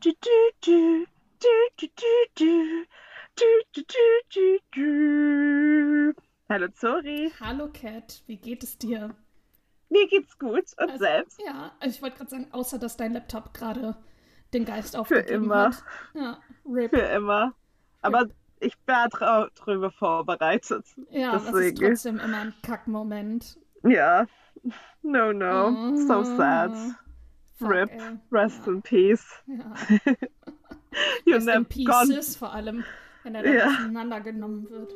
du, 0.00 0.12
du, 0.20 1.06
du, 4.74 4.94
Hallo 6.48 6.68
Zori. 6.68 7.30
Hallo 7.38 7.68
Cat, 7.72 8.22
wie 8.26 8.36
geht 8.36 8.62
es 8.62 8.78
dir? 8.78 9.14
Mir 9.90 10.08
geht's 10.08 10.38
gut 10.38 10.64
und 10.78 10.90
also, 10.90 10.98
selbst. 10.98 11.40
Ja, 11.44 11.72
also 11.80 11.94
ich 11.94 12.02
wollte 12.02 12.16
gerade 12.16 12.30
sagen, 12.30 12.46
außer 12.52 12.78
dass 12.78 12.96
dein 12.96 13.12
Laptop 13.12 13.52
gerade 13.52 13.96
den 14.54 14.64
Geist 14.64 14.96
aufgegeben 14.96 15.28
Für 15.28 15.34
immer. 15.34 15.64
Hat. 15.66 15.84
Ja, 16.14 16.38
RIP. 16.64 16.90
Für 16.90 17.02
immer. 17.02 17.54
Aber 18.00 18.20
RIP. 18.20 18.34
ich 18.60 18.74
war 18.86 19.08
drüber 19.54 19.90
vorbereitet. 19.90 20.86
Ja, 21.10 21.32
deswegen. 21.32 21.52
das 21.52 21.64
ist 21.64 21.78
trotzdem 21.78 22.18
immer 22.20 22.38
ein 22.38 22.54
Kackmoment. 22.62 23.58
Ja. 23.82 24.26
No, 25.02 25.32
no. 25.32 25.70
Mm 25.70 25.76
-hmm. 25.76 26.06
So 26.06 26.24
sad. 26.36 26.72
Fuck, 27.60 27.70
RIP. 27.70 27.90
ey. 27.92 28.18
Rest 28.32 28.66
in 28.66 28.82
peace. 28.82 29.24
Ja. 29.46 29.72
You 31.24 31.34
Rest 31.34 31.48
in 31.48 31.64
Pieces 31.66 32.36
vor 32.36 32.52
allem, 32.52 32.84
wenn 33.22 33.34
er 33.36 33.42
dann 33.44 33.54
Ja. 33.54 33.66
auseinandergenommen 33.68 34.68
wird. 34.68 34.92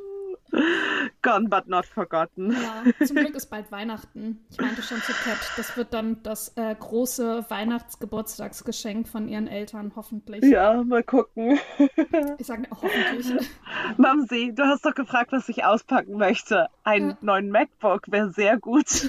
gone 1.23 1.49
but 1.49 1.69
not 1.69 1.87
forgotten. 1.87 2.51
Ja, 2.53 3.07
zum 3.07 3.17
Glück 3.17 3.35
ist 3.35 3.47
bald 3.47 3.71
Weihnachten. 3.73 4.45
Ich 4.51 4.61
meinte 4.61 4.83
schon 4.83 4.99
zu 5.03 5.13
Cat, 5.13 5.39
das 5.57 5.77
wird 5.77 5.95
dann 5.95 6.23
das 6.23 6.49
äh, 6.57 6.75
große 6.79 7.47
Weihnachtsgeburtstagsgeschenk 7.49 9.09
von 9.09 9.29
ihren 9.29 9.47
Eltern, 9.47 9.93
hoffentlich. 9.97 10.43
Ja, 10.45 10.83
mal 10.83 11.03
gucken. 11.05 11.59
Ich 12.39 12.47
sage 12.47 12.65
hoffentlich. 12.71 13.49
Mamsi, 13.97 14.53
du 14.55 14.65
hast 14.65 14.85
doch 14.85 14.95
gefragt, 14.95 15.31
was 15.33 15.49
ich 15.49 15.65
auspacken 15.65 16.17
möchte. 16.19 16.69
Einen 16.83 17.11
Ja. 17.11 17.19
neuen 17.21 17.51
MacBook 17.51 18.11
wäre 18.11 18.31
sehr 18.33 18.59
gut. 18.59 19.09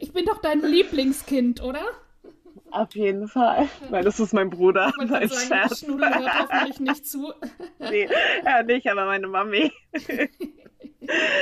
Ich 0.00 0.12
bin 0.12 0.24
doch 0.26 0.38
dein 0.40 0.60
Lieblingskind, 0.62 1.62
oder? 1.62 1.82
Auf 2.70 2.94
jeden 2.96 3.28
Fall. 3.28 3.68
Weil 3.90 4.04
das 4.04 4.18
ist 4.20 4.32
mein 4.34 4.50
Bruder. 4.50 4.92
Ich 5.00 5.08
gerade 5.08 5.28
sagen, 5.28 5.46
Scherz. 5.46 5.80
Schnudel 5.80 6.08
hört 6.14 6.38
hoffentlich 6.50 6.80
nicht 6.80 7.06
zu. 7.06 7.32
Nee, 7.78 8.08
er 8.44 8.62
nicht, 8.64 8.86
aber 8.90 9.06
meine 9.06 9.28
Mami. 9.28 9.72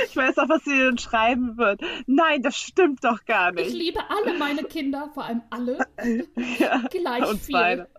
Ich 0.07 0.15
weiß 0.15 0.37
auch, 0.37 0.49
was 0.49 0.63
sie 0.63 0.77
denn 0.77 0.99
schreiben 0.99 1.57
wird. 1.57 1.81
Nein, 2.05 2.43
das 2.43 2.55
stimmt 2.55 3.03
doch 3.03 3.25
gar 3.25 3.49
Ich 3.57 3.65
nicht. 3.65 3.73
liebe 3.73 3.99
alle 4.09 4.37
meine 4.37 4.63
Kinder, 4.63 5.09
vor 5.15 5.25
allem 5.25 5.41
alle, 5.49 5.79
Ja, 6.59 6.83
gleich 6.91 7.27
uns 7.27 7.45
viel. 7.47 7.53
beide. 7.53 7.89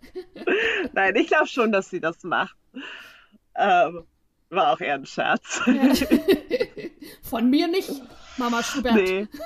Nein, 0.93 1.17
ich 1.17 1.27
glaube 1.27 1.49
schon, 1.49 1.73
dass 1.73 1.91
sie 1.91 1.99
das 1.99 2.23
macht. 2.23 2.55
Ähm, 3.57 4.05
war 4.51 4.73
auch 4.75 4.81
eher 4.81 4.95
ein 4.95 5.07
Scherz. 5.07 5.61
Ja. 5.67 6.07
Von 7.29 7.51
mir 7.51 7.67
nicht, 7.67 7.91
Mama 8.39 8.63
Schubert. 8.63 8.95
Nee. 8.95 9.29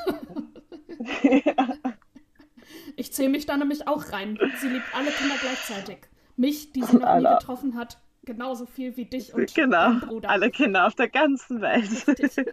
Ich 2.96 3.12
zähle 3.12 3.30
mich 3.30 3.46
da 3.46 3.56
nämlich 3.56 3.88
auch 3.88 4.12
rein. 4.12 4.38
Sie 4.60 4.68
liebt 4.68 4.94
alle 4.94 5.10
Kinder 5.10 5.34
gleichzeitig. 5.40 5.98
Mich, 6.36 6.72
die 6.72 6.82
sie 6.82 6.92
noch 6.96 7.00
nie 7.00 7.06
Alle. 7.06 7.38
getroffen 7.38 7.74
hat, 7.76 7.98
genauso 8.24 8.66
viel 8.66 8.96
wie 8.96 9.06
dich 9.06 9.32
und 9.32 9.54
Genau. 9.54 9.76
deinen 9.88 10.00
Bruder. 10.00 10.28
Alle 10.30 10.50
Kinder 10.50 10.86
auf 10.86 10.94
der 10.94 11.08
ganzen 11.08 11.60
Welt. 11.62 12.06
Richtig. 12.06 12.46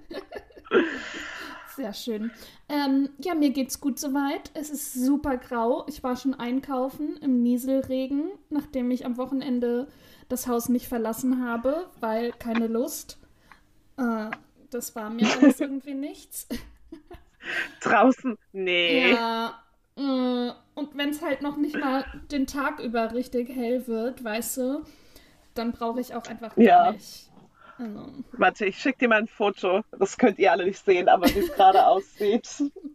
Sehr 1.75 1.93
schön. 1.93 2.31
Ähm, 2.69 3.09
ja, 3.19 3.35
mir 3.35 3.49
geht's 3.51 3.79
gut 3.81 3.99
soweit. 3.99 4.49
Es 4.53 4.69
ist 4.69 4.93
super 4.93 5.37
grau. 5.37 5.85
Ich 5.87 6.01
war 6.03 6.15
schon 6.15 6.33
einkaufen 6.33 7.17
im 7.17 7.43
Nieselregen, 7.43 8.31
nachdem 8.49 8.89
ich 8.89 9.05
am 9.05 9.17
Wochenende 9.17 9.87
das 10.29 10.47
Haus 10.47 10.69
nicht 10.69 10.87
verlassen 10.87 11.45
habe, 11.45 11.87
weil 11.99 12.31
keine 12.31 12.67
Lust. 12.67 13.19
Äh, 13.97 14.31
das 14.71 14.95
war 14.95 15.09
mir 15.09 15.27
alles 15.39 15.59
irgendwie 15.59 15.93
nichts. 15.93 16.47
Draußen? 17.81 18.37
Nee. 18.51 19.11
Ja, 19.11 19.61
äh, 19.95 20.51
und 20.75 20.95
wenn 20.95 21.09
es 21.09 21.21
halt 21.21 21.41
noch 21.41 21.57
nicht 21.57 21.77
mal 21.77 22.05
den 22.31 22.45
Tag 22.47 22.79
über 22.79 23.13
richtig 23.13 23.49
hell 23.49 23.87
wird, 23.87 24.23
weißt 24.23 24.57
du, 24.57 24.83
dann 25.53 25.71
brauche 25.71 26.01
ich 26.01 26.13
auch 26.13 26.25
einfach 26.27 26.55
gar 26.55 26.63
Ja. 26.63 26.91
nicht. 26.91 27.23
Also, 27.79 28.11
Warte, 28.31 28.65
ich 28.65 28.79
schicke 28.79 28.97
dir 28.99 29.07
mal 29.09 29.19
ein 29.19 29.27
Foto. 29.27 29.81
Das 29.99 30.17
könnt 30.17 30.39
ihr 30.39 30.51
alle 30.51 30.65
nicht 30.65 30.83
sehen, 30.83 31.07
aber 31.07 31.27
wie 31.27 31.39
es 31.39 31.53
gerade 31.53 31.85
aussieht, 31.87 32.49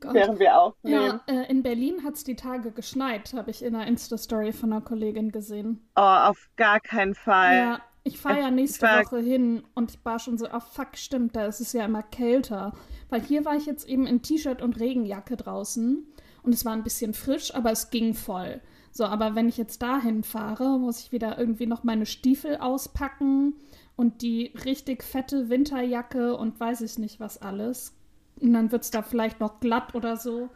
oh 0.04 0.12
während 0.12 0.40
wir 0.40 0.58
aufnehmen. 0.58 1.20
Ja, 1.28 1.34
äh, 1.42 1.48
in 1.48 1.62
Berlin 1.62 2.02
hat 2.04 2.14
es 2.14 2.24
die 2.24 2.34
Tage 2.34 2.72
geschneit, 2.72 3.32
habe 3.34 3.52
ich 3.52 3.62
in 3.62 3.76
einer 3.76 3.86
Insta-Story 3.86 4.52
von 4.52 4.72
einer 4.72 4.82
Kollegin 4.82 5.30
gesehen. 5.30 5.88
Oh, 5.94 6.00
auf 6.00 6.48
gar 6.56 6.80
keinen 6.80 7.14
Fall. 7.14 7.56
Ja, 7.56 7.80
ich 8.04 8.18
fahre 8.18 8.40
ja 8.40 8.50
nächste 8.50 8.86
war- 8.86 9.04
Woche 9.04 9.18
hin 9.18 9.62
und 9.74 9.92
ich 9.92 10.04
war 10.04 10.18
schon 10.18 10.38
so, 10.38 10.46
ah 10.48 10.60
fuck, 10.60 10.96
stimmt, 10.96 11.36
da 11.36 11.46
ist 11.46 11.60
es 11.60 11.72
ja 11.72 11.84
immer 11.84 12.02
kälter. 12.02 12.72
Weil 13.08 13.22
hier 13.22 13.44
war 13.44 13.56
ich 13.56 13.66
jetzt 13.66 13.86
eben 13.88 14.06
in 14.06 14.22
T-Shirt 14.22 14.60
und 14.62 14.80
Regenjacke 14.80 15.36
draußen 15.36 16.04
und 16.42 16.52
es 16.54 16.64
war 16.64 16.72
ein 16.72 16.82
bisschen 16.84 17.14
frisch, 17.14 17.54
aber 17.54 17.70
es 17.70 17.90
ging 17.90 18.14
voll. 18.14 18.60
So, 18.90 19.04
aber 19.04 19.34
wenn 19.34 19.48
ich 19.48 19.56
jetzt 19.56 19.80
dahin 19.82 20.22
fahre, 20.22 20.78
muss 20.78 21.00
ich 21.00 21.12
wieder 21.12 21.38
irgendwie 21.38 21.66
noch 21.66 21.82
meine 21.84 22.04
Stiefel 22.06 22.56
auspacken 22.58 23.54
und 23.96 24.20
die 24.22 24.52
richtig 24.64 25.02
fette 25.02 25.48
Winterjacke 25.48 26.36
und 26.36 26.58
weiß 26.60 26.80
ich 26.82 26.98
nicht 26.98 27.20
was 27.20 27.40
alles. 27.40 27.94
Und 28.40 28.52
dann 28.52 28.72
wird 28.72 28.82
es 28.82 28.90
da 28.90 29.02
vielleicht 29.02 29.40
noch 29.40 29.60
glatt 29.60 29.94
oder 29.94 30.16
so. 30.16 30.48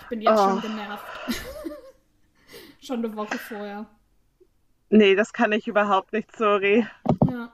Ich 0.00 0.06
bin 0.08 0.22
jetzt 0.22 0.38
Oh. 0.38 0.50
schon 0.50 0.60
genervt. 0.62 1.04
schon 2.80 3.04
eine 3.04 3.14
Woche 3.16 3.38
vorher. 3.38 3.86
Nee, 4.94 5.14
das 5.14 5.32
kann 5.32 5.52
ich 5.52 5.66
überhaupt 5.66 6.12
nicht, 6.12 6.36
sorry. 6.36 6.86
Ja. 7.30 7.50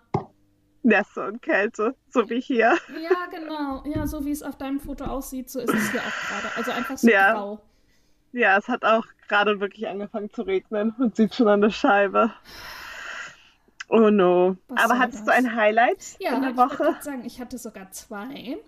Nässe 0.82 1.26
und 1.28 1.40
Kälte, 1.40 1.94
so 2.10 2.28
wie 2.28 2.40
hier. 2.40 2.76
Ja, 3.00 3.26
genau. 3.30 3.84
Ja, 3.86 4.06
so 4.08 4.24
wie 4.24 4.30
es 4.32 4.42
auf 4.42 4.56
deinem 4.58 4.80
Foto 4.80 5.04
aussieht, 5.04 5.48
so 5.48 5.60
ist 5.60 5.72
es 5.72 5.90
hier 5.92 6.00
auch 6.00 6.28
gerade. 6.28 6.56
Also 6.56 6.70
einfach 6.72 6.98
so 6.98 7.08
Ja. 7.08 7.32
grau. 7.34 7.60
Ja, 8.32 8.58
es 8.58 8.66
hat 8.68 8.84
auch 8.84 9.04
gerade 9.28 9.60
wirklich 9.60 9.86
angefangen 9.88 10.30
zu 10.32 10.42
regnen 10.42 10.90
und 10.98 11.14
sieht 11.16 11.34
schon 11.34 11.46
an 11.48 11.60
der 11.60 11.70
Scheibe. 11.70 12.32
Oh 13.88 14.10
no. 14.10 14.56
Was 14.68 14.84
Aber 14.84 14.98
hattest 14.98 15.22
du 15.22 15.26
das? 15.26 15.34
ein 15.36 15.54
Highlight 15.54 16.16
Ja, 16.18 16.34
in 16.34 16.42
der 16.42 16.50
ich 16.50 16.56
Woche? 16.56 16.76
gerade 16.76 17.02
sagen, 17.02 17.24
ich 17.24 17.40
hatte 17.40 17.56
sogar 17.58 17.90
zwei. 17.92 18.58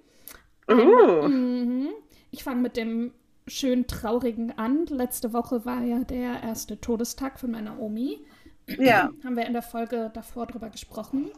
Uh, 0.71 1.29
Mhm. 1.29 1.89
Ich 2.31 2.45
fange 2.45 2.61
mit 2.61 2.77
dem 2.77 3.13
schön 3.49 3.87
traurigen 3.89 4.57
an. 4.57 4.87
Letzte 4.87 5.33
Woche 5.33 5.65
war 5.65 5.83
ja 5.83 6.05
der 6.05 6.43
erste 6.43 6.81
Todestag 6.81 7.39
von 7.41 7.51
meiner 7.51 7.79
Omi. 7.81 8.25
Ja. 8.79 9.11
Haben 9.25 9.37
wir 9.37 9.47
in 9.47 9.53
der 9.53 9.63
Folge 9.63 10.11
davor 10.15 10.47
drüber 10.47 10.71
gesprochen. 10.71 11.31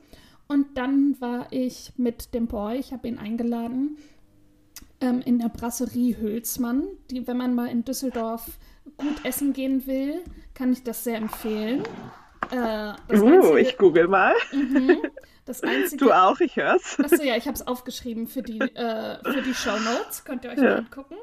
Und 0.49 0.77
dann 0.77 1.17
war 1.21 1.47
ich 1.51 1.93
mit 1.97 2.35
dem 2.35 2.47
Boy, 2.47 2.77
ich 2.79 2.93
habe 2.93 3.09
ihn 3.09 3.19
eingeladen, 3.19 3.97
ähm, 5.01 5.21
in 5.25 5.39
der 5.39 5.49
Brasserie 5.49 6.17
Hülsmann. 6.21 6.85
Die, 7.11 7.27
wenn 7.27 7.37
man 7.37 7.55
mal 7.55 7.69
in 7.69 7.85
Düsseldorf 7.85 8.59
gut 8.97 9.25
essen 9.25 9.53
gehen 9.53 9.87
will, 9.87 10.23
kann 10.55 10.73
ich 10.73 10.83
das 10.83 11.05
sehr 11.05 11.17
empfehlen. 11.17 11.83
Äh, 12.51 12.93
das 13.09 13.21
Uh, 13.21 13.27
einzige, 13.29 13.61
ich 13.61 13.79
google 13.79 14.09
mal. 14.09 14.35
mhm, 14.53 14.99
das 15.47 15.63
einzige 15.63 16.05
Du 16.05 16.13
auch, 16.13 16.39
ich 16.41 16.57
hör's. 16.57 16.99
Achso, 17.03 17.23
ja, 17.23 17.37
ich 17.37 17.47
habe 17.47 17.55
es 17.55 17.67
aufgeschrieben 17.67 18.27
für 18.27 18.43
die, 18.43 18.59
äh, 18.61 19.19
für 19.33 19.43
die 19.43 19.55
Show 19.55 19.79
Notes. 19.79 20.25
Könnt 20.25 20.45
ihr 20.45 20.51
euch 20.51 20.59
Ja. 20.59 20.65
mal 20.65 20.79
angucken. 20.79 21.15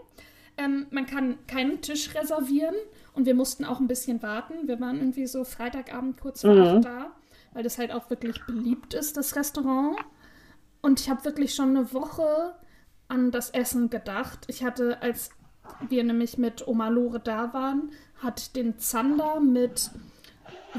Ähm, 0.60 0.88
man 0.92 1.06
kann 1.06 1.38
keinen 1.48 1.82
Tisch 1.82 2.14
reservieren 2.16 2.76
und 3.14 3.26
wir 3.26 3.34
mussten 3.34 3.64
auch 3.66 3.80
ein 3.80 3.88
bisschen 3.88 4.22
warten. 4.22 4.68
Wir 4.68 4.80
waren 4.80 4.98
irgendwie 4.98 5.26
so 5.28 5.44
Freitagabend 5.46 6.20
kurz 6.20 6.42
vor 6.42 6.54
Mhm. 6.54 6.62
acht 6.62 6.86
da, 6.86 7.12
weil 7.54 7.64
das 7.64 7.78
halt 7.78 7.92
auch 7.92 8.10
wirklich 8.10 8.44
beliebt 8.46 8.94
ist, 8.94 9.16
das 9.18 9.36
Restaurant. 9.36 9.98
Und 10.82 11.00
ich 11.00 11.10
habe 11.10 11.24
wirklich 11.26 11.56
schon 11.56 11.70
eine 11.76 11.94
Woche 11.94 12.56
an 13.08 13.32
das 13.32 13.50
Essen 13.52 13.90
gedacht. 13.90 14.46
Ich 14.48 14.64
hatte, 14.64 15.02
als 15.02 15.30
wir 15.88 16.04
nämlich 16.04 16.38
mit 16.38 16.68
Oma 16.68 16.90
Lore 16.90 17.20
da 17.20 17.54
waren, 17.54 17.92
hat 18.22 18.56
den 18.56 18.78
Zander 18.80 19.40
mit 19.40 19.92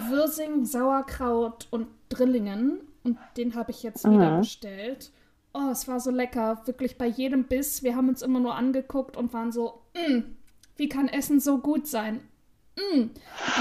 Würsing, 0.09 0.65
Sauerkraut 0.65 1.67
und 1.71 1.89
Drillingen. 2.09 2.81
Und 3.03 3.19
den 3.37 3.55
habe 3.55 3.71
ich 3.71 3.83
jetzt 3.83 4.05
wieder 4.05 4.33
Mhm. 4.37 4.41
bestellt. 4.41 5.11
Oh, 5.53 5.69
es 5.71 5.89
war 5.89 6.01
so 6.01 6.11
lecker. 6.11 6.63
Wirklich 6.67 6.97
bei 6.97 7.07
jedem 7.07 7.45
Biss. 7.45 7.83
Wir 7.83 7.97
haben 7.97 8.09
uns 8.09 8.23
immer 8.23 8.41
nur 8.41 8.55
angeguckt 8.55 9.17
und 9.17 9.33
waren 9.33 9.53
so, 9.53 9.83
"Mm, 9.95 10.21
wie 10.77 10.89
kann 10.89 11.09
Essen 11.09 11.41
so 11.41 11.59
gut 11.59 11.87
sein? 11.87 12.21
Mm. 12.77 13.11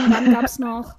Und 0.04 0.12
dann 0.12 0.32
gab 0.34 0.44
es 0.44 0.60
noch, 0.60 0.96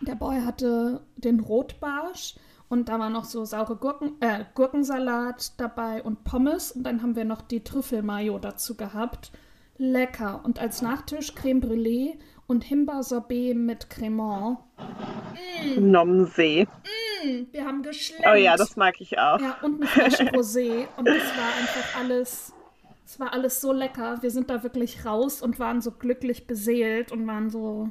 der 0.00 0.14
Boy 0.14 0.40
hatte 0.40 1.02
den 1.16 1.40
Rotbarsch 1.40 2.34
und 2.68 2.88
da 2.88 2.98
war 2.98 3.10
noch 3.10 3.26
so 3.26 3.44
saure 3.44 3.76
Gurken, 3.76 4.14
äh, 4.20 4.46
Gurkensalat 4.54 5.60
dabei 5.60 6.02
und 6.02 6.24
Pommes. 6.24 6.72
Und 6.72 6.84
dann 6.84 7.02
haben 7.02 7.16
wir 7.16 7.26
noch 7.26 7.42
die 7.42 7.62
Trüffelmayo 7.62 8.38
dazu 8.38 8.76
gehabt. 8.76 9.30
Lecker. 9.76 10.40
Und 10.44 10.58
als 10.58 10.80
Nachtisch 10.80 11.34
Creme 11.34 11.60
Brûlée 11.60 12.18
und 12.52 12.62
Himbeersorbet 12.64 13.56
mit 13.56 13.90
Cremant. 13.90 14.58
Nomsee. 15.76 16.66
Mm, 17.24 17.46
wir 17.50 17.64
haben 17.66 17.82
geschlemmt. 17.82 18.24
Oh 18.30 18.34
ja, 18.34 18.56
das 18.56 18.76
mag 18.76 19.00
ich 19.00 19.18
auch. 19.18 19.40
Ja, 19.40 19.56
und 19.62 19.76
eine 19.76 19.86
Flasche 19.86 20.24
Rosé. 20.30 20.86
Und 20.96 21.08
es 21.08 21.24
war 21.36 21.54
einfach 21.58 21.96
alles, 21.98 22.52
es 23.04 23.18
war 23.18 23.32
alles 23.32 23.60
so 23.60 23.72
lecker. 23.72 24.18
Wir 24.22 24.30
sind 24.30 24.50
da 24.50 24.62
wirklich 24.62 25.04
raus 25.04 25.42
und 25.42 25.58
waren 25.58 25.80
so 25.80 25.90
glücklich 25.90 26.46
beseelt 26.46 27.10
und 27.10 27.26
waren 27.26 27.50
so 27.50 27.90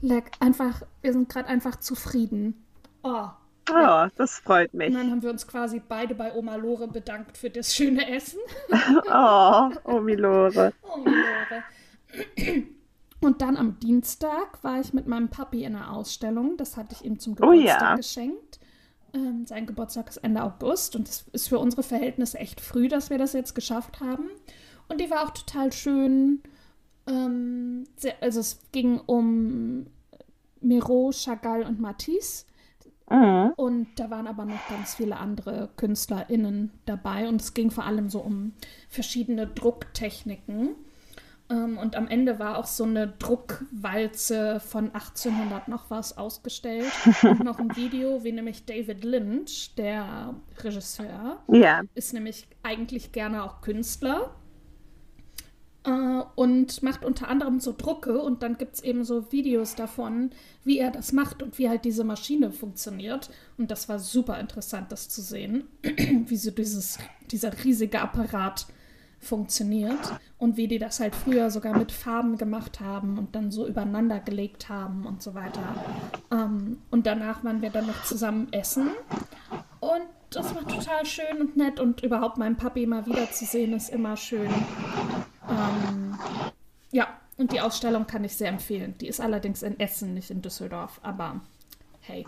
leck, 0.00 0.30
einfach, 0.40 0.82
wir 1.02 1.12
sind 1.12 1.28
gerade 1.28 1.48
einfach 1.48 1.76
zufrieden. 1.76 2.64
Oh. 3.02 3.26
Oh, 3.70 4.06
das 4.16 4.38
freut 4.40 4.72
Und 4.74 4.78
mich. 4.78 4.92
dann 4.94 5.10
haben 5.10 5.22
wir 5.22 5.30
uns 5.30 5.46
quasi 5.46 5.80
beide 5.86 6.14
bei 6.14 6.34
Oma 6.34 6.56
Lore 6.56 6.86
bedankt 6.86 7.38
für 7.38 7.50
das 7.50 7.74
schöne 7.74 8.08
Essen. 8.14 8.38
Oh, 9.10 9.70
Omi 9.84 10.14
Lore. 10.14 10.72
Oh, 10.82 10.98
Lore. 10.98 11.64
Und 13.24 13.40
dann 13.40 13.56
am 13.56 13.78
Dienstag 13.80 14.62
war 14.62 14.80
ich 14.80 14.92
mit 14.92 15.06
meinem 15.06 15.28
Papi 15.28 15.64
in 15.64 15.74
einer 15.74 15.92
Ausstellung. 15.92 16.56
Das 16.56 16.76
hatte 16.76 16.94
ich 16.94 17.04
ihm 17.04 17.18
zum 17.18 17.32
Oh 17.34 17.50
Geburtstag 17.50 17.80
ja. 17.80 17.96
geschenkt. 17.96 18.60
Ähm, 19.14 19.46
sein 19.46 19.66
Geburtstag 19.66 20.08
ist 20.08 20.18
Ende 20.18 20.42
August 20.42 20.96
und 20.96 21.08
es 21.08 21.24
ist 21.32 21.48
für 21.48 21.58
unsere 21.58 21.82
Verhältnisse 21.82 22.38
echt 22.38 22.60
früh, 22.60 22.88
dass 22.88 23.10
wir 23.10 23.18
das 23.18 23.32
jetzt 23.32 23.54
geschafft 23.54 24.00
haben. 24.00 24.28
Und 24.88 25.00
die 25.00 25.10
war 25.10 25.24
auch 25.24 25.30
total 25.30 25.72
schön. 25.72 26.42
Ähm, 27.06 27.84
sehr, 27.96 28.14
also 28.20 28.40
es 28.40 28.60
ging 28.72 29.00
um 29.00 29.86
Miro, 30.60 31.10
Chagall 31.12 31.62
und 31.62 31.80
Matisse. 31.80 32.44
Mhm. 33.08 33.52
Und 33.56 33.88
da 33.96 34.10
waren 34.10 34.26
aber 34.26 34.44
noch 34.44 34.68
ganz 34.68 34.94
viele 34.94 35.16
andere 35.16 35.70
KünstlerInnen 35.76 36.72
dabei. 36.86 37.28
Und 37.28 37.40
es 37.40 37.54
ging 37.54 37.70
vor 37.70 37.84
allem 37.84 38.10
so 38.10 38.20
um 38.20 38.52
verschiedene 38.88 39.46
Drucktechniken. 39.46 40.74
Ähm, 41.50 41.76
und 41.78 41.94
am 41.96 42.08
Ende 42.08 42.38
war 42.38 42.58
auch 42.58 42.66
so 42.66 42.84
eine 42.84 43.08
Druckwalze 43.18 44.60
von 44.60 44.86
1800 44.94 45.68
noch 45.68 45.90
was 45.90 46.16
ausgestellt. 46.16 46.90
Und 47.22 47.44
noch 47.44 47.58
ein 47.58 47.76
Video, 47.76 48.24
wie 48.24 48.32
nämlich 48.32 48.64
David 48.64 49.04
Lynch, 49.04 49.74
der 49.76 50.34
Regisseur, 50.58 51.42
Ja. 51.48 51.82
ist 51.94 52.14
nämlich 52.14 52.46
eigentlich 52.62 53.12
gerne 53.12 53.44
auch 53.44 53.60
Künstler 53.60 54.34
äh, 55.84 56.22
und 56.34 56.82
macht 56.82 57.04
unter 57.04 57.28
anderem 57.28 57.60
so 57.60 57.74
Drucke 57.76 58.20
und 58.22 58.42
dann 58.42 58.56
gibt 58.56 58.76
es 58.76 58.82
eben 58.82 59.04
so 59.04 59.30
Videos 59.30 59.74
davon, 59.74 60.30
wie 60.64 60.78
er 60.78 60.90
das 60.90 61.12
macht 61.12 61.42
und 61.42 61.58
wie 61.58 61.68
halt 61.68 61.84
diese 61.84 62.04
Maschine 62.04 62.52
funktioniert. 62.52 63.28
Und 63.58 63.70
das 63.70 63.88
war 63.88 63.98
super 63.98 64.40
interessant, 64.40 64.90
das 64.92 65.08
zu 65.10 65.20
sehen, 65.20 65.64
wie 65.82 66.36
so 66.36 66.50
dieses, 66.50 66.98
dieser 67.30 67.52
riesige 67.64 68.00
Apparat 68.00 68.66
funktioniert 69.24 69.98
und 70.38 70.56
wie 70.56 70.68
die 70.68 70.78
das 70.78 71.00
halt 71.00 71.14
früher 71.14 71.50
sogar 71.50 71.76
mit 71.76 71.90
Farben 71.92 72.36
gemacht 72.38 72.80
haben 72.80 73.18
und 73.18 73.34
dann 73.34 73.50
so 73.50 73.66
übereinander 73.66 74.20
gelegt 74.20 74.68
haben 74.68 75.06
und 75.06 75.22
so 75.22 75.34
weiter. 75.34 75.62
Ähm, 76.30 76.78
und 76.90 77.06
danach 77.06 77.42
waren 77.44 77.62
wir 77.62 77.70
dann 77.70 77.86
noch 77.86 78.04
zusammen 78.04 78.48
essen 78.52 78.90
und 79.80 80.02
das 80.30 80.54
war 80.54 80.66
total 80.66 81.06
schön 81.06 81.40
und 81.40 81.56
nett 81.56 81.78
und 81.80 82.02
überhaupt 82.02 82.38
meinen 82.38 82.56
Papi 82.56 82.86
mal 82.86 83.06
wiederzusehen 83.06 83.72
ist 83.72 83.88
immer 83.90 84.16
schön. 84.16 84.50
Ähm, 85.48 86.18
ja, 86.90 87.06
und 87.36 87.52
die 87.52 87.60
Ausstellung 87.60 88.06
kann 88.06 88.24
ich 88.24 88.36
sehr 88.36 88.48
empfehlen. 88.48 88.96
Die 89.00 89.06
ist 89.08 89.20
allerdings 89.20 89.62
in 89.62 89.78
Essen, 89.80 90.14
nicht 90.14 90.30
in 90.30 90.42
Düsseldorf, 90.42 91.00
aber 91.02 91.40
hey. 92.00 92.26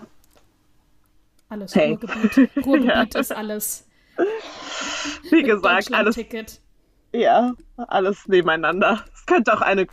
Alles 1.49 1.75
Hey. 1.75 1.91
Ruhrgebiet. 1.91 2.41
Ruhrgebiet 2.65 3.15
Ja. 3.15 3.21
ist 3.21 3.33
alles. 3.33 3.87
Wie 5.31 5.43
mit 5.43 5.47
gesagt, 5.47 5.93
alles, 5.95 6.17
Deutschland-Ticket. 6.17 6.61
Ja, 7.13 7.55
alles 7.77 8.27
nebeneinander. 8.27 9.05
Es 9.15 9.27
könnte 9.27 9.53
auch 9.55 9.63
eine 9.63 9.87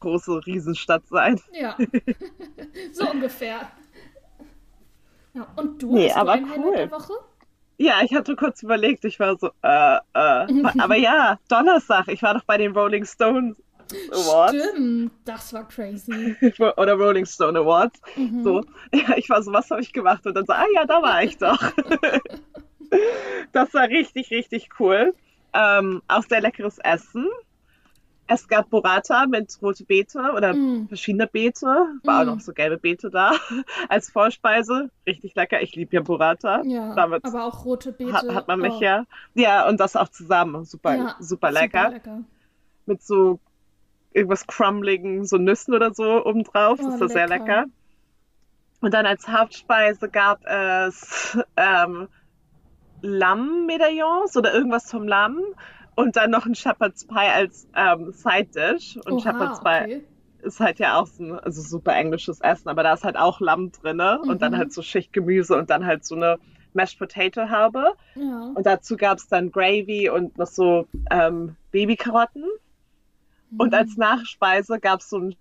große 0.00 0.46
Riesenstadt 0.46 1.06
sein. 1.08 1.40
Ja, 1.52 1.76
so 2.92 3.10
ungefähr. 3.10 3.70
Ja, 5.34 5.46
und 5.56 5.82
du, 5.82 5.94
Nee, 5.94 6.08
hast 6.08 6.16
du 6.16 6.20
aber 6.20 6.32
ein 6.32 6.50
Highlight 6.50 6.66
cool. 6.66 6.76
der 6.76 6.90
Woche? 6.90 7.12
Ja, 7.80 8.00
ich 8.02 8.12
hatte 8.12 8.34
kurz 8.34 8.62
überlegt, 8.62 9.04
ich 9.04 9.20
war 9.20 9.38
so, 9.38 9.50
äh, 9.62 9.96
äh, 9.96 10.64
aber 10.78 10.96
ja, 10.96 11.38
Donnerstag, 11.48 12.08
ich 12.08 12.22
war 12.22 12.34
doch 12.34 12.44
bei 12.44 12.58
den 12.58 12.72
Rolling 12.72 13.04
Stones 13.04 13.62
Awards 14.10 14.54
Stimmt, 14.54 15.12
das 15.24 15.52
war 15.52 15.66
crazy. 15.66 16.36
oder 16.76 16.94
Rolling 16.94 17.24
Stone 17.24 17.58
Awards. 17.58 18.00
Mhm. 18.16 18.42
So, 18.42 18.64
ja, 18.92 19.16
ich 19.16 19.30
war 19.30 19.42
so, 19.42 19.52
was 19.52 19.70
habe 19.70 19.80
ich 19.80 19.92
gemacht? 19.92 20.26
Und 20.26 20.34
dann 20.34 20.44
so, 20.44 20.52
ah 20.52 20.66
ja, 20.74 20.84
da 20.84 21.00
war 21.02 21.22
ich 21.22 21.38
doch. 21.38 21.58
das 23.52 23.72
war 23.72 23.88
richtig, 23.88 24.30
richtig 24.30 24.68
cool. 24.78 25.14
Ähm, 25.52 26.02
auch 26.08 26.22
sehr 26.24 26.40
leckeres 26.40 26.78
Essen. 26.78 27.26
Es 28.30 28.46
gab 28.46 28.68
Burrata 28.68 29.26
mit 29.26 29.56
rote 29.62 29.84
Beete 29.84 30.18
oder 30.36 30.52
Mm. 30.52 30.86
verschiedene 30.88 31.26
Beete. 31.26 31.64
War 32.02 32.24
Mm. 32.24 32.28
auch 32.28 32.34
noch 32.34 32.40
so 32.40 32.52
gelbe 32.52 32.76
Beete 32.76 33.08
da 33.10 33.32
als 33.88 34.10
Vorspeise. 34.10 34.90
Richtig 35.06 35.34
lecker. 35.34 35.62
Ich 35.62 35.74
liebe 35.74 35.96
ja 35.96 36.02
Burrata. 36.02 36.62
Ja, 36.64 36.94
Damit 36.94 37.24
aber 37.24 37.44
auch 37.44 37.64
rote 37.64 37.92
Beete. 37.92 38.12
hat, 38.12 38.28
hat 38.34 38.48
man 38.48 38.60
mich 38.60 38.74
oh, 38.74 38.82
ja. 38.82 39.04
Ja, 39.34 39.66
und 39.66 39.80
das 39.80 39.96
auch 39.96 40.08
zusammen. 40.08 40.66
Super, 40.66 40.96
ja, 40.96 41.16
super 41.20 41.50
lecker. 41.50 41.84
Super 41.84 41.90
lecker. 41.94 42.20
Mit 42.84 43.02
so 43.02 43.40
irgendwas 44.12 44.46
crumbeligen, 44.46 45.24
so 45.24 45.38
Nüssen 45.38 45.72
oder 45.74 45.94
so 45.94 46.24
obendrauf. 46.26 46.80
Oh, 46.82 46.86
das 46.90 47.00
war 47.00 47.08
sehr 47.08 47.28
lecker. 47.28 47.44
lecker. 47.62 47.64
Und 48.82 48.92
dann 48.94 49.06
als 49.06 49.26
Hauptspeise 49.26 50.08
gab 50.10 50.44
es 50.46 51.36
ähm, 51.56 52.08
Lammmedaillons 53.02 54.36
oder 54.36 54.52
irgendwas 54.54 54.90
vom 54.90 55.06
Lamm. 55.06 55.40
Und 55.94 56.16
dann 56.16 56.30
noch 56.30 56.46
ein 56.46 56.54
Shepherd's 56.54 57.04
Pie 57.06 57.16
als 57.34 57.66
ähm, 57.74 58.12
Side 58.12 58.48
Dish. 58.54 58.96
Und 59.04 59.14
Oha, 59.14 59.20
Shepherd's 59.20 59.60
Pie 59.60 59.84
okay. 59.96 60.04
ist 60.42 60.60
halt 60.60 60.78
ja 60.78 60.98
auch 61.00 61.06
so 61.08 61.24
ein 61.24 61.38
also 61.40 61.60
super 61.60 61.94
englisches 61.96 62.40
Essen, 62.40 62.68
aber 62.68 62.84
da 62.84 62.92
ist 62.94 63.02
halt 63.02 63.16
auch 63.16 63.40
Lamm 63.40 63.72
drinne 63.72 64.20
und 64.20 64.40
dann 64.40 64.52
Mhm. 64.52 64.56
halt 64.58 64.72
so 64.72 64.82
Schichtgemüse 64.82 65.56
und 65.56 65.70
dann 65.70 65.84
halt 65.84 66.04
so 66.04 66.14
eine 66.14 66.38
Mashed 66.72 66.98
Potato 67.00 67.50
Haube. 67.50 67.94
Ja. 68.14 68.52
Und 68.54 68.64
dazu 68.64 68.96
gab 68.96 69.18
es 69.18 69.26
dann 69.26 69.50
Gravy 69.50 70.08
und 70.08 70.38
noch 70.38 70.46
so 70.46 70.86
ähm, 71.10 71.56
Babykarotten. 71.72 72.44
Und 73.56 73.74
als 73.74 73.96
Mhm. 73.96 74.00
Nachspeise 74.00 74.78
gab 74.78 75.00
es 75.00 75.08
so 75.10 75.18
ein 75.18 75.34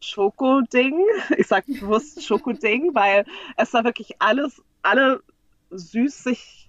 Schokoding. 0.00 0.98
Ich 1.38 1.46
sag 1.46 1.64
bewusst 1.66 2.22
Schokoding, 2.22 2.94
weil 2.94 3.24
es 3.56 3.72
war 3.72 3.84
wirklich 3.84 4.16
alles, 4.18 4.62
alle 4.82 5.22
süßig 5.70 6.59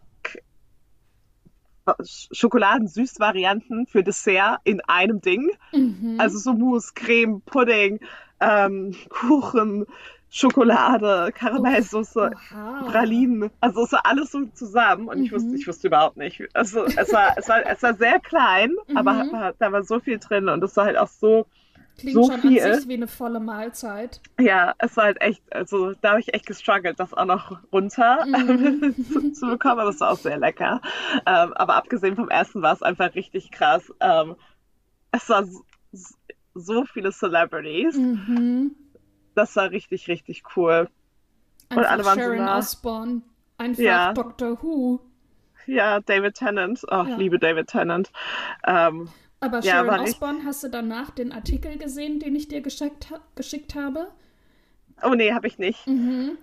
Schokoladen-Süß-Varianten 2.32 3.88
für 3.88 4.04
Dessert 4.04 4.60
in 4.64 4.82
einem 4.82 5.22
Ding. 5.22 5.50
Mhm. 5.74 6.16
Also 6.18 6.38
so 6.38 6.54
Mousse, 6.54 6.92
Creme, 6.96 7.42
Pudding, 7.42 8.00
ähm, 8.40 8.96
Kuchen, 9.10 9.86
Schokolade, 10.30 11.32
Karamellsoße, 11.34 12.32
Oha. 12.34 12.84
Pralinen. 12.86 13.50
Also 13.60 13.84
es 13.84 13.92
war 13.92 14.06
alles 14.06 14.32
so 14.32 14.46
zusammen 14.54 15.08
und 15.08 15.22
ich 15.24 15.32
Mhm. 15.32 15.36
wusste, 15.36 15.56
ich 15.58 15.68
wusste 15.68 15.88
überhaupt 15.88 16.18
nicht. 16.18 16.42
Also 16.54 16.86
es 16.86 17.12
war, 17.12 17.34
es 17.38 17.48
war, 17.50 17.66
es 17.66 17.84
war 17.84 17.94
sehr 17.96 18.20
klein, 18.20 18.72
aber 18.94 19.14
Mhm. 19.14 19.34
aber 19.34 19.54
da 19.60 19.72
war 19.72 19.84
so 19.84 20.00
viel 20.00 20.20
drin 20.20 20.48
und 20.50 20.64
es 20.64 20.76
war 20.78 20.86
halt 20.86 20.98
auch 20.98 21.08
so, 21.10 21.48
Klingt 22.02 22.16
so 22.16 22.32
schon 22.32 22.42
viel. 22.42 22.62
an 22.62 22.76
sich 22.76 22.88
wie 22.88 22.94
eine 22.96 23.08
volle 23.08 23.40
Mahlzeit. 23.40 24.20
ja, 24.40 24.74
es 24.80 24.98
war 24.98 25.06
halt 25.06 25.22
echt, 25.22 25.42
also 25.54 25.94
da 26.02 26.12
habe 26.12 26.20
ich 26.20 26.34
echt 26.34 26.46
gestruggelt, 26.46 27.00
das 27.00 27.14
auch 27.14 27.26
noch 27.26 27.58
runter 27.72 28.26
Mhm. 28.26 28.94
zu, 29.12 29.32
zu 29.32 29.48
bekommen, 29.48 29.80
aber 29.80 29.90
es 29.90 30.00
war 30.00 30.12
auch 30.12 30.18
sehr 30.18 30.38
lecker. 30.38 30.82
Ähm, 31.26 31.54
aber 31.54 31.76
abgesehen 31.76 32.16
vom 32.16 32.30
Essen 32.30 32.62
war 32.62 32.74
es 32.74 32.82
einfach 32.84 33.16
richtig 33.16 33.52
krass. 33.52 33.92
Ähm, 34.00 34.36
es 35.12 35.28
war 35.30 35.46
so, 35.46 35.64
so 36.54 36.86
viele 36.86 37.12
Celebrities. 37.12 37.96
Mhm. 37.98 38.76
Das 39.36 39.56
war 39.56 39.70
richtig, 39.72 40.08
richtig 40.08 40.44
cool. 40.56 40.90
Einfach 41.70 41.90
alle 41.92 42.04
waren 42.06 42.16
so 42.20 42.22
Sharon 42.26 42.38
nah. 42.46 42.58
Osbourne. 42.58 43.22
Einfach 43.58 43.82
Ja. 43.84 44.14
Doctor 44.14 44.62
Who. 44.62 45.00
Ja, 45.68 46.00
David 46.02 46.34
Tennant. 46.36 46.82
Oh, 46.90 46.96
Ja. 46.96 47.06
ich 47.08 47.18
liebe 47.18 47.40
David 47.40 47.68
Tennant. 47.68 48.12
Ähm, 48.66 49.10
Aber 49.42 49.60
Ja, 49.62 49.84
Sharon 49.84 50.00
Osbourne, 50.02 50.40
hast 50.46 50.64
du 50.64 50.70
danach 50.70 51.10
den 51.12 51.32
Artikel 51.32 51.78
gesehen, 51.78 52.20
den 52.20 52.36
ich 52.36 52.48
dir 52.48 52.62
geschickt, 52.62 53.10
ha 53.12 53.20
geschickt 53.36 53.76
habe? 53.76 54.08
oh 55.04 55.14
nee, 55.16 55.34
habe 55.34 55.48
ich 55.48 55.58
nicht. 55.58 55.86
Mhm. 55.88 56.38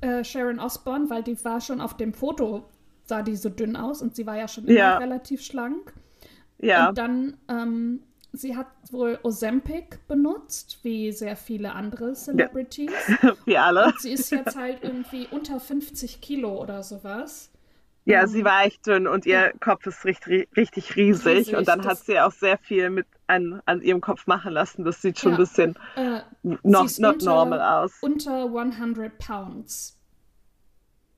Äh, 0.00 0.24
Sharon 0.24 0.58
Osbourne, 0.58 1.08
weil 1.10 1.22
die 1.22 1.42
war 1.44 1.60
schon 1.60 1.80
auf 1.80 1.96
dem 1.96 2.12
Foto, 2.12 2.64
sah 3.04 3.22
die 3.22 3.36
so 3.36 3.48
dünn 3.48 3.76
aus 3.76 4.02
und 4.02 4.16
sie 4.16 4.26
war 4.26 4.36
ja 4.36 4.48
schon 4.48 4.64
immer 4.64 4.74
Ja. 4.78 4.98
relativ 4.98 5.42
schlank. 5.42 5.94
Ja, 6.58 6.88
Und 6.88 6.98
dann, 6.98 7.36
ähm, 7.48 8.00
sie 8.32 8.56
hat 8.56 8.66
wohl 8.90 9.18
Ozempic 9.22 10.00
benutzt, 10.08 10.80
wie 10.82 11.12
sehr 11.12 11.36
viele 11.36 11.72
andere 11.72 12.14
Celebrities. 12.14 12.90
wie 13.44 13.56
alle. 13.58 13.86
Und 13.86 14.00
sie 14.00 14.12
ist 14.12 14.30
jetzt 14.30 14.56
halt 14.56 14.78
irgendwie 14.82 15.26
unter 15.30 15.60
50 15.60 16.20
Kilo 16.20 16.60
oder 16.60 16.82
sowas. 16.82 17.50
Ja, 18.10 18.26
sie 18.26 18.44
war 18.44 18.64
echt 18.64 18.86
dünn 18.86 19.06
und 19.06 19.24
ihr 19.26 19.52
Kopf 19.60 19.86
ist 19.86 20.04
richtig, 20.04 20.48
richtig 20.56 20.96
riesig. 20.96 21.26
Riesig, 21.26 21.56
Und 21.56 21.68
dann 21.68 21.80
hat 21.84 21.92
das- 21.92 22.06
sie 22.06 22.20
auch 22.20 22.32
sehr 22.32 22.58
viel 22.58 22.90
mit 22.90 23.06
an, 23.26 23.62
an 23.66 23.80
ihrem 23.82 24.00
Kopf 24.00 24.26
machen 24.26 24.52
lassen. 24.52 24.84
Das 24.84 25.00
sieht 25.00 25.18
schon 25.18 25.32
Ja. 25.32 25.36
ein 25.36 25.40
bisschen 25.40 25.78
Äh, 25.96 26.20
ist 26.42 26.98
not 27.00 27.14
unter- 27.14 27.24
normal 27.24 27.60
aus. 27.60 27.92
unter 28.00 28.50
100 28.52 29.18
Pounds. 29.18 29.96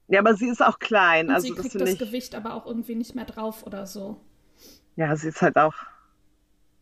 Ja, 0.08 0.20
aber 0.20 0.34
sie 0.34 0.49
ist 0.49 0.62
auch 0.62 0.78
klein. 0.78 1.28
Und 1.28 1.34
Also 1.34 1.49
sie 1.49 1.54
das 1.54 1.62
kriegt 1.68 1.80
das 1.80 1.90
ich. 1.90 1.99
Gewicht 1.99 2.34
aber 2.34 2.54
auch 2.54 2.66
irgendwie 2.66 2.94
nicht 2.96 3.14
mehr 3.14 3.25
drauf 3.25 3.66
oder 3.66 3.87
so. 3.87 4.20
Ja, 4.96 5.16
sie 5.16 5.28
ist 5.28 5.40
halt 5.40 5.56
auch 5.56 5.75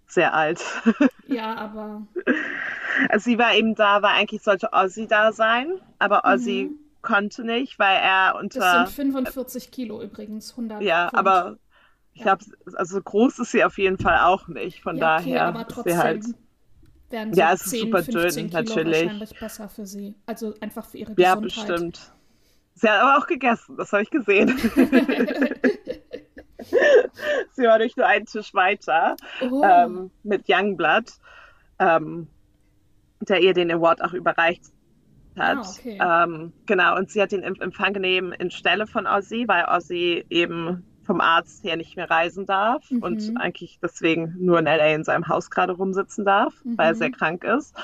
sehr 0.07 0.35
alt. 0.35 0.61
Ja, 1.29 1.55
aber 1.55 2.03
Also 3.09 3.31
sie 3.31 3.39
war 3.39 3.55
eben 3.55 3.77
da, 3.77 4.03
weil 4.03 4.15
eigentlich 4.17 4.43
sollte 4.43 4.71
Ozzy 4.73 5.07
da 5.07 5.31
sein, 5.33 5.69
aber 6.01 6.25
Ozzy 6.25 6.71
Mhm. 6.73 6.79
Konnte 7.03 7.45
nicht, 7.45 7.79
weil 7.79 7.97
er 7.97 8.33
das 8.35 8.41
unter. 8.41 8.71
sind 8.71 8.89
45 8.89 9.73
Kilo 9.73 10.03
übrigens, 10.03 10.57
100 10.57 10.83
Ja, 10.85 11.09
Pfund. 11.09 11.15
aber 11.17 11.57
ich 12.15 12.21
Ja. 12.21 12.23
glaube, 12.23 12.45
also 12.75 13.03
groß 13.03 13.39
ist 13.41 13.51
sie 13.53 13.63
auf 13.65 13.77
jeden 13.79 13.99
Fall 13.99 14.19
auch 14.21 14.49
nicht. 14.49 14.83
Von 14.83 14.97
ja, 14.97 15.07
okay, 15.07 15.37
daher 15.37 15.41
aber 15.41 15.69
ist 15.69 15.85
sie 15.85 15.91
trotzdem 15.91 15.97
halt. 15.97 16.25
wären 17.11 17.35
so 17.35 17.41
Ja, 17.41 17.53
es 17.53 17.67
ist 17.67 17.71
10, 17.71 17.81
super 17.81 18.03
15 18.03 18.49
dünn, 18.49 18.53
natürlich. 18.53 18.85
wahrscheinlich 18.85 19.39
besser 19.39 19.69
für 19.69 19.87
sie. 19.87 20.15
Also 20.27 20.55
einfach 20.61 20.85
für 20.87 20.99
ihre 20.99 21.13
Ja, 21.17 21.35
Gesundheit. 21.35 21.37
bestimmt. 21.37 22.13
Sie 22.75 22.89
hat 22.89 23.01
aber 23.03 23.19
auch 23.19 23.27
gegessen, 23.29 23.77
das 23.77 23.93
habe 23.93 24.03
ich 24.05 24.11
gesehen. 24.11 24.57
sie 27.53 27.63
war 27.65 27.79
durch 27.79 27.97
nur 27.97 28.07
einen 28.07 28.27
Tisch 28.27 28.53
weiter 28.55 29.17
Oh, 29.41 29.63
ähm, 29.63 30.11
mit 30.23 30.45
Youngblood. 30.49 31.13
Ähm, 31.79 32.29
der 33.21 33.41
ihr 33.41 33.55
den 33.55 33.71
Award 33.71 34.03
auch 34.03 34.13
überreicht 34.13 34.65
hat. 35.37 35.59
Ah, 35.59 35.71
okay. 35.71 35.99
Ähm, 36.01 36.53
genau, 36.67 36.97
und 36.97 37.11
sie 37.11 37.21
hat 37.23 37.33
den 37.33 37.43
Empfang 37.43 37.93
genommen 37.93 38.33
in 38.33 38.51
Stelle 38.51 38.87
von 38.87 39.07
Ozzy, 39.07 39.45
weil 39.47 39.65
Ozzy 39.69 40.25
eben 40.31 40.85
vom 41.03 41.21
Arzt 41.21 41.65
her 41.65 41.77
nicht 41.77 41.97
mehr 41.97 42.11
reisen 42.11 42.47
darf 42.47 42.89
Mhm. 42.91 43.03
und 43.03 43.33
eigentlich 43.37 43.79
deswegen 43.83 44.35
nur 44.39 44.59
in 44.59 44.67
LA 44.67 44.95
in 44.95 45.05
seinem 45.05 45.29
Haus 45.29 45.51
gerade 45.51 45.73
rumsitzen 45.73 46.25
darf, 46.25 46.55
weil 46.77 46.89
er 46.89 46.93
Mhm. 46.93 46.99
sehr 46.99 47.11
krank 47.11 47.45
ist 47.45 47.75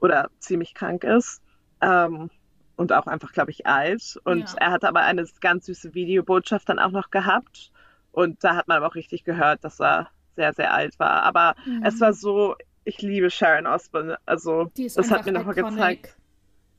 oder 0.00 0.30
ziemlich 0.38 0.74
krank 0.74 1.04
ist. 1.04 1.40
Ähm, 1.80 2.30
und 2.76 2.92
auch 2.92 3.06
einfach, 3.06 3.32
glaube 3.32 3.50
ich, 3.50 3.66
alt. 3.66 4.18
Und 4.24 4.48
Ja. 4.50 4.56
er 4.58 4.70
hatte 4.72 4.88
aber 4.88 5.00
eine 5.00 5.24
ganz 5.40 5.66
süße 5.66 5.94
Videobotschaft 5.94 6.68
dann 6.68 6.78
auch 6.78 6.90
noch 6.90 7.10
gehabt. 7.10 7.70
Und 8.10 8.42
da 8.44 8.56
hat 8.56 8.66
man 8.68 8.78
aber 8.78 8.86
auch 8.88 8.94
richtig 8.94 9.24
gehört, 9.24 9.62
dass 9.64 9.78
er 9.80 10.08
sehr, 10.36 10.52
sehr 10.54 10.72
alt 10.72 10.98
war. 10.98 11.22
Aber 11.22 11.54
Mhm. 11.66 11.82
es 11.84 12.00
war 12.00 12.12
so, 12.12 12.56
ich 12.84 13.00
liebe 13.02 13.30
Sharon 13.30 13.66
Osbourne. 13.66 14.18
Also, 14.26 14.72
das 14.94 15.10
hat 15.10 15.26
mir 15.26 15.32
nochmal 15.32 15.54
gezeigt. 15.54 16.16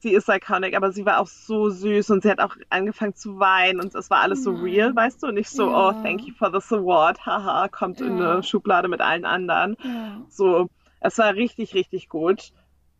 Sie 0.04 0.14
ist 0.14 0.28
iconic, 0.28 0.76
aber 0.76 0.92
sie 0.92 1.06
war 1.06 1.20
auch 1.20 1.28
so 1.28 1.70
süß 1.70 2.10
und 2.12 2.24
sie 2.24 2.30
hat 2.30 2.40
auch 2.40 2.56
angefangen 2.70 3.16
zu 3.16 3.40
weinen 3.40 3.80
und 3.80 3.96
es 3.96 4.10
war 4.10 4.20
alles 4.20 4.44
so 4.44 4.52
Nein. 4.52 4.62
real, 4.64 4.96
weißt 4.96 5.24
du? 5.24 5.32
Nicht 5.32 5.50
so, 5.50 5.70
Ja. 5.70 5.90
oh, 5.90 5.92
thank 6.04 6.28
you 6.28 6.34
for 6.34 6.52
this 6.52 6.72
award, 6.74 7.26
haha, 7.26 7.70
kommt 7.70 8.02
in 8.02 8.18
Ja. 8.18 8.34
eine 8.34 8.44
Schublade 8.44 8.90
mit 8.90 9.00
allen 9.00 9.24
anderen. 9.24 9.78
Ja. 9.82 10.22
So, 10.28 10.70
es 11.00 11.18
war 11.18 11.34
richtig, 11.34 11.74
richtig 11.74 12.10
gut. 12.10 12.52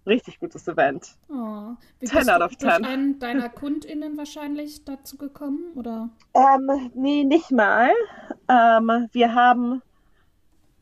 Richtig 0.06 0.40
gutes 0.40 0.68
Event. 0.68 1.16
Oh. 1.30 1.76
Wie 2.00 2.06
10 2.08 2.18
bist 2.20 2.32
out 2.32 2.42
of 2.42 2.56
durch 2.58 2.74
10. 2.74 2.86
einen 2.86 3.20
deiner 3.20 3.48
KundInnen 3.50 4.18
wahrscheinlich 4.18 4.84
dazu 4.86 5.18
gekommen? 5.18 5.72
Oder? 5.76 6.10
Ähm, 6.34 6.92
nee, 6.94 7.24
nicht 7.24 7.52
mal. 7.52 7.90
Ähm, 8.50 9.08
wir 9.14 9.34
haben 9.34 9.82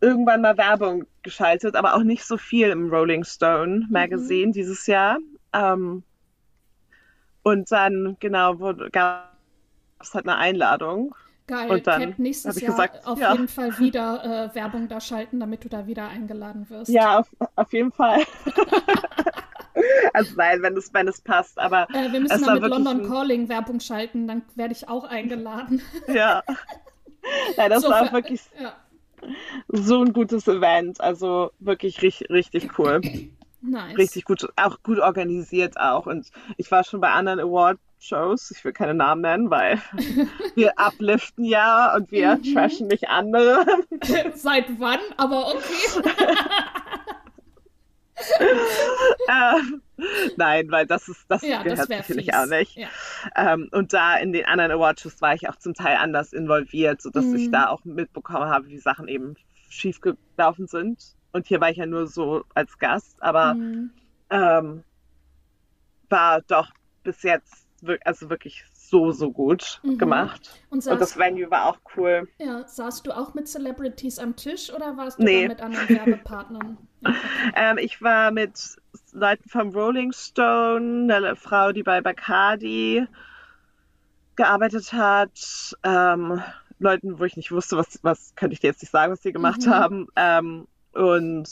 irgendwann 0.01 0.41
mal 0.41 0.57
Werbung 0.57 1.05
geschaltet, 1.21 1.75
aber 1.75 1.95
auch 1.95 2.03
nicht 2.03 2.23
so 2.25 2.37
viel 2.37 2.69
im 2.69 2.89
Rolling 2.89 3.23
Stone 3.23 3.87
Magazine 3.91 4.51
dieses 4.53 4.87
Jahr. 4.87 5.17
Ähm, 5.53 6.01
und 7.43 7.71
dann, 7.71 8.17
genau, 8.19 8.55
gab 8.91 9.33
es 9.99 10.13
halt 10.13 10.27
eine 10.27 10.37
Einladung. 10.37 11.15
Geil, 11.47 11.69
Und 11.69 11.87
dann 11.87 12.01
Cat, 12.01 12.19
nächstes 12.19 12.55
ich 12.55 12.61
Jahr 12.63 12.71
gesagt, 12.71 13.05
auf 13.05 13.19
ja. 13.19 13.33
jeden 13.33 13.47
Fall 13.47 13.77
wieder 13.77 14.23
äh, 14.51 14.55
Werbung 14.55 14.87
da 14.87 15.01
schalten, 15.01 15.39
damit 15.39 15.63
du 15.65 15.69
da 15.69 15.85
wieder 15.85 16.07
eingeladen 16.07 16.69
wirst. 16.69 16.89
Ja, 16.91 17.19
auf, 17.19 17.27
auf 17.55 17.73
jeden 17.73 17.91
Fall. 17.91 18.23
also 20.13 20.33
nein, 20.35 20.61
wenn 20.61 20.77
es, 20.77 20.93
wenn 20.93 21.07
es 21.07 21.21
passt, 21.21 21.59
aber 21.59 21.87
Äh, 21.93 22.11
wir 22.11 22.19
müssen 22.21 22.41
mal 22.41 22.59
mit 22.59 22.69
London 22.69 23.01
ein- 23.01 23.07
Calling 23.07 23.49
Werbung 23.49 23.79
schalten, 23.79 24.27
dann 24.27 24.43
werde 24.55 24.73
ich 24.73 24.87
auch 24.87 25.03
eingeladen. 25.03 25.81
ja. 26.07 26.43
Ja, 27.57 27.69
das 27.69 27.83
So 27.83 27.89
war 27.89 28.11
wirklich 28.11 28.41
Ja, 28.59 28.75
so 29.67 30.01
ein 30.03 30.13
gutes 30.13 30.47
Event. 30.47 31.01
Also 31.01 31.51
wirklich 31.59 32.01
richtig, 32.01 32.29
richtig 32.29 32.77
cool. 32.79 33.01
nice. 33.61 33.97
Richtig 33.97 34.25
gut, 34.25 34.47
auch 34.55 34.81
gut 34.83 34.99
organisiert 34.99 35.77
auch. 35.79 36.05
Und 36.05 36.31
ich 36.57 36.69
war 36.71 36.83
schon 36.83 37.01
bei 37.01 37.09
anderen 37.11 37.39
Award-Shows, 37.39 38.51
ich 38.51 38.63
will 38.65 38.73
keine 38.73 38.93
Namen 38.93 39.21
nennen, 39.21 39.49
weil 39.49 39.81
wir 40.55 40.73
upliften 40.77 41.45
ja 41.45 41.95
und 41.95 42.11
wir 42.11 42.37
Mhm. 42.37 42.53
trashen 42.53 42.87
nicht 42.87 43.09
andere. 43.09 43.65
Seit 44.35 44.79
wann? 44.79 44.99
Aber 45.17 45.55
okay. 45.55 46.01
Ähm, 49.29 49.81
Nein, 50.35 50.69
weil 50.71 50.85
das 50.87 51.07
ist, 51.07 51.25
das 51.27 51.41
Ja, 51.43 51.61
gehört 51.63 51.79
das 51.79 51.89
wäre 51.89 51.99
sich, 52.03 52.07
finde 52.07 52.21
ich, 52.21 52.27
fies. 52.27 52.35
auch 52.35 52.45
nicht. 52.47 52.75
Ja. 52.75 52.87
Ähm, 53.35 53.69
und 53.71 53.93
da 53.93 54.15
in 54.17 54.31
den 54.31 54.45
anderen 54.45 54.71
Awardshows 54.71 55.21
war 55.21 55.33
ich 55.35 55.47
auch 55.49 55.55
zum 55.55 55.73
Teil 55.73 55.97
anders 55.97 56.33
involviert, 56.33 57.01
sodass 57.01 57.25
Mhm. 57.25 57.35
ich 57.35 57.51
da 57.51 57.67
auch 57.69 57.83
mitbekommen 57.83 58.45
habe, 58.45 58.67
wie 58.67 58.77
Sachen 58.77 59.07
eben 59.07 59.35
schief 59.69 59.99
gelaufen 60.01 60.67
sind. 60.67 61.15
Und 61.33 61.47
hier 61.47 61.61
war 61.61 61.69
ich 61.69 61.77
ja 61.77 61.85
nur 61.85 62.07
so 62.07 62.43
als 62.53 62.77
Gast, 62.77 63.21
aber 63.21 63.57
Mhm. 63.57 63.91
ähm, 64.29 64.83
war 66.09 66.41
doch 66.41 66.69
bis 67.03 67.23
jetzt 67.23 67.67
also 68.05 68.29
wirklich 68.29 68.63
so, 68.73 69.11
so 69.11 69.31
gut 69.31 69.81
Mhm. 69.83 69.97
gemacht. 69.97 70.59
Und 70.69 70.83
Und 70.87 71.01
das 71.01 71.09
saß, 71.11 71.17
Venue 71.17 71.49
war 71.49 71.65
auch 71.65 71.79
cool. 71.97 72.27
ja, 72.39 72.67
saßt 72.67 73.05
du 73.07 73.11
auch 73.15 73.33
mit 73.33 73.47
Celebrities 73.47 74.19
am 74.19 74.35
Tisch 74.35 74.71
oder 74.71 74.97
warst 74.97 75.19
du 75.19 75.23
Nee. 75.23 75.47
mit 75.47 75.61
anderen 75.61 75.89
Werbepartnern? 75.89 76.77
Okay. 77.03 77.51
Ähm, 77.55 77.77
ich 77.79 77.99
war 78.03 78.29
mit 78.29 78.77
Leuten 79.11 79.49
vom 79.49 79.69
Rolling 79.69 80.11
Stone, 80.13 81.13
eine 81.13 81.35
Frau, 81.35 81.71
die 81.71 81.81
bei 81.81 81.99
Bacardi 82.01 83.07
gearbeitet 84.35 84.93
hat, 84.93 85.75
ähm, 85.83 86.41
Leuten, 86.79 87.19
wo 87.19 87.23
ich 87.25 87.35
nicht 87.37 87.51
wusste, 87.51 87.77
was, 87.77 87.99
was 88.03 88.33
könnte 88.35 88.53
ich 88.53 88.59
dir 88.59 88.67
jetzt 88.67 88.81
nicht 88.81 88.91
sagen, 88.91 89.11
was 89.11 89.21
die 89.21 89.33
gemacht 89.33 89.65
Mhm. 89.65 89.69
haben, 89.69 90.07
ähm, 90.15 90.67
und 90.93 91.47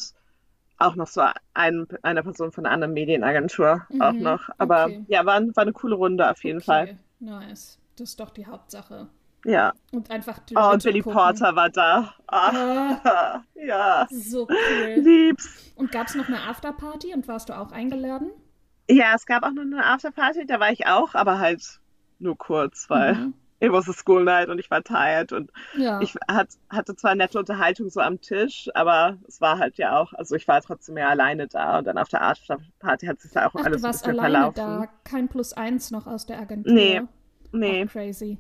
auch 0.78 0.96
noch 0.96 1.08
so 1.08 1.24
ein, 1.54 1.88
eine 2.04 2.24
Person 2.24 2.52
von 2.52 2.66
einer 2.66 2.74
anderen 2.74 2.94
Medienagentur 2.94 3.88
auch 4.00 4.20
Mhm, 4.20 4.20
noch. 4.20 4.50
Aber 4.58 4.92
okay. 4.92 5.06
ja, 5.08 5.26
war, 5.26 5.42
war 5.42 5.64
eine 5.64 5.74
coole 5.74 5.96
Runde 5.96 6.30
auf 6.30 6.44
jeden 6.44 6.62
Fall. 6.62 6.90
Okay, 6.90 6.98
nice. 7.20 7.78
Das 7.96 8.10
ist 8.12 8.20
doch 8.20 8.30
die 8.32 8.46
Hauptsache. 8.46 9.10
Ja. 9.46 9.74
Und 9.92 10.10
einfach 10.12 10.40
die 10.40 10.56
Oh, 10.56 10.72
und 10.74 10.84
Billy 10.84 11.04
gucken. 11.04 11.14
Porter 11.14 11.56
war 11.56 11.70
da. 11.70 12.14
Ah, 12.28 13.44
ja, 13.56 14.08
So 14.10 14.50
cool. 14.68 15.06
lieb's. 15.06 15.74
Und 15.76 15.92
gab 15.92 16.08
es 16.08 16.16
noch 16.16 16.28
eine 16.28 16.44
Afterparty 16.44 17.14
und 17.14 17.28
warst 17.28 17.50
du 17.50 17.58
auch 17.58 17.72
eingeladen? 17.72 18.32
Ja, 18.90 19.14
es 19.16 19.26
gab 19.26 19.44
auch 19.44 19.52
noch 19.52 19.62
eine 19.64 19.86
Afterparty, 19.86 20.46
da 20.46 20.60
war 20.60 20.72
ich 20.72 20.88
auch, 20.88 21.14
aber 21.16 21.40
halt 21.40 21.80
nur 22.18 22.38
kurz, 22.38 22.90
weil 22.90 23.18
Mhm. 23.18 23.34
it 23.62 23.72
was 23.72 23.90
a 23.90 23.94
school 23.94 24.24
night 24.24 24.50
und 24.50 24.60
ich 24.60 24.70
war 24.72 24.84
tired 24.84 25.32
und 25.32 25.52
Ja. 25.78 26.00
ich 26.02 26.16
hat, 26.30 26.50
hatte 26.70 26.96
zwar 26.96 27.16
nette 27.16 27.40
Unterhaltung 27.40 27.90
so 27.90 28.00
am 28.02 28.22
Tisch, 28.22 28.70
aber 28.74 29.18
es 29.28 29.42
war 29.42 29.60
halt 29.60 29.78
ja 29.78 29.98
auch, 30.00 30.14
also 30.14 30.36
ich 30.36 30.48
war 30.48 30.62
trotzdem 30.62 30.98
ja 30.98 31.10
alleine 31.10 31.48
da 31.48 31.80
und 31.80 31.86
dann 31.86 31.98
auf 31.98 32.10
der 32.10 32.22
Afterparty 32.22 33.06
hat 33.08 33.20
sich 33.20 33.32
da 33.32 33.48
auch 33.48 33.56
Ach, 33.56 33.66
alles 33.66 33.82
du 33.82 33.88
ein 33.88 33.94
warst 33.94 34.04
bisschen 34.04 34.20
alleine 34.20 34.54
verlaufen. 34.54 34.82
da, 34.82 34.88
kein 35.04 35.28
Plus 35.28 35.54
eins 35.54 35.92
noch 35.92 36.08
aus 36.08 36.26
der 36.26 36.40
Agentur. 36.40 36.74
Nee, 36.74 37.02
Nee, 37.52 37.86
Ach, 37.88 37.92
crazy. 37.92 38.38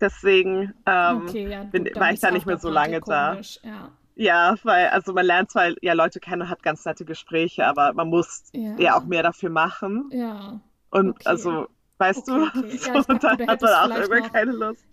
deswegen 0.00 0.72
ähm, 0.86 1.22
Okay, 1.28 1.48
ja, 1.50 1.64
bin, 1.64 1.84
war 1.94 2.12
ich 2.12 2.20
da 2.20 2.30
nicht 2.30 2.46
mehr 2.46 2.58
so 2.58 2.68
lange 2.70 2.96
Afterparty 2.96 3.10
da. 3.10 3.30
komisch, 3.32 3.60
Ja. 3.62 3.92
Ja, 4.18 4.54
weil, 4.62 4.88
also 4.88 5.12
man 5.12 5.26
lernt 5.26 5.50
zwar 5.50 5.72
ja 5.82 5.92
Leute 5.92 6.20
kennen 6.20 6.42
und 6.42 6.48
hat 6.48 6.62
ganz 6.62 6.84
nette 6.86 7.04
Gespräche, 7.04 7.66
aber 7.66 7.92
man 7.92 8.08
muss 8.08 8.44
Ja. 8.52 8.74
ja 8.78 8.96
auch 8.98 9.04
mehr 9.04 9.22
dafür 9.22 9.50
machen. 9.50 10.08
Ja. 10.10 10.60
Und 10.90 11.10
Okay. 11.10 11.22
also, 11.26 11.66
weißt 11.98 12.28
Okay, 12.28 12.50
du, 12.54 12.60
okay. 12.60 12.76
so, 12.78 12.86
Ja, 12.92 12.98
ich 13.00 13.06
dachte, 13.06 13.12
und 13.12 13.24
dann 13.24 13.46
hat 13.48 13.62
man 13.62 13.72
auch 13.92 13.96
irgendwann 13.96 14.32
keine 14.32 14.52
Lust. 14.52 14.84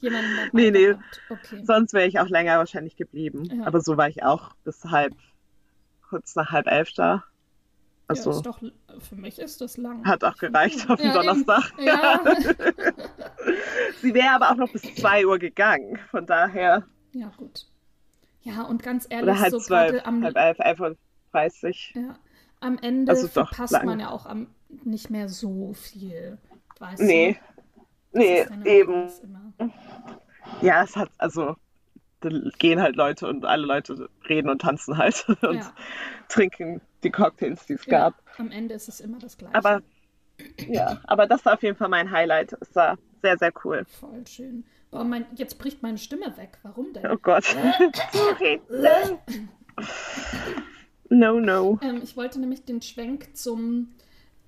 Nee, 0.53 0.71
nee. 0.71 0.95
Okay. 1.29 1.63
Sonst 1.63 1.93
wäre 1.93 2.07
ich 2.07 2.19
auch 2.19 2.27
länger 2.29 2.57
wahrscheinlich 2.57 2.95
geblieben. 2.95 3.43
Ja. 3.45 3.65
Aber 3.65 3.81
so 3.81 3.97
war 3.97 4.07
ich 4.09 4.23
auch 4.23 4.53
bis 4.63 4.83
halb, 4.85 5.13
kurz 6.09 6.35
nach 6.35 6.51
halb 6.51 6.67
elf 6.67 6.91
da. 6.93 7.15
ja, 7.15 7.23
Also, 8.07 8.31
ist 8.31 8.43
doch, 8.43 8.61
für 8.99 9.15
mich 9.15 9.39
ist 9.39 9.59
das 9.61 9.77
lang. 9.77 10.05
hat 10.05 10.23
auch 10.23 10.37
gereicht 10.37 10.89
auf 10.89 10.99
den 10.99 11.07
Ja. 11.07 11.13
Donnerstag. 11.13 11.71
Ja. 11.77 12.19
Sie 14.01 14.13
wäre 14.13 14.31
aber 14.35 14.51
auch 14.51 14.55
noch 14.55 14.71
bis 14.71 14.81
zwei 14.95 15.25
Uhr 15.25 15.39
gegangen. 15.39 15.97
Von 16.11 16.25
daher, 16.25 16.83
ja, 17.13 17.31
gut. 17.37 17.67
Ja, 18.41 18.63
und 18.63 18.83
ganz 18.83 19.05
oder 19.05 19.15
ehrlich, 19.17 19.39
halb 19.39 19.51
so 19.51 19.59
zwölf, 19.59 20.05
am, 20.05 20.23
halb 20.23 20.35
elf, 20.35 20.57
elf 20.59 20.79
Uhr 20.79 20.97
dreißig. 21.31 21.93
ja, 21.95 22.15
am 22.59 22.77
Ende 22.77 23.11
Also 23.11 23.27
verpasst 23.27 23.83
man 23.83 23.99
ja 23.99 24.09
auch 24.09 24.25
am, 24.25 24.47
nicht 24.83 25.09
mehr 25.09 25.29
so 25.29 25.73
viel. 25.73 26.37
Weißt 26.83 27.01
Nee, 27.01 27.37
du? 28.11 28.19
nee, 28.19 28.45
dann 28.45 28.65
eben. 28.65 29.09
Ja, 30.61 30.83
es 30.83 30.97
hat, 30.97 31.09
also, 31.17 31.55
da 32.19 32.29
gehen 32.59 32.81
halt 32.81 32.97
Leute 32.97 33.25
und 33.27 33.45
alle 33.45 33.65
Leute 33.65 34.09
reden 34.27 34.49
und 34.49 34.61
tanzen 34.61 34.97
halt 34.97 35.25
und 35.43 35.55
Ja. 35.59 35.73
trinken 36.27 36.81
die 37.03 37.09
Cocktails, 37.09 37.65
die 37.65 37.73
es 37.73 37.85
Ja, 37.85 38.09
gab. 38.09 38.15
am 38.37 38.51
Ende 38.51 38.75
ist 38.75 38.89
es 38.89 38.99
immer 38.99 39.17
das 39.19 39.37
Gleiche. 39.37 39.55
Aber, 39.55 39.81
ja, 40.67 40.99
aber 41.05 41.25
das 41.25 41.45
war 41.45 41.53
auf 41.53 41.63
jeden 41.63 41.77
Fall 41.77 41.87
mein 41.87 42.11
Highlight. 42.11 42.53
Es 42.59 42.75
war 42.75 42.97
sehr, 43.21 43.37
sehr 43.37 43.53
cool. 43.63 43.85
Voll 43.85 44.27
schön. 44.27 44.65
Boah, 44.91 45.05
mein, 45.05 45.25
jetzt 45.35 45.57
bricht 45.57 45.81
meine 45.81 45.97
Stimme 45.97 46.35
weg. 46.35 46.59
Warum 46.63 46.91
denn? 46.91 47.05
Oh 47.09 47.17
Gott. 47.17 47.45
Sorry. 47.45 48.61
No, 51.09 51.39
no. 51.39 51.79
Ähm, 51.83 52.01
ich 52.01 52.17
wollte 52.17 52.39
nämlich 52.39 52.65
den 52.65 52.81
Schwenk 52.81 53.37
zum 53.37 53.93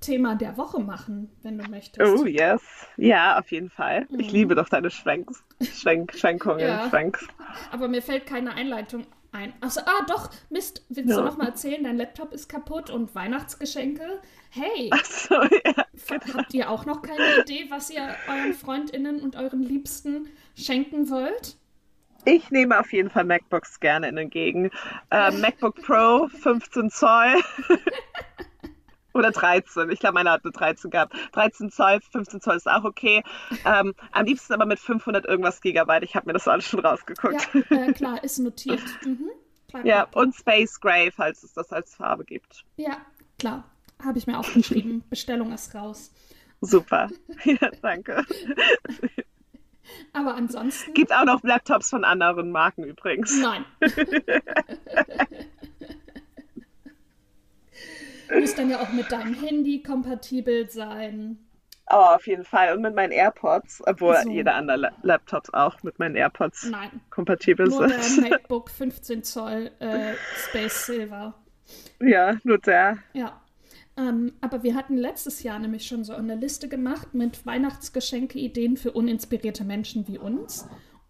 Thema 0.01 0.35
der 0.35 0.57
Woche 0.57 0.79
machen, 0.79 1.29
wenn 1.41 1.57
du 1.57 1.67
möchtest. 1.69 1.99
Oh, 2.19 2.25
yes. 2.25 2.61
Ja, 2.97 3.39
auf 3.39 3.51
jeden 3.51 3.69
Fall. 3.69 4.05
Ich 4.17 4.27
Mhm. 4.27 4.33
liebe 4.33 4.55
doch 4.55 4.69
deine 4.69 4.91
Schwenks. 4.91 5.43
Schwenk, 5.61 6.13
Schwenkungen, 6.15 6.59
Ja. 6.67 6.89
Schwenks. 6.89 7.25
Aber 7.71 7.87
mir 7.87 8.01
fällt 8.01 8.25
keine 8.25 8.53
Einleitung 8.53 9.05
ein. 9.31 9.53
Achso, 9.61 9.81
ah, 9.85 10.05
doch. 10.07 10.29
Mist, 10.49 10.85
willst 10.89 11.11
du 11.11 11.19
Ja. 11.19 11.25
noch 11.25 11.37
mal 11.37 11.47
erzählen, 11.47 11.83
dein 11.83 11.97
Laptop 11.97 12.33
ist 12.33 12.47
kaputt 12.47 12.89
und 12.89 13.15
Weihnachtsgeschenke? 13.15 14.21
Hey, 14.49 14.89
Achso, 14.91 15.35
ja. 15.65 15.85
f- 15.93 16.33
habt 16.35 16.53
ihr 16.53 16.69
auch 16.69 16.85
noch 16.85 17.01
keine 17.01 17.41
Idee, 17.41 17.65
was 17.69 17.89
ihr 17.89 18.15
euren 18.29 18.53
FreundInnen 18.53 19.21
und 19.21 19.35
euren 19.35 19.61
Liebsten 19.63 20.27
schenken 20.55 21.09
wollt? 21.09 21.57
Ich 22.27 22.49
nehme 22.49 22.79
auf 22.79 22.91
jeden 22.91 23.09
Fall 23.11 23.23
MacBooks 23.23 23.79
gerne 23.79 24.07
in 24.09 24.17
entgegen. 24.17 24.71
Äh, 25.11 25.31
MacBook 25.31 25.75
Pro, 25.83 26.27
15 26.27 26.89
Zoll. 26.89 27.35
Oder 29.15 29.31
13. 29.31 29.89
Ich 29.91 30.00
glaube, 30.00 30.15
meine 30.15 30.29
hat 30.29 30.43
eine 30.43 30.51
13 30.51 30.91
gehabt. 30.91 31.15
13 31.31 31.72
Zoll, 31.72 32.00
15 32.12 32.41
Zoll 32.41 32.57
ist 32.57 32.67
auch 32.69 32.84
okay. 32.84 33.24
Ähm, 33.63 33.93
am 34.12 34.25
liebsten 34.25 34.53
aber 34.53 34.65
mit 34.65 34.77
500 34.77 35.25
irgendwas 35.25 35.62
Gigabyte. 35.62 36.03
Ich 36.03 36.15
habe 36.15 36.27
mir 36.27 36.34
das 36.34 36.48
alles 36.50 36.65
schon 36.65 36.81
rausgeguckt. 36.81 37.48
Ja, 37.69 37.77
äh, 37.86 37.93
klar, 37.93 38.24
ist 38.24 38.39
notiert. 38.39 38.81
Mhm. 39.05 39.29
Klar, 39.69 39.86
Ja, 39.86 40.05
klar. 40.05 40.24
und 40.24 40.36
Space 40.36 40.79
Gray, 40.79 41.12
falls 41.12 41.43
es 41.43 41.53
das 41.53 41.72
als 41.72 41.95
Farbe 41.95 42.25
gibt. 42.25 42.65
Ja, 42.77 42.98
klar. 43.39 43.63
habe 44.03 44.17
ich 44.17 44.27
mir 44.27 44.38
aufgeschrieben. 44.38 45.03
Bestellung 45.10 45.51
ist 45.53 45.74
raus. 45.74 46.12
Super. 46.62 47.10
Ja, 47.45 47.69
danke. 47.81 48.24
Aber 50.13 50.36
ansonsten. 50.36 50.93
Gibt 50.93 51.13
auch 51.13 51.25
noch 51.25 51.41
Laptops 51.43 51.89
von 51.89 52.03
anderen 52.03 52.51
Marken 52.51 52.84
übrigens. 52.84 53.38
Nein. 53.39 53.63
Muss 58.34 58.55
dann 58.55 58.70
ja 58.70 58.82
auch 58.82 58.91
mit 58.91 59.12
deinem 59.12 59.34
Handy 59.34 59.82
kompatibel 59.84 60.70
sein. 60.70 61.39
Oh, 61.88 62.15
auf 62.15 62.25
jeden 62.25 62.44
Fall. 62.46 62.75
Und 62.75 62.82
mit 62.82 62.96
meinen 62.96 63.12
AirPods, 63.12 63.84
obwohl 63.86 64.15
So. 64.24 64.29
jeder 64.32 64.55
andere 64.55 64.77
La 64.77 64.91
Laptops 65.03 65.53
auch 65.53 65.84
mit 65.84 66.00
meinen 66.00 66.15
AirPods 66.15 66.70
Nein. 66.70 66.89
kompatibel 67.12 67.67
Nur 67.67 67.88
der 67.88 68.01
sind. 68.01 68.29
MacBook 68.29 68.72
15 68.72 69.24
Zoll 69.24 69.72
äh, 69.79 70.13
Space 70.36 70.88
Silver. 70.88 71.36
Ja, 72.00 72.38
nur 72.44 72.58
der. 72.58 72.98
Ja. 73.13 73.41
Ähm, 73.98 74.34
aber 74.41 74.63
wir 74.63 74.75
hatten 74.75 74.98
letztes 74.98 75.44
Jahr 75.44 75.60
nämlich 75.60 75.88
schon 75.88 76.03
so 76.03 76.13
eine 76.13 76.36
Liste 76.36 76.67
gemacht 76.67 77.13
mit 77.13 77.46
Weihnachtsgeschenke-Ideen 77.46 78.77
für 78.77 78.91
uninspirierte 78.91 79.63
Menschen 79.63 80.08
wie 80.08 80.17
uns. 80.17 80.67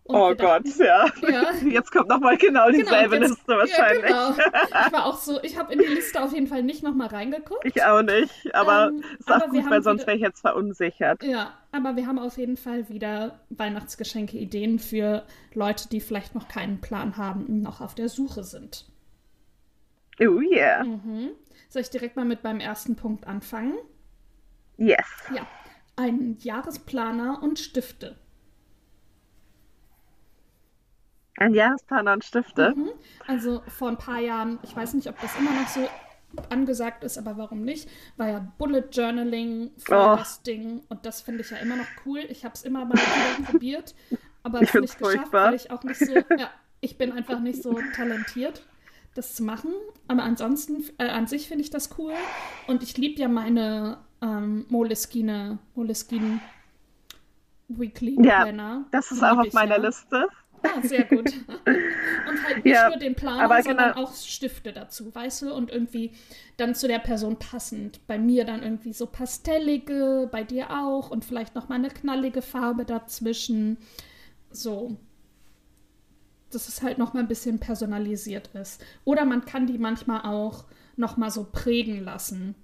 Und 0.08 0.16
Oh 0.16 0.30
wir 0.30 0.36
Gott, 0.36 0.66
dachten- 0.68 0.84
ja. 0.84 1.06
Ja. 1.28 1.52
Jetzt 1.68 1.92
kommt 1.92 2.10
nochmal 2.10 2.38
genau 2.38 2.68
Genau, 2.68 2.78
dieselbe 2.78 3.16
und 3.16 3.22
jetzt- 3.24 3.32
Liste 3.32 3.58
wahrscheinlich. 3.58 4.10
Ja, 4.12 4.32
genau. 4.32 4.86
Ich 4.88 4.94
war 4.94 5.06
auch 5.08 5.18
so, 5.18 5.40
ich 5.44 5.58
habe 5.58 5.74
in 5.74 5.80
die 5.80 5.86
Liste 5.86 6.22
auf 6.22 6.32
jeden 6.32 6.46
Fall 6.46 6.62
nicht 6.62 6.84
nochmal 6.84 7.08
reingeguckt. 7.08 7.66
Ich 7.66 7.84
auch 7.84 8.04
nicht, 8.04 8.54
aber 8.54 8.90
Ähm, 8.90 9.04
ist 9.18 9.32
auch 9.32 9.36
aber 9.42 9.48
gut, 9.48 9.68
weil 9.70 9.82
sonst 9.82 10.06
wäre 10.06 10.16
ich 10.16 10.22
jetzt 10.22 10.42
verunsichert. 10.42 11.24
Ja, 11.24 11.54
aber 11.72 11.96
wir 11.96 12.06
haben 12.06 12.20
auf 12.20 12.38
jeden 12.38 12.56
Fall 12.56 12.88
wieder 12.88 13.40
Weihnachtsgeschenke-Ideen 13.50 14.78
für 14.78 15.26
Leute, 15.56 15.90
die 15.90 16.00
vielleicht 16.02 16.36
noch 16.36 16.48
keinen 16.48 16.82
Plan 16.82 17.18
haben 17.18 17.46
und 17.48 17.62
noch 17.64 17.82
auf 17.82 17.96
der 17.96 18.08
Suche 18.10 18.44
sind. 18.44 18.86
Oh 20.20 20.40
yeah. 20.40 20.84
Mhm. 20.84 21.32
Soll 21.70 21.82
ich 21.82 21.90
direkt 21.90 22.16
mal 22.16 22.26
mit 22.26 22.44
meinem 22.44 22.60
ersten 22.60 22.96
Punkt 22.96 23.26
anfangen? 23.26 23.74
Yes. 24.78 25.00
Ja, 25.36 25.48
ein 25.96 26.38
Jahresplaner 26.42 27.40
und 27.42 27.58
Stifte. 27.60 28.18
Ein 31.38 31.54
Jahresplaner 31.54 32.14
und 32.14 32.24
Stifte. 32.24 32.74
Mhm. 32.76 32.90
Also 33.28 33.62
vor 33.68 33.90
ein 33.90 33.98
paar 33.98 34.20
Jahren, 34.20 34.60
ich 34.64 34.76
weiß 34.76 34.94
nicht, 34.94 35.08
ob 35.10 35.20
das 35.20 35.36
immer 35.38 35.52
noch 35.52 35.68
so 35.68 35.88
angesagt 36.50 37.04
ist, 37.04 37.18
aber 37.18 37.38
warum 37.38 37.64
nicht, 37.64 37.90
war 38.18 38.28
ja 38.30 38.40
Bullet 38.58 38.84
Journaling 38.92 39.72
voll 39.78 39.98
Oh. 39.98 40.16
das 40.18 40.42
Ding 40.44 40.84
und 40.90 41.06
das 41.06 41.22
finde 41.22 41.42
ich 41.42 41.50
ja 41.52 41.58
immer 41.58 41.78
noch 41.78 41.88
cool. 42.06 42.20
Ich 42.30 42.44
habe 42.46 42.54
es 42.54 42.64
immer 42.64 42.86
mal 42.86 42.94
wieder 42.96 43.46
probiert, 43.52 43.96
aber 44.44 44.62
Ich 44.62 44.74
es 44.74 44.82
nicht 44.82 44.98
geschafft, 44.98 45.30
furchtbar. 45.32 45.48
weil 45.48 45.56
ich 45.56 45.72
auch 45.72 45.84
nicht 45.84 46.00
so, 46.00 46.14
ja, 46.36 46.50
ich 46.82 46.98
bin 46.98 47.12
einfach 47.12 47.40
nicht 47.40 47.62
so 47.64 47.80
talentiert, 47.96 48.64
das 49.14 49.34
zu 49.36 49.44
machen. 49.44 49.72
Aber 50.08 50.24
ansonsten, 50.24 50.84
äh, 50.98 51.08
an 51.10 51.28
sich 51.28 51.48
finde 51.48 51.64
ich 51.64 51.70
das 51.70 51.98
cool 51.98 52.14
und 52.68 52.84
ich 52.84 52.98
liebe 52.98 53.20
ja 53.22 53.28
meine 53.30 53.98
ähm, 54.22 54.66
Moleskine, 54.70 55.60
Moleskine 55.74 56.42
Weekly 57.68 58.18
Ja, 58.22 58.44
Planner. 58.44 58.86
Das 58.92 59.12
ist 59.12 59.24
auch 59.24 59.38
auf 59.38 59.54
meiner 59.54 59.78
ja. 59.78 59.82
Liste. 59.82 60.28
Ah, 60.66 60.82
sehr 60.82 61.04
gut. 61.06 61.32
Und 61.68 62.44
halt 62.46 62.64
nicht 62.66 62.74
Ja, 62.74 62.90
nur 62.90 62.98
den 62.98 63.16
Planer, 63.16 63.44
aber 63.44 63.62
sondern 63.62 63.94
genau- 63.94 64.06
auch 64.08 64.14
Stifte 64.16 64.74
dazu, 64.74 65.14
weißt 65.14 65.44
du? 65.44 65.54
Und 65.54 65.72
irgendwie 65.72 66.12
dann 66.58 66.76
zu 66.76 66.88
der 66.88 67.00
Person 67.00 67.38
passend. 67.38 68.06
Bei 68.08 68.18
mir 68.18 68.46
dann 68.46 68.64
irgendwie 68.64 68.94
so 68.94 69.06
pastellige, 69.08 70.28
bei 70.32 70.44
dir 70.44 70.72
auch 70.72 71.10
und 71.12 71.26
vielleicht 71.26 71.56
noch 71.56 71.70
mal 71.70 71.76
eine 71.76 71.90
knallige 71.90 72.42
Farbe 72.42 72.86
dazwischen. 72.86 73.78
So. 74.52 74.98
Dass 76.52 76.68
es 76.68 76.82
halt 76.82 76.98
noch 76.98 77.14
mal 77.14 77.20
ein 77.22 77.28
bisschen 77.28 77.60
personalisiert 77.60 78.50
ist. 78.54 78.84
Oder 79.04 79.26
man 79.26 79.46
kann 79.46 79.68
die 79.68 79.78
manchmal 79.78 80.22
auch 80.22 80.66
noch 80.96 81.18
mal 81.18 81.30
so 81.32 81.46
prägen 81.52 82.04
lassen. 82.04 82.56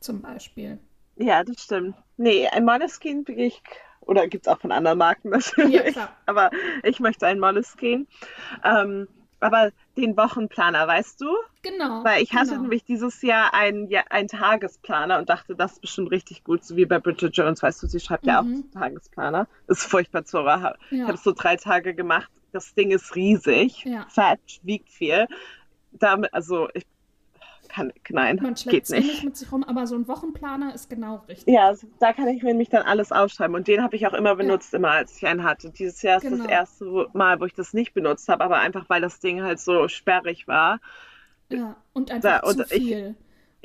Zum 0.00 0.22
Beispiel. 0.22 0.78
Ja, 1.16 1.42
das 1.42 1.62
stimmt. 1.62 1.96
Nee, 2.18 2.46
ein 2.48 2.64
Moleskine 2.64 3.22
bin 3.22 3.38
ich, 3.38 3.60
oder 4.06 4.26
gibt 4.28 4.46
es 4.46 4.52
auch 4.52 4.60
von 4.60 4.72
anderen 4.72 4.98
Marken 4.98 5.28
natürlich, 5.30 5.74
Ja, 5.74 5.82
klar. 5.92 6.16
aber 6.26 6.50
ich 6.82 7.00
möchte 7.00 7.26
einen 7.26 7.40
Moleskine. 7.40 8.06
Ähm, 8.64 9.08
aber 9.38 9.70
den 9.98 10.16
Wochenplaner, 10.16 10.88
weißt 10.88 11.20
du? 11.20 11.26
Genau. 11.62 12.02
Weil 12.04 12.22
ich 12.22 12.32
hatte 12.32 12.50
genau. 12.50 12.62
nämlich 12.62 12.84
dieses 12.84 13.20
Jahr 13.20 13.52
einen, 13.52 13.88
ja, 13.90 14.04
einen 14.08 14.28
Tagesplaner 14.28 15.18
und 15.18 15.28
dachte, 15.28 15.54
das 15.54 15.72
ist 15.72 15.80
bestimmt 15.82 16.10
richtig 16.10 16.42
gut, 16.42 16.64
so 16.64 16.76
wie 16.76 16.86
bei 16.86 16.98
Bridget 16.98 17.36
Jones, 17.36 17.62
weißt 17.62 17.82
du, 17.82 17.86
sie 17.86 18.00
schreibt 18.00 18.26
ja 18.26 18.40
auch 18.40 18.44
Mhm. 18.44 18.70
Tagesplaner. 18.72 19.46
Ist 19.66 19.84
furchtbar. 19.84 20.22
Ich 20.24 20.32
Ja. 20.32 21.04
habe 21.04 21.14
es 21.14 21.22
so 21.22 21.32
drei 21.32 21.56
Tage 21.56 21.94
gemacht. 21.94 22.30
Das 22.52 22.74
Ding 22.74 22.90
ist 22.92 23.14
riesig, 23.14 23.84
Ja. 23.84 24.06
fett, 24.08 24.40
wiegt 24.62 24.88
viel. 24.88 25.26
Damit, 25.92 26.32
also 26.32 26.68
ich 26.72 26.84
kann, 27.68 27.92
nein, 28.10 28.38
Man 28.42 28.54
geht 28.54 28.90
eh 28.90 28.96
nicht. 28.96 29.06
nicht 29.06 29.24
mit 29.24 29.36
sich 29.36 29.50
rum, 29.52 29.64
aber 29.64 29.86
so 29.86 29.94
ein 29.94 30.06
Wochenplaner 30.08 30.74
ist 30.74 30.88
genau 30.90 31.22
richtig. 31.28 31.52
Ja, 31.52 31.66
also 31.68 31.86
da 32.00 32.12
kann 32.12 32.28
ich 32.28 32.42
mir 32.42 32.48
nämlich 32.50 32.68
dann 32.70 32.82
alles 32.82 33.12
aufschreiben. 33.12 33.54
Und 33.56 33.68
den 33.68 33.82
habe 33.82 33.96
ich 33.96 34.06
auch 34.06 34.14
immer 34.14 34.34
benutzt, 34.36 34.72
immer 34.74 34.90
als 34.90 35.16
ich 35.16 35.26
einen 35.26 35.44
hatte. 35.44 35.70
Dieses 35.70 36.02
Jahr 36.02 36.16
ist 36.18 36.22
Genau. 36.24 36.38
das 36.38 36.46
erste 36.46 37.08
Mal, 37.12 37.40
wo 37.40 37.44
ich 37.44 37.54
das 37.54 37.72
nicht 37.74 37.94
benutzt 37.94 38.28
habe, 38.28 38.44
aber 38.44 38.56
einfach 38.58 38.88
weil 38.88 39.00
das 39.00 39.20
Ding 39.20 39.42
halt 39.42 39.60
so 39.60 39.88
sperrig 39.88 40.46
war. 40.48 40.80
Ja, 41.50 41.76
und 41.92 42.10
einfach 42.10 42.40
Da- 42.42 42.48
und 42.48 42.56
zu 42.68 42.74
ich- 42.74 42.82
viel. 42.84 43.14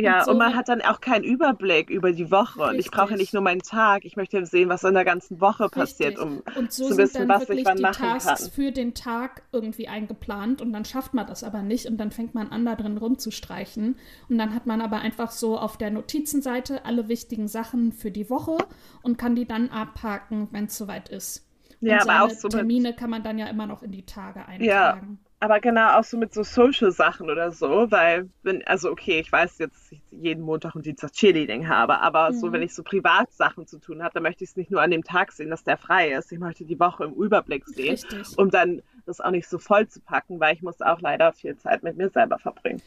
Ja, 0.02 0.20
Und 0.20 0.24
so 0.24 0.32
und 0.32 0.38
man 0.38 0.56
hat 0.56 0.70
dann 0.70 0.82
auch 0.82 1.02
keinen 1.02 1.24
Überblick 1.24 1.90
über 1.90 2.12
die 2.14 2.32
Woche. 2.32 2.62
Und 2.64 2.80
ich 2.80 2.92
brauche 2.92 3.12
ja 3.12 3.16
Richtig. 3.16 3.18
nicht 3.18 3.34
nur 3.34 3.42
meinen 3.44 3.62
Tag, 3.62 4.06
ich 4.06 4.16
möchte 4.16 4.46
sehen, 4.46 4.70
was 4.70 4.84
in 4.84 4.94
der 4.94 5.06
ganzen 5.06 5.42
Woche 5.42 5.70
passiert, 5.70 6.18
Richtig. 6.18 6.20
um 6.20 6.44
und 6.54 6.72
so 6.72 6.90
zu 6.90 6.94
sind 6.94 7.14
wissen, 7.14 7.14
dann 7.14 7.28
was 7.28 7.50
ich 7.50 7.50
wirklich 7.50 7.66
wann 7.66 7.78
die 7.78 7.84
machen 7.84 7.94
Tasks 7.94 8.26
kann. 8.26 8.52
für 8.52 8.72
den 8.72 8.94
Tag 8.94 9.44
irgendwie 9.52 9.88
eingeplant 9.88 10.62
und 10.62 10.74
dann 10.74 10.86
schafft 10.86 11.14
man 11.14 11.28
das 11.28 11.44
aber 11.44 11.62
nicht 11.62 11.86
und 11.88 11.98
dann 11.98 12.12
fängt 12.12 12.34
man 12.36 12.50
an, 12.52 12.66
da 12.66 12.76
drin 12.76 12.98
rumzustreichen. 12.98 13.98
Und 14.30 14.38
dann 14.38 14.54
hat 14.56 14.66
man 14.66 14.82
aber 14.82 15.00
einfach 15.00 15.32
so 15.32 15.58
auf 15.58 15.78
der 15.78 15.92
Notizenseite 15.92 16.86
alle 16.86 17.08
wichtigen 17.08 17.48
Sachen 17.48 17.92
für 17.94 18.12
die 18.12 18.30
Woche 18.30 18.58
und 19.02 19.18
kann 19.18 19.36
die 19.36 19.46
dann 19.48 19.70
abhaken, 19.70 20.48
wenn 20.52 20.66
es 20.66 20.78
soweit 20.78 21.10
ist. 21.10 21.48
Ja, 21.80 21.96
und 21.96 22.02
aber 22.02 22.04
seine 22.04 22.24
auch 22.24 22.30
so 22.30 22.50
Termine 22.50 22.96
kann 22.96 23.10
man 23.10 23.24
dann 23.24 23.38
ja 23.40 23.48
immer 23.48 23.68
noch 23.68 23.84
in 23.84 23.92
die 23.92 24.06
Tage 24.06 24.48
Ja, 24.58 24.94
eintragen. 24.94 25.20
Aber 25.42 25.60
genau 25.60 25.98
auch 26.00 26.04
so 26.04 26.18
mit 26.18 26.34
so 26.34 26.44
Social-Sachen 26.44 27.30
oder 27.30 27.52
so, 27.52 27.90
weil, 27.92 28.30
wenn, 28.44 28.66
also 28.68 28.92
okay, 28.92 29.20
ich 29.20 29.32
weiß 29.32 29.58
jetzt, 29.58 29.92
jeden 30.12 30.44
Montag 30.44 30.76
und 30.76 30.86
Dienstag 30.86 31.12
Cheerleading 31.14 31.68
habe, 31.68 32.00
aber 32.00 32.32
so, 32.32 32.48
Mhm. 32.48 32.52
wenn 32.54 32.62
ich 32.62 32.76
so 32.76 32.84
Privatsachen 32.84 33.66
zu 33.68 33.80
tun 33.80 34.04
habe, 34.04 34.14
dann 34.14 34.24
möchte 34.24 34.44
ich 34.44 34.52
es 34.52 34.56
nicht 34.56 34.70
nur 34.72 34.82
an 34.82 34.92
dem 34.92 35.04
Tag 35.04 35.32
sehen, 35.32 35.50
dass 35.50 35.64
der 35.64 35.78
frei 35.78 36.12
ist. 36.12 36.32
Ich 36.32 36.38
möchte 36.40 36.64
die 36.64 36.80
Woche 36.80 37.06
im 37.06 37.14
Überblick 37.14 37.68
sehen, 37.68 37.92
Richtig. 37.92 38.38
um 38.38 38.52
dann 38.52 38.82
das 39.06 39.20
auch 39.20 39.32
nicht 39.32 39.48
so 39.50 39.58
voll 39.58 39.88
zu 39.88 40.00
packen, 40.00 40.40
weil 40.40 40.54
ich 40.56 40.62
muss 40.62 40.80
auch 40.82 41.02
leider 41.02 41.34
viel 41.34 41.58
Zeit 41.58 41.82
mit 41.84 41.98
mir 41.98 42.10
selber 42.10 42.38
verbringen. 42.38 42.82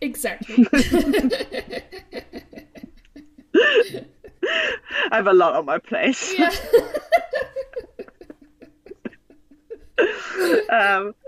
Exactly. 0.00 0.66
I 5.12 5.16
have 5.16 5.26
a 5.28 5.32
lot 5.32 5.54
on 5.54 5.64
my 5.64 5.78
plate. 5.78 6.18
ja. 6.36 6.50
ähm, 10.70 11.14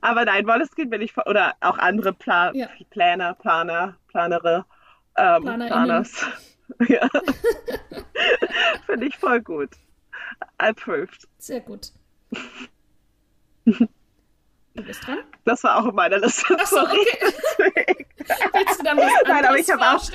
aber 0.00 0.24
nein, 0.24 0.46
Moleskine 0.46 0.88
bin 0.88 1.02
ich, 1.02 1.16
oder 1.16 1.54
auch 1.60 1.78
andere 1.78 2.12
Pla 2.12 2.52
Ja. 2.54 2.68
Planer, 2.90 3.34
Planer, 3.34 3.96
Planere, 4.08 4.64
ähm. 5.16 5.42
Planers. 5.42 6.26
ja. 6.88 7.08
Finde 8.86 9.06
ich 9.06 9.16
voll 9.16 9.40
gut. 9.40 9.70
Approved. 10.58 11.28
Sehr 11.38 11.60
gut. 11.60 11.92
Du 14.74 14.82
bist 14.82 15.06
dran. 15.06 15.18
Das 15.44 15.62
war 15.64 15.78
auch 15.78 15.88
in 15.88 15.94
meiner 15.94 16.18
Liste. 16.18 16.56
Ach 16.58 16.66
so, 16.66 16.76
Sorry. 16.76 16.96
okay. 17.58 18.06
Willst 18.54 18.80
du 18.80 18.84
dann 18.84 18.96
was 18.96 19.04
Nein, 19.04 19.44
aber 19.44 19.48
anderes 19.48 19.68
ich 19.68 19.70
habe 19.70 19.82
auch-? 19.82 20.10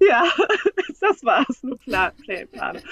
Ja, 0.00 0.24
das 1.00 1.24
war's. 1.24 1.62
Nur 1.62 1.78
Plan, 1.78 2.12
Plan, 2.16 2.48
Plan. 2.48 2.82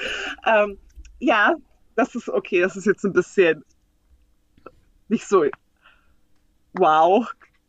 Ähm, 0.46 0.78
ja, 1.18 1.56
das 1.94 2.14
ist 2.14 2.30
okay. 2.30 2.62
Das 2.62 2.76
ist 2.76 2.86
jetzt 2.86 3.04
ein 3.04 3.12
bisschen 3.12 3.62
nicht 5.08 5.26
so 5.28 5.44
wow. 6.72 7.26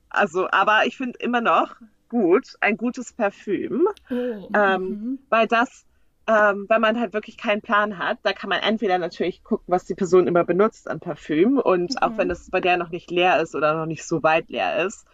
Also, 0.10 0.50
aber 0.52 0.86
ich 0.86 0.98
finde 0.98 1.20
immer 1.20 1.42
noch 1.42 1.76
gut, 2.10 2.56
ein 2.62 2.78
gutes 2.78 3.14
Parfüm, 3.14 3.88
Oh, 4.10 4.50
Ähm, 4.54 4.98
mhm. 4.98 5.20
weil 5.30 5.48
das, 5.48 5.86
ähm, 6.28 6.66
wenn 6.70 6.82
man 6.82 7.00
halt 7.00 7.14
wirklich 7.14 7.38
keinen 7.38 7.62
Plan 7.62 8.00
hat, 8.00 8.20
da 8.24 8.34
kann 8.34 8.50
man 8.50 8.62
entweder 8.62 8.98
natürlich 9.00 9.44
gucken, 9.44 9.66
was 9.68 9.86
die 9.86 9.96
Person 9.96 10.28
immer 10.28 10.46
benutzt 10.46 10.90
an 10.90 11.00
Parfüm 11.02 11.60
und 11.60 12.02
auch 12.04 12.14
Mhm. 12.14 12.20
wenn 12.20 12.30
das 12.30 12.50
bei 12.52 12.62
der 12.62 12.78
noch 12.78 12.90
nicht 12.92 13.12
leer 13.12 13.42
ist 13.42 13.56
oder 13.56 13.76
noch 13.76 13.88
nicht 13.88 14.06
so 14.06 14.24
weit 14.24 14.50
leer 14.50 14.86
ist, 14.86 15.06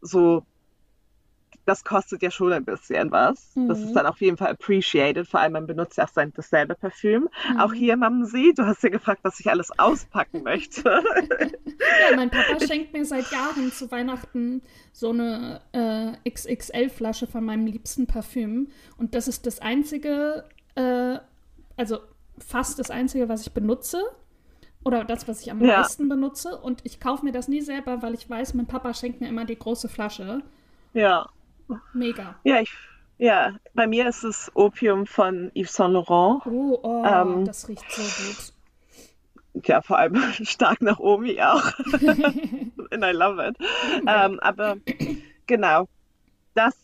so 0.00 0.46
das 1.64 1.82
kostet 1.84 2.22
ja 2.22 2.30
schon 2.30 2.52
ein 2.52 2.64
bisschen 2.64 3.10
was. 3.10 3.52
Das 3.54 3.78
Mhm. 3.80 3.84
ist 3.86 3.92
dann 3.94 4.06
auf 4.06 4.20
jeden 4.20 4.36
Fall 4.36 4.48
appreciated. 4.52 5.26
Vor 5.26 5.40
allem, 5.40 5.52
man 5.54 5.66
benutzt 5.66 5.96
ja 5.98 6.04
auch 6.04 6.08
sein, 6.08 6.32
dasselbe 6.36 6.74
Parfüm. 6.76 7.28
Mhm. 7.50 7.60
Auch 7.60 7.72
hier, 7.72 7.96
Mamsi, 7.96 8.52
du 8.56 8.64
hast 8.64 8.82
ja 8.84 8.88
gefragt, 8.88 9.20
was 9.24 9.40
ich 9.40 9.48
alles 9.50 9.76
auspacken 9.78 10.42
möchte. 10.44 10.84
Ja, 12.10 12.16
mein 12.16 12.30
Papa 12.30 12.58
schenkt 12.66 12.92
mir 12.92 13.04
seit 13.04 13.30
Jahren 13.32 13.70
zu 13.72 13.90
Weihnachten 13.90 14.62
so 14.92 15.10
eine 15.10 15.60
äh, 15.72 16.30
XXL-Flasche 16.30 17.26
von 17.26 17.44
meinem 17.44 17.66
liebsten 17.66 18.06
Parfüm. 18.06 18.68
Und 18.96 19.14
das 19.14 19.28
ist 19.28 19.46
das 19.46 19.60
einzige, 19.60 20.44
äh, 20.74 21.18
also 21.76 21.98
fast 22.38 22.78
das 22.78 22.90
einzige, 22.90 23.28
was 23.28 23.42
ich 23.46 23.52
benutze. 23.52 24.02
Oder 24.84 25.04
das, 25.04 25.26
was 25.26 25.40
ich 25.42 25.50
am 25.50 25.60
Ja. 25.64 25.78
meisten 25.80 26.08
benutze. 26.08 26.56
Und 26.58 26.80
ich 26.84 27.00
kaufe 27.00 27.24
mir 27.24 27.32
das 27.32 27.48
nie 27.48 27.60
selber, 27.60 28.02
weil 28.02 28.14
ich 28.14 28.28
weiß, 28.28 28.54
mein 28.54 28.66
Papa 28.66 28.94
schenkt 28.94 29.20
mir 29.20 29.28
immer 29.28 29.44
die 29.44 29.58
große 29.58 29.88
Flasche. 29.88 30.42
ja. 30.92 31.26
Mega. 31.92 32.36
Ja, 32.44 32.60
ich, 32.60 32.70
ja, 33.18 33.56
bei 33.74 33.86
mir 33.86 34.08
ist 34.08 34.24
es 34.24 34.50
Opium 34.54 35.06
von 35.06 35.50
Yves 35.54 35.72
Saint 35.74 35.94
Laurent. 35.94 36.42
Oh, 36.46 36.78
oh, 36.82 37.04
Ähm, 37.06 37.44
das 37.44 37.68
riecht 37.68 37.90
so 37.90 38.02
gut. 38.02 38.52
Ja, 39.66 39.80
vor 39.80 39.96
allem 39.98 40.16
stark 40.44 40.82
nach 40.82 40.98
Omi 40.98 41.40
auch. 41.40 41.62
And 42.90 43.02
I 43.04 43.12
love 43.12 43.42
it. 43.42 43.56
Ähm, 44.06 44.38
aber 44.40 44.76
genau, 45.46 45.88
das, 46.54 46.76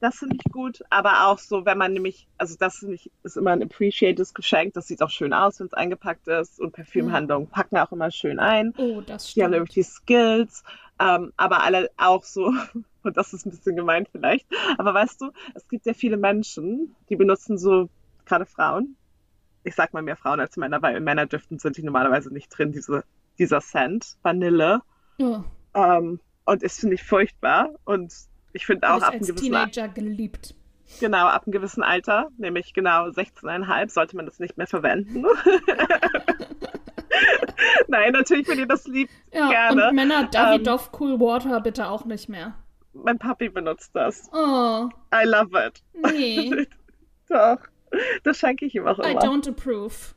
das 0.00 0.18
finde 0.18 0.36
ich 0.36 0.52
gut. 0.52 0.82
Aber 0.90 1.26
auch 1.26 1.38
so, 1.40 1.64
wenn 1.66 1.78
man 1.78 1.92
nämlich, 1.92 2.28
also 2.38 2.54
das 2.56 2.78
finde 2.78 2.94
ich, 2.94 3.10
ist 3.24 3.36
immer 3.36 3.50
ein 3.50 3.62
appreciates 3.64 4.32
Geschenk. 4.32 4.74
Das 4.74 4.86
sieht 4.86 5.02
auch 5.02 5.10
schön 5.10 5.32
aus, 5.32 5.58
wenn 5.58 5.66
es 5.66 5.74
eingepackt 5.74 6.28
ist. 6.28 6.60
Und 6.60 6.72
Parfümhandlungen 6.72 7.48
packen 7.48 7.76
auch 7.78 7.90
immer 7.90 8.12
schön 8.12 8.38
ein. 8.38 8.74
Oh, 8.78 9.00
das 9.00 9.34
Die 9.34 9.42
haben 9.42 9.50
stimmt. 9.50 9.50
nämlich 9.50 9.70
die 9.74 9.82
Skills, 9.82 10.62
ähm, 11.00 11.32
aber 11.36 11.64
alle 11.64 11.90
auch 11.96 12.22
so, 12.22 12.52
und 13.04 13.16
das 13.16 13.32
ist 13.32 13.46
ein 13.46 13.50
bisschen 13.50 13.76
gemein 13.76 14.06
vielleicht, 14.10 14.46
aber 14.78 14.94
weißt 14.94 15.20
du, 15.20 15.30
es 15.54 15.68
gibt 15.68 15.86
ja 15.86 15.94
viele 15.94 16.16
Menschen, 16.16 16.94
die 17.08 17.16
benutzen 17.16 17.58
so, 17.58 17.88
gerade 18.26 18.46
Frauen, 18.46 18.96
ich 19.64 19.74
sag 19.74 19.92
mal 19.92 20.02
mehr 20.02 20.16
Frauen 20.16 20.40
als 20.40 20.56
Männer, 20.56 20.82
weil 20.82 20.96
in 20.96 21.04
Männerdüften 21.04 21.58
sind 21.58 21.76
die 21.76 21.82
normalerweise 21.82 22.32
nicht 22.32 22.48
drin, 22.56 22.72
diese, 22.72 23.04
dieser 23.38 23.60
Scent, 23.60 24.16
Vanille, 24.22 24.80
Oh, 25.18 25.40
ähm, 25.74 26.20
und 26.46 26.62
das 26.62 26.80
finde 26.80 26.94
ich 26.94 27.02
furchtbar 27.04 27.68
und 27.84 28.12
ich 28.52 28.66
finde 28.66 28.90
auch 28.90 29.02
ab 29.02 29.12
einem 29.12 29.20
gewissen, 29.20 29.36
Teenager 29.36 29.88
geliebt. 29.88 30.54
genau, 30.98 31.26
ab 31.26 31.44
einem 31.46 31.52
gewissen 31.52 31.82
Alter, 31.82 32.28
nämlich 32.38 32.72
genau 32.74 33.06
16,5, 33.08 33.90
sollte 33.90 34.16
man 34.16 34.26
das 34.26 34.38
nicht 34.38 34.56
mehr 34.56 34.66
verwenden. 34.66 35.24
Nein, 37.88 38.12
natürlich, 38.12 38.48
wenn 38.48 38.58
ihr 38.58 38.66
das 38.66 38.86
liebt, 38.86 39.12
Ja, 39.32 39.48
gerne. 39.48 39.88
und 39.88 39.94
Männer 39.94 40.20
Ähm, 40.22 40.28
Davidoff 40.30 40.90
Cool 40.98 41.20
Water 41.20 41.60
bitte 41.60 41.88
auch 41.88 42.04
nicht 42.04 42.28
mehr. 42.28 42.54
Mein 42.94 43.18
Papi 43.18 43.48
benutzt 43.48 43.90
das. 43.94 44.28
Oh, 44.32 44.88
I 45.14 45.24
love 45.24 45.50
it. 45.58 45.82
nee, 46.12 46.66
Doch. 47.28 47.58
Das 48.24 48.38
schenke 48.38 48.64
ich 48.64 48.74
ihm 48.74 48.86
auch 48.86 48.98
I 48.98 49.12
immer. 49.12 49.20
don't 49.20 49.48
approve. 49.48 50.14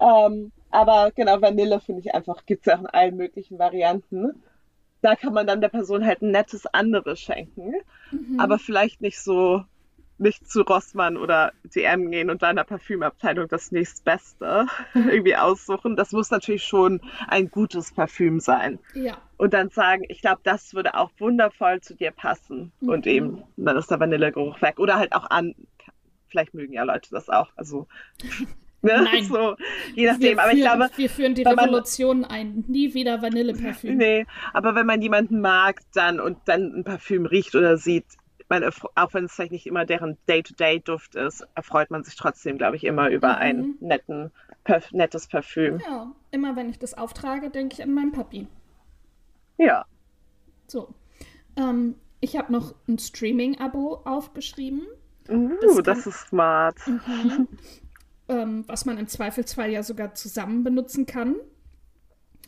Ähm, 0.00 0.52
aber 0.70 1.12
genau, 1.14 1.40
Vanille 1.40 1.80
finde 1.80 2.00
ich 2.00 2.14
einfach, 2.14 2.46
gibt 2.46 2.66
es 2.66 2.66
ja 2.66 2.76
auch 2.76 2.80
in 2.80 2.86
allen 2.86 3.16
möglichen 3.16 3.58
Varianten. 3.58 4.42
Da 5.02 5.14
kann 5.16 5.34
man 5.34 5.46
dann 5.46 5.60
der 5.60 5.68
Person 5.68 6.04
halt 6.06 6.22
ein 6.22 6.30
nettes 6.30 6.66
anderes 6.66 7.20
schenken. 7.20 7.74
Mhm. 8.10 8.40
Aber 8.40 8.58
vielleicht 8.58 9.02
nicht 9.02 9.20
so, 9.20 9.62
nicht 10.18 10.48
zu 10.48 10.62
Rossmann 10.62 11.16
oder 11.16 11.52
DM 11.74 12.10
gehen 12.10 12.30
und 12.30 12.42
da 12.42 12.50
in 12.50 12.56
der 12.56 12.64
Parfümabteilung 12.64 13.48
das 13.48 13.72
nächstbeste 13.72 14.66
irgendwie 14.94 15.36
aussuchen. 15.36 15.96
Das 15.96 16.12
muss 16.12 16.30
natürlich 16.30 16.62
schon 16.64 17.00
ein 17.28 17.50
gutes 17.50 17.92
Parfüm 17.92 18.38
sein. 18.40 18.78
Ja, 18.94 19.18
Und 19.38 19.54
dann 19.54 19.70
sagen, 19.70 20.04
ich 20.08 20.20
glaube, 20.20 20.40
das 20.44 20.72
würde 20.74 20.94
auch 20.94 21.10
wundervoll 21.18 21.80
zu 21.80 21.94
dir 21.96 22.12
passen. 22.12 22.72
Und 22.80 23.06
Mhm. 23.06 23.10
eben, 23.12 23.42
dann 23.56 23.76
ist 23.76 23.90
der 23.90 23.98
Vanillegeruch 24.00 24.62
weg. 24.62 24.78
Oder 24.78 24.96
halt 24.96 25.14
auch 25.14 25.28
an, 25.30 25.54
vielleicht 26.28 26.54
mögen 26.54 26.72
ja 26.72 26.84
Leute 26.84 27.08
das 27.10 27.28
auch. 27.28 27.50
Also, 27.56 27.88
ne? 28.82 29.02
Nein. 29.02 29.24
So, 29.24 29.56
je 29.94 30.06
nachdem. 30.06 30.38
Aber 30.38 30.52
ich 30.52 30.62
führen, 30.62 30.78
glaube, 30.78 30.90
wir 30.96 31.10
führen 31.10 31.34
die 31.34 31.44
wenn 31.44 31.56
man- 31.56 31.64
Revolution 31.70 32.24
ein. 32.24 32.64
Nie 32.68 32.94
wieder 32.94 33.20
Vanilleparfüm. 33.20 33.96
nee, 33.96 34.26
aber 34.52 34.74
wenn 34.76 34.86
man 34.86 35.02
jemanden 35.02 35.40
mag 35.40 35.80
dann 35.92 36.20
und 36.20 36.38
dann 36.44 36.72
ein 36.72 36.84
Parfüm 36.84 37.26
riecht 37.26 37.54
oder 37.56 37.76
sieht, 37.78 38.06
man, 38.48 38.62
auch 38.94 39.14
wenn 39.14 39.24
es 39.24 39.32
vielleicht 39.32 39.52
nicht 39.52 39.66
immer 39.66 39.84
deren 39.84 40.16
Day-to-Day-Duft 40.28 41.14
ist, 41.14 41.46
erfreut 41.54 41.90
man 41.90 42.04
sich 42.04 42.14
trotzdem, 42.16 42.58
glaube 42.58 42.76
ich, 42.76 42.84
immer 42.84 43.08
über 43.10 43.28
Mhm. 43.28 43.34
ein 43.40 43.74
netten, 43.80 44.30
perf 44.64 44.92
nettes 44.92 45.26
Parfüm. 45.28 45.80
Ja, 45.80 46.12
immer 46.30 46.54
wenn 46.56 46.68
ich 46.70 46.78
das 46.78 46.94
auftrage, 46.94 47.50
denke 47.50 47.74
ich 47.74 47.82
an 47.82 47.92
meinen 47.94 48.12
Papi. 48.12 48.46
Ja. 49.58 49.84
So. 50.66 50.92
Ähm, 51.56 51.94
ich 52.20 52.36
habe 52.36 52.52
noch 52.52 52.74
ein 52.88 52.98
Streaming-Abo 52.98 54.02
aufgeschrieben, 54.04 54.82
Uh, 55.26 55.52
Das 55.62 55.76
das, 55.76 55.84
kann- 56.02 56.12
ist 56.12 56.28
smart. 56.28 56.76
ähm, 58.28 58.64
was 58.66 58.84
man 58.84 58.98
im 58.98 59.06
Zweifelsfall 59.08 59.70
ja 59.70 59.82
sogar 59.82 60.14
zusammen 60.14 60.64
benutzen 60.64 61.06
kann. 61.06 61.36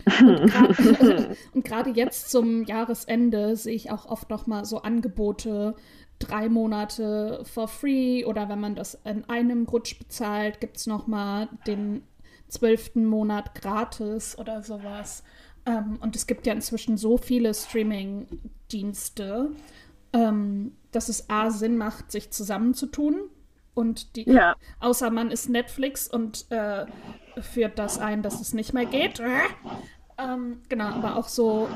Und 1.55 1.65
gerade 1.65 1.91
jetzt 1.91 2.31
zum 2.31 2.65
Jahresende 2.65 3.57
sehe 3.57 3.75
ich 3.75 3.91
auch 3.91 4.07
oft 4.07 4.31
noch 4.31 4.47
mal 4.47 4.65
so 4.65 4.83
Angebote, 4.83 5.75
drei 6.19 6.49
Monate 6.49 7.43
for 7.45 7.69
free 7.69 8.25
oder 8.25 8.49
wenn 8.49 8.61
man 8.61 8.75
das 8.75 8.99
in 9.05 9.25
einem 9.29 9.67
Rutsch 9.67 9.99
bezahlt, 9.99 10.61
gibt 10.61 10.79
es 10.79 10.87
noch 10.87 11.07
mal 11.07 11.49
den 11.67 12.03
zwölften 12.49 13.05
Monat 13.05 13.55
gratis 13.55 14.39
oder 14.39 14.63
sowas. 14.63 15.23
Ähm, 15.67 15.99
und 16.01 16.17
es 16.17 16.27
gibt 16.27 16.47
ja 16.47 16.53
inzwischen 16.53 16.97
so 16.97 17.19
viele 17.19 17.53
Streaming-Dienste, 17.53 19.51
ähm, 20.13 20.73
dass 20.93 21.09
es 21.09 21.29
A 21.29 21.51
Sinn 21.51 21.77
macht, 21.77 22.11
sich 22.11 22.31
zusammenzutun. 22.31 23.29
Und 23.75 24.17
die, 24.17 24.23
Ja. 24.31 24.57
außer 24.81 25.11
man 25.11 25.31
ist 25.31 25.51
Netflix 25.51 26.09
und 26.09 26.47
äh, 26.51 26.87
führt 27.41 27.79
das 27.79 27.99
ein, 27.99 28.23
dass 28.23 28.41
es 28.41 28.55
nicht 28.55 28.73
mehr 28.73 28.87
geht. 28.87 29.21
Ähm, 30.19 30.63
genau, 30.69 30.87
aber 30.87 31.17
auch 31.17 31.29
so, 31.29 31.69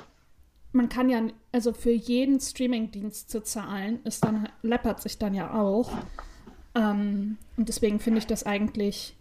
man 0.72 0.88
kann 0.88 1.08
ja, 1.08 1.20
also 1.52 1.72
für 1.72 1.90
jeden 1.90 2.40
Streamingdienst 2.40 3.30
zu 3.30 3.42
zahlen, 3.42 4.00
ist 4.04 4.24
dann, 4.24 4.48
läppert 4.62 5.00
sich 5.00 5.18
dann 5.18 5.34
ja 5.34 5.52
auch. 5.54 5.90
Ähm, 6.74 7.38
und 7.56 7.68
deswegen 7.68 8.00
finde 8.00 8.18
ich 8.18 8.26
das 8.26 8.44
eigentlich 8.44 9.16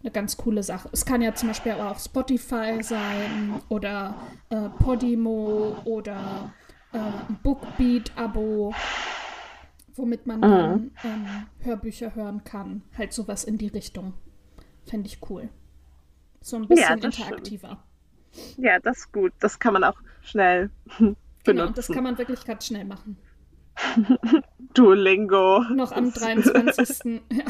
eine 0.00 0.10
ganz 0.10 0.36
coole 0.36 0.62
Sache. 0.62 0.88
Es 0.92 1.04
kann 1.04 1.22
ja 1.22 1.34
zum 1.34 1.48
Beispiel 1.48 1.72
aber 1.72 1.90
auch 1.90 1.98
Spotify 1.98 2.82
sein 2.82 3.60
oder 3.68 4.14
äh, 4.50 4.68
Podimo 4.68 5.76
oder 5.84 6.52
äh, 6.92 6.98
ein 6.98 7.38
Bookbeat-Abo, 7.42 8.74
womit 9.96 10.26
man 10.26 10.42
dann 10.42 10.90
ähm, 11.04 11.26
Hörbücher 11.60 12.14
hören 12.14 12.44
kann. 12.44 12.82
Halt 12.96 13.12
sowas 13.12 13.44
in 13.44 13.58
die 13.58 13.68
Richtung. 13.68 14.12
Fände 14.86 15.06
ich 15.08 15.18
cool. 15.28 15.48
So 16.40 16.56
ein 16.56 16.68
bisschen 16.68 16.98
stimmt. 16.98 17.04
interaktiver. 17.04 17.78
Ja, 18.56 18.78
das 18.80 18.98
ist 18.98 19.12
gut. 19.12 19.32
Das 19.40 19.58
kann 19.58 19.72
man 19.72 19.84
auch 19.84 19.96
schnell 20.22 20.70
Genau, 20.98 21.14
benutzen. 21.44 21.74
das 21.74 21.88
kann 21.88 22.04
man 22.04 22.18
wirklich 22.18 22.44
ganz 22.44 22.66
schnell 22.66 22.84
machen. 22.84 23.16
Duolingo. 24.74 25.60
Noch 25.74 25.92
am 25.92 26.12
Das- 26.12 26.22
23. 26.22 27.22
ja. 27.32 27.44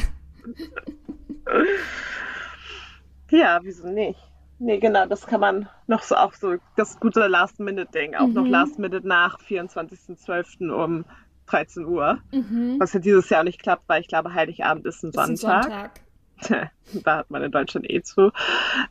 Ja, 3.30 3.60
wieso 3.62 3.88
nicht? 3.88 4.18
Nee, 4.58 4.78
genau, 4.78 5.06
das 5.06 5.26
kann 5.26 5.40
man 5.40 5.68
noch 5.88 6.02
so 6.02 6.14
auch 6.14 6.32
so, 6.34 6.54
das 6.76 6.98
gute 7.00 7.26
Last-Minute-Ding, 7.26 8.14
auch 8.14 8.28
noch 8.28 8.44
Mhm. 8.44 8.50
Last-Minute 8.50 9.06
nach 9.06 9.38
24.12. 9.40 10.70
um 10.70 11.04
13 11.46 11.84
Uhr. 11.84 12.18
Mhm. 12.32 12.76
Was 12.78 12.92
ja 12.92 13.00
dieses 13.00 13.28
Jahr 13.28 13.44
nicht 13.44 13.60
klappt, 13.60 13.88
weil 13.88 14.00
ich 14.00 14.08
glaube, 14.08 14.32
Heiligabend 14.32 14.86
ist 14.86 15.02
ein 15.02 15.10
Ist 15.10 15.18
ein 15.18 15.36
Sonntag. 15.36 16.00
Da 16.92 17.16
hat 17.18 17.30
man 17.30 17.42
in 17.42 17.50
Deutschland 17.50 17.90
eh 17.90 18.02
zu. 18.02 18.30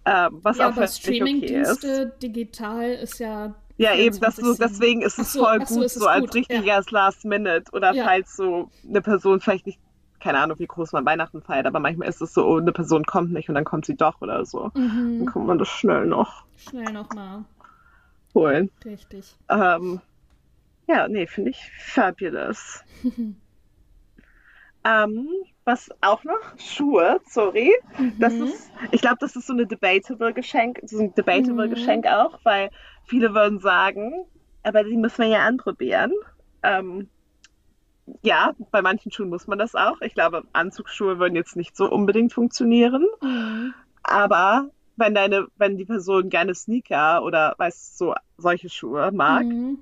Ähm, 0.05 0.39
was 0.43 0.57
Ja, 0.57 0.65
auch 0.67 0.71
aber 0.75 0.87
völlig 0.87 1.21
okay. 1.21 1.65
Streamingdienste 1.65 2.13
digital 2.21 2.89
ist 2.91 3.19
ja. 3.19 3.55
Ja, 3.77 3.95
eben, 3.95 4.19
das 4.19 4.35
so, 4.35 4.41
24/7. 4.51 4.57
deswegen 4.59 5.01
ist 5.01 5.19
es 5.19 5.31
so, 5.33 5.45
voll 5.45 5.65
so, 5.65 5.75
gut, 5.75 5.85
ist 5.85 5.95
es 5.95 6.01
so 6.01 6.07
als 6.07 6.21
gut, 6.25 6.35
richtiges 6.35 6.91
Last 6.91 7.23
Minute. 7.25 7.71
Oder 7.71 7.93
Ja. 7.93 8.03
falls 8.05 8.35
so 8.35 8.69
eine 8.87 9.01
Person 9.01 9.39
vielleicht 9.39 9.65
nicht, 9.67 9.79
keine 10.19 10.39
Ahnung, 10.39 10.59
wie 10.59 10.67
groß 10.67 10.91
man 10.91 11.05
Weihnachten 11.05 11.41
feiert, 11.41 11.65
aber 11.65 11.79
manchmal 11.79 12.07
ist 12.09 12.21
es 12.21 12.33
so, 12.33 12.45
oh, 12.45 12.57
eine 12.57 12.71
Person 12.71 13.05
kommt 13.05 13.31
nicht 13.31 13.47
und 13.49 13.55
dann 13.55 13.63
kommt 13.65 13.85
sie 13.85 13.95
doch 13.95 14.19
oder 14.21 14.45
so. 14.45 14.69
Dann 14.73 15.19
Mhm. 15.19 15.25
kann 15.25 15.45
man 15.45 15.57
das 15.59 15.69
schnell 15.69 16.05
noch 16.05 16.45
Schnell 16.57 16.91
nochmal. 16.91 17.45
holen. 18.33 18.69
Richtig. 18.83 19.35
Ähm, 19.49 20.01
ja, 20.87 21.07
nee, 21.07 21.27
finde 21.27 21.51
ich 21.51 21.71
fabulous. 21.77 22.83
ähm, 24.84 25.30
was 25.65 25.89
auch 26.02 26.24
noch? 26.24 26.58
Schuhe, 26.58 27.19
sorry. 27.26 27.72
Das 28.19 28.39
Mhm. 28.39 28.43
ist, 28.43 28.72
ich 28.91 29.02
glaube, 29.02 29.17
das 29.19 29.36
ist 29.36 29.48
so 29.48 29.54
eine 29.54 29.65
debatable 29.67 30.34
Geschenk, 30.34 30.80
so 30.84 31.00
ein 31.00 31.13
debatable 31.15 31.67
Mhm. 31.67 31.69
Geschenk 31.69 32.08
auch, 32.08 32.39
weil 32.43 32.69
viele 33.06 33.34
würden 33.34 33.60
sagen, 33.60 34.26
aber 34.63 34.84
die 34.84 34.98
müssen 34.98 35.19
wir 35.24 35.28
ja 35.30 35.46
anprobieren. 35.46 36.12
Ähm, 36.63 37.10
ja, 38.22 38.54
bei 38.72 38.82
manchen 38.82 39.12
Schuhen 39.12 39.30
muss 39.30 39.48
man 39.48 39.58
das 39.60 39.76
auch. 39.76 40.02
Ich 40.02 40.13
glaube, 40.13 40.43
Anzugsschuhe 40.54 41.19
würden 41.19 41.36
jetzt 41.36 41.56
nicht 41.56 41.76
so 41.76 41.89
unbedingt 41.89 42.34
funktionieren. 42.34 43.06
Mhm. 43.22 43.74
Aber 44.04 44.69
wenn 44.96 45.15
deine, 45.15 45.48
wenn 45.56 45.78
die 45.78 45.86
Person 45.86 46.30
gerne 46.30 46.54
Sneaker 46.56 47.24
oder 47.24 47.56
weißt 47.58 47.98
so 47.98 48.15
solche 48.38 48.69
Schuhe 48.69 49.12
mag, 49.12 49.48
Mhm. 49.50 49.78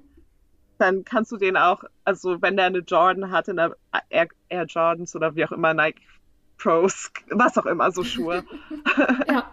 Dann 0.81 1.05
kannst 1.05 1.31
du 1.31 1.37
den 1.37 1.55
auch, 1.57 1.83
also 2.03 2.41
wenn 2.41 2.57
der 2.57 2.65
eine 2.65 2.79
Jordan 2.79 3.31
hat, 3.31 3.47
in 3.47 3.55
der 3.57 3.75
Air, 4.09 4.27
Air 4.49 4.65
Jordans 4.65 5.15
oder 5.15 5.35
wie 5.35 5.45
auch 5.45 5.51
immer, 5.51 5.73
Nike 5.73 6.01
Pros, 6.57 7.11
was 7.29 7.57
auch 7.57 7.65
immer, 7.65 7.91
so 7.91 8.03
Schuhe. 8.03 8.43
Ja. 9.27 9.49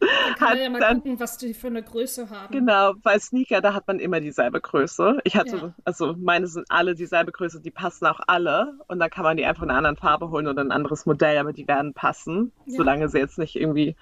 Kann 0.38 0.50
man 0.50 0.58
ja 0.58 0.70
mal 0.70 0.80
dann- 0.80 0.96
gucken, 0.98 1.18
was 1.18 1.38
die 1.38 1.54
für 1.54 1.68
eine 1.68 1.82
Größe 1.82 2.28
haben. 2.28 2.52
Genau, 2.52 2.92
weil 3.02 3.18
Sneaker, 3.18 3.62
da 3.62 3.72
hat 3.72 3.88
man 3.88 3.98
immer 3.98 4.20
dieselbe 4.20 4.60
Größe. 4.60 5.18
Ich 5.24 5.36
hatte, 5.36 5.56
Ja. 5.56 5.74
also 5.84 6.14
meine 6.18 6.46
sind 6.46 6.66
alle 6.68 6.94
dieselbe 6.94 7.32
Größe, 7.32 7.60
die 7.60 7.70
passen 7.70 8.04
auch 8.06 8.20
alle. 8.26 8.74
Und 8.88 8.98
dann 8.98 9.08
kann 9.08 9.24
man 9.24 9.38
die 9.38 9.46
einfach 9.46 9.62
in 9.62 9.70
einer 9.70 9.78
anderen 9.78 9.96
Farbe 9.96 10.28
holen 10.30 10.46
oder 10.48 10.62
ein 10.62 10.70
anderes 10.70 11.06
Modell, 11.06 11.38
aber 11.38 11.52
die 11.54 11.66
werden 11.66 11.94
passen, 11.94 12.52
Ja. 12.66 12.76
solange 12.76 13.08
sie 13.08 13.18
jetzt 13.18 13.38
nicht 13.38 13.56
irgendwie 13.56 13.96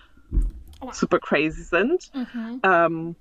Aua. 0.80 0.92
super 0.92 1.20
crazy 1.20 1.62
sind. 1.62 2.10
Mhm. 2.12 2.60
Ähm, 2.64 3.16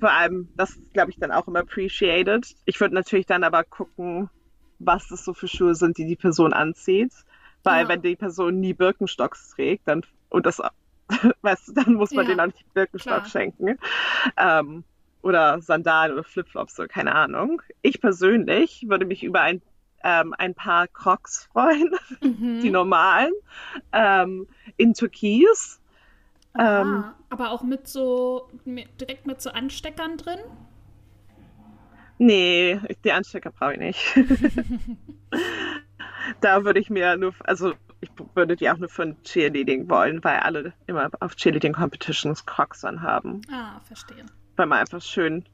vor 0.00 0.10
allem, 0.12 0.50
das 0.56 0.78
glaube 0.92 1.10
ich 1.10 1.18
dann 1.18 1.32
auch 1.32 1.48
immer 1.48 1.60
appreciated. 1.60 2.46
Ich 2.64 2.80
würde 2.80 2.94
natürlich 2.94 3.26
dann 3.26 3.44
aber 3.44 3.64
gucken, 3.64 4.30
was 4.78 5.08
das 5.08 5.24
so 5.24 5.34
für 5.34 5.48
Schuhe 5.48 5.74
sind, 5.74 5.98
die 5.98 6.06
die 6.06 6.16
Person 6.16 6.52
anzieht. 6.52 7.12
Weil 7.64 7.84
Ja. 7.84 7.88
wenn 7.88 8.02
die 8.02 8.16
Person 8.16 8.60
nie 8.60 8.74
Birkenstocks 8.74 9.50
trägt, 9.50 9.88
dann 9.88 10.02
und 10.28 10.46
das, 10.46 10.60
weißt 11.42 11.68
du, 11.68 11.72
dann 11.72 11.94
muss 11.94 12.14
man 12.14 12.26
Ja, 12.26 12.30
denen 12.30 12.40
auch 12.40 12.46
nicht 12.46 12.72
Birkenstock 12.74 13.22
klar. 13.22 13.30
schenken. 13.30 13.78
Ähm, 14.36 14.84
oder 15.22 15.60
Sandalen 15.60 16.12
oder 16.12 16.24
Flipflops 16.24 16.78
oder 16.78 16.88
keine 16.88 17.14
Ahnung. 17.14 17.62
Ich 17.82 18.00
persönlich 18.00 18.84
würde 18.88 19.06
mich 19.06 19.24
über 19.24 19.40
ein, 19.40 19.62
ähm, 20.04 20.34
ein 20.38 20.54
paar 20.54 20.86
Crocs 20.88 21.48
freuen, 21.52 21.90
Mhm. 22.22 22.60
die 22.62 22.70
normalen, 22.70 23.32
ähm, 23.92 24.46
in 24.76 24.94
Türkis. 24.94 25.80
Ähm, 26.58 27.04
Ah, 27.04 27.14
aber 27.30 27.50
auch 27.50 27.62
mit 27.62 27.86
so, 27.88 28.48
mit, 28.64 29.00
direkt 29.00 29.26
mit 29.26 29.40
so 29.40 29.50
Ansteckern 29.50 30.16
drin? 30.16 30.38
Nee, 32.18 32.80
die 33.04 33.12
Anstecker 33.12 33.50
brauche 33.50 33.74
ich 33.74 33.78
nicht. 33.78 34.16
Da 36.40 36.64
würde 36.64 36.80
ich 36.80 36.90
mir 36.90 37.16
nur, 37.16 37.34
also 37.44 37.74
ich 38.00 38.10
würde 38.34 38.56
die 38.56 38.68
auch 38.70 38.78
nur 38.78 38.88
für 38.88 39.02
ein 39.02 39.22
Cheerleading 39.22 39.88
wollen, 39.88 40.22
weil 40.24 40.38
alle 40.40 40.72
immer 40.86 41.10
auf 41.20 41.36
Cheerleading 41.36 41.72
Competitions 41.72 42.44
Crocs 42.46 42.84
anhaben. 42.84 43.42
Ah, 43.50 43.80
verstehe. 43.84 44.26
Weil 44.56 44.66
man 44.66 44.78
einfach 44.80 45.00
schön 45.02 45.44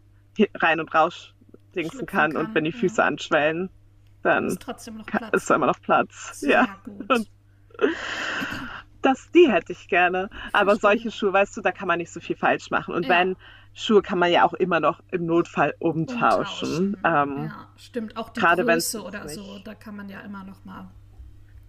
rein 0.54 0.80
und 0.80 0.94
raus 0.94 1.34
dingsen 1.74 2.06
kann, 2.06 2.32
kann, 2.32 2.36
und 2.36 2.54
wenn 2.54 2.64
die 2.64 2.70
ja. 2.70 2.76
Füße 2.78 3.02
anschwellen, 3.02 3.70
dann 4.22 4.46
Ist 4.46 4.62
trotzdem 4.62 4.96
noch 4.96 5.06
Platz. 5.06 5.32
ist 5.32 5.50
immer 5.50 5.66
noch 5.66 5.80
Platz. 5.80 6.40
Sehr 6.40 6.66
Ja, 6.66 6.76
gut. 6.84 7.10
Und- 7.10 7.28
das, 9.02 9.30
die 9.32 9.50
hätte 9.50 9.72
ich 9.72 9.88
gerne. 9.88 10.30
Aber 10.52 10.76
solche 10.76 11.10
Schuhe, 11.10 11.32
weißt 11.32 11.56
du, 11.56 11.60
da 11.60 11.72
kann 11.72 11.88
man 11.88 11.98
nicht 11.98 12.10
so 12.12 12.20
viel 12.20 12.36
falsch 12.36 12.70
machen. 12.70 12.94
Und 12.94 13.04
Ja. 13.04 13.10
wenn 13.10 13.36
Schuhe 13.74 14.02
kann 14.02 14.18
man 14.18 14.30
ja 14.30 14.44
auch 14.44 14.52
immer 14.54 14.80
noch 14.80 15.00
im 15.10 15.26
Notfall 15.26 15.74
umtauschen. 15.78 16.96
Ähm, 17.04 17.44
ja, 17.50 17.68
stimmt. 17.76 18.16
Auch 18.16 18.30
die 18.30 18.40
Größe 18.40 19.02
oder 19.02 19.24
nicht- 19.24 19.34
so, 19.34 19.58
da 19.64 19.74
kann 19.74 19.96
man 19.96 20.08
ja 20.08 20.20
immer 20.20 20.44
noch 20.44 20.64
mal. 20.64 20.88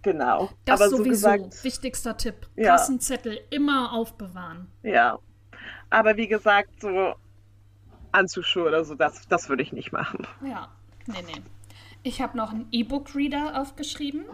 Genau. 0.02 0.50
Das 0.66 0.82
Aber 0.82 0.90
so 0.90 0.98
sowieso. 0.98 1.10
gesagt, 1.30 1.64
Wichtigster 1.64 2.18
Tipp. 2.18 2.48
Ja. 2.56 2.72
Kassenzettel 2.76 3.40
immer 3.52 3.94
aufbewahren. 3.94 4.68
Ja. 4.82 5.18
Aber 5.90 6.18
wie 6.18 6.28
gesagt, 6.28 6.82
so 6.82 7.14
Anzugsschuhe 8.12 8.68
oder 8.68 8.84
so, 8.84 8.96
das, 8.96 9.28
das 9.28 9.48
würde 9.50 9.64
ich 9.64 9.72
nicht 9.72 9.92
machen. 9.94 10.28
Ja, 10.46 10.68
nee, 11.08 11.24
nee. 11.26 11.42
Ich 12.04 12.22
habe 12.22 12.38
noch 12.38 12.52
einen 12.52 12.68
E-Book-Reader 12.72 13.62
aufgeschrieben. 13.62 14.26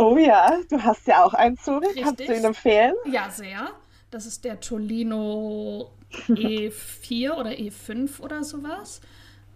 Oh 0.00 0.16
ja, 0.16 0.60
du 0.70 0.80
hast 0.80 1.08
ja 1.08 1.24
auch 1.24 1.34
einen, 1.34 1.58
Zuri. 1.58 1.88
Kannst 2.00 2.20
du 2.20 2.22
Richtig. 2.22 2.38
ihn 2.38 2.44
empfehlen? 2.44 2.94
Ja, 3.10 3.30
sehr. 3.30 3.68
Das 4.12 4.26
ist 4.26 4.44
der 4.44 4.60
Tolino 4.60 5.90
E4 6.28 7.32
oder 7.32 7.50
E5 7.50 8.20
oder 8.20 8.44
sowas. 8.44 9.00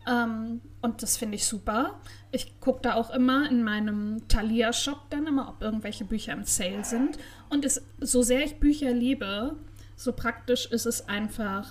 Ähm, 0.05 0.61
und 0.81 1.01
das 1.01 1.17
finde 1.17 1.37
ich 1.37 1.47
super. 1.47 2.01
Ich 2.33 2.59
gucke 2.59 2.81
da 2.83 2.95
auch 2.95 3.11
immer 3.11 3.49
in 3.49 3.63
meinem 3.63 4.27
Thalia-Shop 4.27 5.11
dann 5.11 5.29
immer, 5.29 5.49
ob 5.49 5.63
irgendwelche 5.63 6.05
Bücher 6.05 6.33
im 6.33 6.43
Sale 6.43 6.85
sind. 6.85 7.19
Und 7.49 7.65
es, 7.65 7.81
so 8.01 8.23
sehr 8.23 8.45
ich 8.45 8.57
Bücher 8.57 8.91
liebe, 8.91 9.55
so 9.95 10.13
praktisch 10.13 10.67
ist 10.67 10.87
es 10.87 11.09
einfach, 11.09 11.71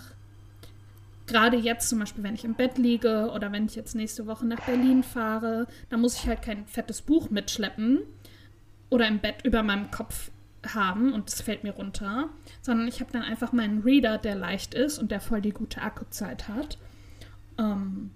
gerade 1.27 1.57
jetzt 1.57 1.89
zum 1.89 1.99
Beispiel, 1.99 2.23
wenn 2.23 2.35
ich 2.35 2.45
im 2.45 2.53
Bett 2.53 2.77
liege 2.77 3.31
oder 3.35 3.51
wenn 3.51 3.65
ich 3.65 3.75
jetzt 3.75 3.95
nächste 3.95 4.27
Woche 4.27 4.45
nach 4.45 4.61
Berlin 4.61 5.03
fahre, 5.03 5.67
da 5.89 5.97
muss 5.97 6.15
ich 6.15 6.27
halt 6.27 6.41
kein 6.41 6.65
fettes 6.67 7.01
Buch 7.01 7.29
mitschleppen 7.29 8.03
oder 8.91 9.07
im 9.07 9.17
Bett 9.19 9.43
über 9.43 9.63
meinem 9.63 9.89
Kopf 9.89 10.29
haben 10.67 11.13
und 11.13 11.27
es 11.27 11.41
fällt 11.41 11.63
mir 11.63 11.73
runter, 11.73 12.29
sondern 12.61 12.87
ich 12.87 12.99
habe 12.99 13.11
dann 13.11 13.23
einfach 13.23 13.51
meinen 13.51 13.81
Reader, 13.81 14.19
der 14.19 14.35
leicht 14.35 14.75
ist 14.75 14.99
und 14.99 15.09
der 15.09 15.19
voll 15.19 15.41
die 15.41 15.49
gute 15.53 15.81
Akkuzeit 15.81 16.47
hat. 16.47 16.77
Ähm, 17.57 18.11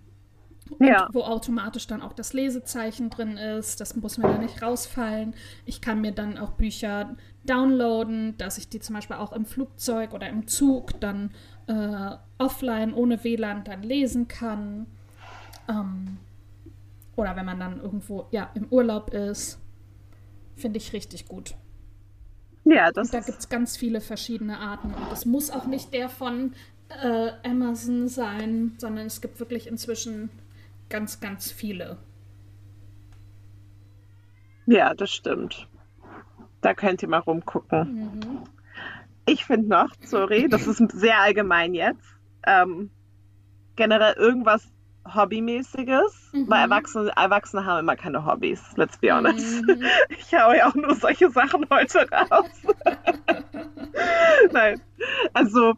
Ja. 0.79 1.09
wo 1.13 1.21
automatisch 1.21 1.85
dann 1.87 2.01
auch 2.01 2.13
das 2.13 2.33
Lesezeichen 2.33 3.09
drin 3.09 3.37
ist. 3.37 3.81
Das 3.81 3.95
muss 3.95 4.17
mir 4.17 4.27
dann 4.27 4.41
nicht 4.41 4.61
rausfallen. 4.61 5.33
Ich 5.65 5.79
kann 5.79 6.01
mir 6.01 6.11
dann 6.11 6.37
auch 6.37 6.51
Bücher 6.51 7.15
downloaden, 7.43 8.35
dass 8.37 8.57
ich 8.57 8.67
die 8.69 8.79
zum 8.79 8.95
Beispiel 8.95 9.15
auch 9.15 9.31
im 9.31 9.45
Flugzeug 9.45 10.13
oder 10.13 10.27
im 10.27 10.47
Zug 10.47 10.99
dann 10.99 11.31
äh, 11.67 12.15
offline 12.39 12.93
ohne 12.93 13.23
WLAN 13.23 13.63
dann 13.63 13.83
lesen 13.83 14.27
kann. 14.27 14.87
Ähm, 15.67 16.17
oder 17.15 17.35
wenn 17.35 17.45
man 17.45 17.59
dann 17.59 17.79
irgendwo 17.79 18.27
ja, 18.31 18.49
im 18.55 18.65
Urlaub 18.69 19.13
ist. 19.13 19.59
Finde 20.55 20.77
ich 20.77 20.93
richtig 20.93 21.27
gut. 21.27 21.55
Ja, 22.63 22.91
das 22.91 23.07
Und 23.07 23.13
da 23.13 23.19
gibt 23.19 23.39
es 23.39 23.49
ganz 23.49 23.77
viele 23.77 24.01
verschiedene 24.01 24.57
Arten. 24.59 24.93
Und 24.93 25.11
es 25.11 25.25
muss 25.25 25.51
auch 25.51 25.65
nicht 25.67 25.93
der 25.93 26.09
von 26.09 26.53
äh, 26.89 27.31
Amazon 27.43 28.07
sein, 28.07 28.73
sondern 28.77 29.05
es 29.05 29.21
gibt 29.21 29.39
wirklich 29.39 29.67
inzwischen 29.67 30.29
ganz, 30.89 31.19
ganz 31.19 31.51
viele. 31.51 31.97
ja, 34.67 34.93
das 34.93 35.11
stimmt. 35.11 35.67
Da 36.61 36.73
könnt 36.73 37.03
ihr 37.03 37.09
mal 37.09 37.19
rumgucken. 37.19 37.93
Mhm. 37.93 38.43
Ich 39.27 39.45
finde 39.45 39.69
noch, 39.69 39.89
sorry, 40.01 40.47
das 40.49 40.67
ist 40.67 40.81
sehr 40.91 41.19
allgemein 41.19 41.73
jetzt, 41.73 42.15
ähm, 42.45 42.89
generell 43.75 44.13
irgendwas 44.13 44.67
Hobbymäßiges, 45.13 46.29
Mhm. 46.33 46.49
weil 46.49 46.61
Erwachsene, 46.63 47.11
Erwachsene 47.15 47.65
haben 47.65 47.79
immer 47.79 47.95
keine 47.95 48.25
Hobbys, 48.25 48.61
let's 48.75 48.97
be 48.97 49.11
honest. 49.13 49.63
Mhm. 49.65 49.83
Ich 50.09 50.33
hau 50.33 50.51
ja 50.53 50.67
auch 50.69 50.75
nur 50.75 50.95
solche 50.95 51.29
Sachen 51.29 51.65
heute 51.69 52.07
raus. 52.11 52.49
Nein, 54.51 54.81
also 55.33 55.73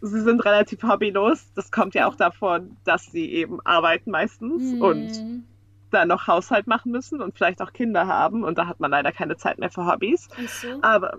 sie 0.00 0.20
sind 0.20 0.44
relativ 0.44 0.82
hobbylos. 0.82 1.52
Das 1.54 1.70
kommt 1.70 1.94
ja 1.94 2.06
auch 2.06 2.14
davon, 2.16 2.76
dass 2.84 3.06
sie 3.06 3.30
eben 3.32 3.58
arbeiten 3.64 4.10
meistens 4.10 4.74
und 4.80 5.10
Mhm. 5.22 5.44
dann 5.90 6.08
noch 6.08 6.26
Haushalt 6.26 6.66
machen 6.66 6.92
müssen 6.92 7.20
und 7.20 7.36
vielleicht 7.36 7.62
auch 7.62 7.72
Kinder 7.72 8.06
haben 8.06 8.44
und 8.44 8.58
da 8.58 8.66
hat 8.66 8.80
man 8.80 8.90
leider 8.90 9.12
keine 9.12 9.36
Zeit 9.36 9.58
mehr 9.58 9.70
für 9.70 9.86
Hobbys. 9.86 10.28
So? 10.46 10.78
Aber 10.82 11.18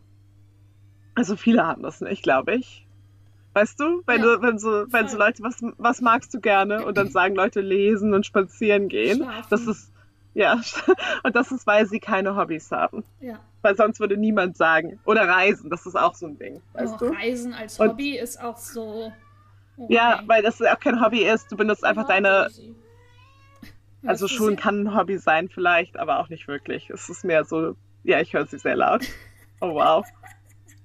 also 1.15 1.35
viele 1.37 1.65
haben 1.65 1.81
das 1.81 2.01
nicht, 2.01 2.23
glaube 2.23 2.55
ich. 2.55 2.84
Weißt 3.55 3.79
du, 3.79 4.03
wenn 4.05 4.19
Ja, 4.21 4.35
du, 4.35 4.41
wenn 4.41 4.59
so, 4.59 4.85
wenn 4.91 5.07
so. 5.07 5.17
Leute, 5.17 5.41
was, 5.41 5.63
was 5.77 6.01
magst 6.01 6.33
du 6.33 6.41
gerne? 6.41 6.85
Und 6.85 6.97
dann 6.97 7.09
sagen 7.09 7.35
Leute 7.35 7.61
lesen 7.61 8.13
und 8.13 8.25
spazieren 8.25 8.89
gehen. 8.89 9.19
Schlafen. 9.19 9.47
Das 9.49 9.65
ist, 9.65 9.93
ja, 10.33 10.59
und 11.23 11.35
das 11.37 11.51
ist, 11.53 11.65
weil 11.65 11.85
sie 11.87 12.01
keine 12.01 12.35
Hobbys 12.35 12.69
haben. 12.71 13.05
Ja. 13.21 13.39
Weil 13.61 13.77
sonst 13.77 14.01
würde 14.01 14.17
niemand 14.17 14.57
sagen. 14.57 14.99
Oder 15.05 15.29
reisen, 15.29 15.69
das 15.69 15.85
ist 15.85 15.95
auch 15.95 16.15
so 16.15 16.27
ein 16.27 16.37
Ding, 16.37 16.61
weißt 16.73 16.95
oh, 16.95 16.97
du? 16.97 17.13
Reisen 17.13 17.53
als 17.53 17.79
Und- 17.79 17.91
Hobby 17.91 18.17
ist 18.17 18.41
auch 18.43 18.57
so. 18.57 19.13
Oh, 19.77 19.87
Ja, 19.89 20.21
weil 20.27 20.43
das 20.43 20.61
auch 20.61 20.79
kein 20.79 21.01
Hobby 21.01 21.23
ist. 21.23 21.49
Du 21.49 21.55
benutzt 21.55 21.85
einfach 21.85 22.09
Ja, 22.09 22.15
deine, 22.15 22.47
easy. 22.49 22.75
Also 24.05 24.27
schon 24.27 24.57
kann 24.57 24.81
ein 24.87 24.95
Hobby 24.97 25.17
sein 25.17 25.47
vielleicht, 25.47 25.97
aber 25.97 26.19
auch 26.19 26.27
nicht 26.27 26.47
wirklich. 26.49 26.89
Es 26.89 27.09
ist 27.09 27.23
mehr 27.23 27.45
so, 27.45 27.75
ja, 28.03 28.19
ich 28.19 28.33
höre 28.33 28.45
sie 28.45 28.59
sehr 28.59 28.75
laut. 28.75 29.05
Oh 29.61 29.73
wow. 29.73 30.05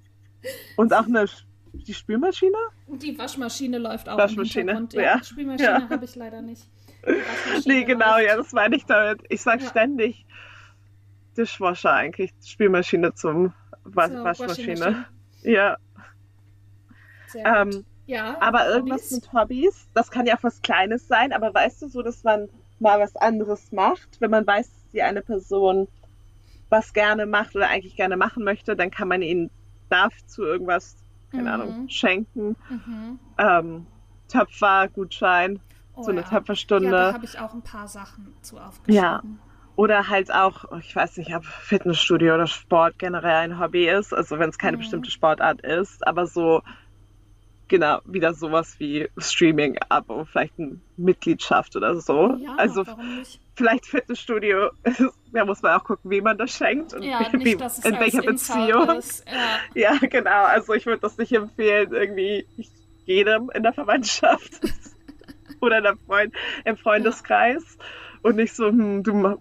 Und 0.76 0.94
auch 0.94 1.06
eine, 1.06 1.26
die 1.72 1.94
Spülmaschine? 1.94 2.56
Die 2.88 3.18
Waschmaschine 3.18 3.78
läuft 3.78 4.08
auch 4.08 4.18
Waschmaschine. 4.18 4.88
Ja, 4.92 5.00
ja. 5.00 5.22
Spülmaschine 5.24 5.68
Ja. 5.70 5.88
habe 5.90 6.04
ich 6.04 6.14
leider 6.16 6.42
nicht. 6.42 6.68
Waschmaschine 7.02 7.74
Nee, 7.74 7.84
genau, 7.84 8.16
läuft. 8.16 8.26
ja, 8.28 8.36
das 8.36 8.52
meine 8.52 8.76
ich 8.76 8.84
damit. 8.86 9.22
Ich 9.28 9.42
sag 9.42 9.60
Ja. 9.62 9.68
ständig 9.68 10.26
Dishwasher 11.36 11.92
eigentlich, 11.92 12.32
Spülmaschine 12.44 13.14
zum 13.14 13.52
Wa 13.84 14.08
Zur 14.08 14.24
Waschmaschine. 14.24 14.80
Washing 14.80 15.04
Ja, 15.42 15.76
ähm, 17.34 17.84
ja, 18.06 18.36
aber 18.40 18.68
irgendwas 18.68 19.02
Hobbys? 19.02 19.12
mit 19.12 19.32
Hobbys, 19.32 19.88
das 19.94 20.10
kann 20.10 20.26
ja 20.26 20.36
auch 20.36 20.42
was 20.42 20.60
Kleines 20.62 21.06
sein, 21.06 21.32
aber 21.32 21.54
weißt 21.54 21.82
du, 21.82 21.88
so, 21.88 22.02
dass 22.02 22.24
man 22.24 22.48
mal 22.80 22.98
was 22.98 23.14
anderes 23.16 23.70
macht, 23.72 24.20
wenn 24.20 24.30
man 24.30 24.46
weiß, 24.46 24.68
dass 24.68 24.88
die 24.92 25.02
eine 25.02 25.22
Person 25.22 25.86
was 26.68 26.92
gerne 26.92 27.26
macht 27.26 27.54
oder 27.56 27.68
eigentlich 27.68 27.96
gerne 27.96 28.16
machen 28.16 28.44
möchte, 28.44 28.76
dann 28.76 28.90
kann 28.90 29.08
man 29.08 29.22
ihnen 29.22 29.50
dazu 29.88 30.42
irgendwas, 30.42 30.96
keine 31.30 31.42
Mhm. 31.44 31.48
Ahnung, 31.48 31.88
schenken. 31.88 32.56
Mhm. 32.68 33.18
Ähm, 33.38 33.86
Töpfer, 34.28 34.88
Gutschein, 34.88 35.60
Oh, 35.96 36.02
so 36.02 36.10
eine 36.10 36.20
ja. 36.20 36.26
Töpferstunde. 36.26 36.90
Ja, 36.90 37.08
da 37.08 37.12
habe 37.12 37.24
ich 37.24 37.38
auch 37.38 37.52
ein 37.52 37.62
paar 37.62 37.88
Sachen 37.88 38.34
zu 38.42 38.58
aufgeschrieben. 38.58 39.38
Oder 39.76 40.08
halt 40.08 40.32
auch, 40.32 40.64
oh, 40.70 40.76
ich 40.76 40.94
weiß 40.94 41.16
nicht, 41.16 41.34
ob 41.34 41.44
Fitnessstudio 41.44 42.34
oder 42.34 42.46
Sport 42.46 42.98
generell 42.98 43.36
ein 43.36 43.58
Hobby 43.58 43.88
ist, 43.88 44.12
also 44.12 44.38
wenn 44.38 44.50
es 44.50 44.58
keine 44.58 44.76
Mhm. 44.76 44.80
bestimmte 44.80 45.10
Sportart 45.10 45.62
ist, 45.62 46.06
aber 46.06 46.26
so, 46.26 46.62
genau, 47.70 48.00
wieder 48.04 48.34
sowas 48.34 48.74
wie 48.78 49.08
Streaming-Abo, 49.16 50.26
vielleicht 50.26 50.58
eine 50.58 50.78
Mitgliedschaft 50.98 51.74
oder 51.76 51.98
so. 51.98 52.36
Ja, 52.38 52.56
also 52.56 52.84
vielleicht 53.54 53.86
Fitnessstudio, 53.86 54.70
da 55.32 55.44
muss 55.46 55.62
man 55.62 55.80
auch 55.80 55.84
gucken, 55.84 56.10
wie 56.10 56.20
man 56.20 56.36
das 56.36 56.50
schenkt 56.50 56.92
und 56.92 57.02
Ja, 57.02 57.26
wie, 57.32 57.38
nicht, 57.38 57.84
in 57.84 57.98
welcher 57.98 58.22
Beziehung. 58.22 59.00
Ja, 59.74 59.92
Ja, 60.00 60.06
genau, 60.06 60.44
also 60.44 60.74
ich 60.74 60.84
würde 60.84 61.00
das 61.00 61.16
nicht 61.16 61.32
empfehlen, 61.32 61.92
irgendwie 61.92 62.46
jedem 63.06 63.50
in 63.54 63.62
der 63.62 63.72
Verwandtschaft 63.72 64.60
oder 65.60 65.78
in 65.78 65.84
der 65.84 65.96
Freund 65.96 66.34
im 66.64 66.76
Freundeskreis 66.76 67.78
und 68.22 68.36
nicht 68.36 68.54
so, 68.54 68.66
hm, 68.68 69.02
du 69.02 69.38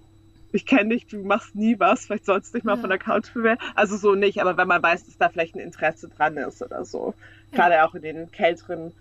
ich 0.51 0.65
kenne 0.65 0.89
dich, 0.95 1.05
du 1.07 1.23
machst 1.23 1.55
nie 1.55 1.79
was, 1.79 2.05
vielleicht 2.05 2.25
sollst 2.25 2.53
du 2.53 2.57
dich 2.57 2.65
mal 2.65 2.75
Ja. 2.75 2.81
von 2.81 2.89
der 2.89 2.99
Couch 2.99 3.33
bewegen. 3.33 3.57
Also 3.75 3.97
so 3.97 4.15
nicht, 4.15 4.41
aber 4.41 4.57
wenn 4.57 4.67
man 4.67 4.81
weiß, 4.83 5.05
dass 5.05 5.17
da 5.17 5.29
vielleicht 5.29 5.55
ein 5.55 5.59
Interesse 5.59 6.09
dran 6.09 6.38
ist 6.38 6.62
oder 6.62 6.85
so. 6.85 7.13
Gerade 7.51 7.83
auch 7.83 7.93
in 7.95 8.01
den 8.01 8.31
kälteren 8.31 8.93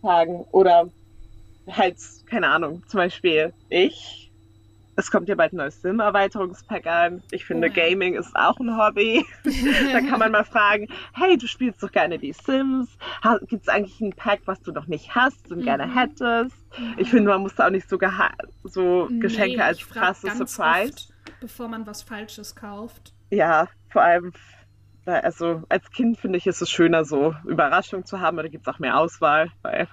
fragen. 0.00 0.44
Oder 0.52 0.90
halt, 1.68 1.98
keine 2.26 2.48
Ahnung, 2.48 2.82
zum 2.88 2.98
Beispiel 2.98 3.54
ich. 3.68 4.25
Es 4.98 5.10
kommt 5.10 5.28
ja 5.28 5.34
bald 5.34 5.52
ein 5.52 5.56
neues 5.56 5.80
Sim-Erweiterungspack 5.82 6.86
an. 6.86 7.22
Ich 7.30 7.44
finde, 7.44 7.68
Oh. 7.68 7.72
Gaming 7.74 8.14
ist 8.14 8.34
auch 8.34 8.58
ein 8.58 8.76
Hobby. 8.78 9.24
da 9.92 10.00
kann 10.00 10.18
man 10.18 10.32
mal 10.32 10.44
fragen, 10.44 10.88
hey, 11.12 11.36
du 11.36 11.46
spielst 11.46 11.82
doch 11.82 11.92
gerne 11.92 12.18
die 12.18 12.32
Sims. 12.32 12.96
Gibt 13.46 13.62
es 13.64 13.68
eigentlich 13.68 14.00
ein 14.00 14.12
Pack, 14.14 14.40
was 14.46 14.60
du 14.62 14.72
noch 14.72 14.86
nicht 14.86 15.14
hast 15.14 15.50
und 15.52 15.62
gerne 15.62 15.86
Mhm. 15.86 15.94
hättest? 15.98 16.56
Ich 16.96 17.10
finde, 17.10 17.30
man 17.30 17.42
muss 17.42 17.54
da 17.54 17.66
auch 17.66 17.70
nicht 17.70 17.88
so, 17.88 17.98
geha 17.98 18.30
so 18.64 19.08
Nee, 19.10 19.18
Geschenke 19.20 19.62
als 19.64 19.78
ich 19.78 19.84
frag 19.84 20.02
krasse 20.02 20.26
ganz 20.28 20.54
Surprise. 20.54 20.92
oft, 20.92 21.12
bevor 21.40 21.68
man 21.68 21.86
was 21.86 22.02
Falsches 22.02 22.56
kauft. 22.56 23.12
Ja, 23.30 23.68
vor 23.90 24.02
allem, 24.02 24.32
also 25.04 25.62
als 25.68 25.90
Kind 25.90 26.18
finde 26.18 26.38
ich, 26.38 26.46
ist 26.46 26.62
es 26.62 26.70
schöner, 26.70 27.04
so 27.04 27.34
Überraschung 27.44 28.04
zu 28.06 28.20
haben, 28.20 28.38
oder 28.38 28.48
gibt 28.48 28.66
es 28.66 28.74
auch 28.74 28.78
mehr 28.78 28.98
Auswahl, 28.98 29.50
weil 29.62 29.88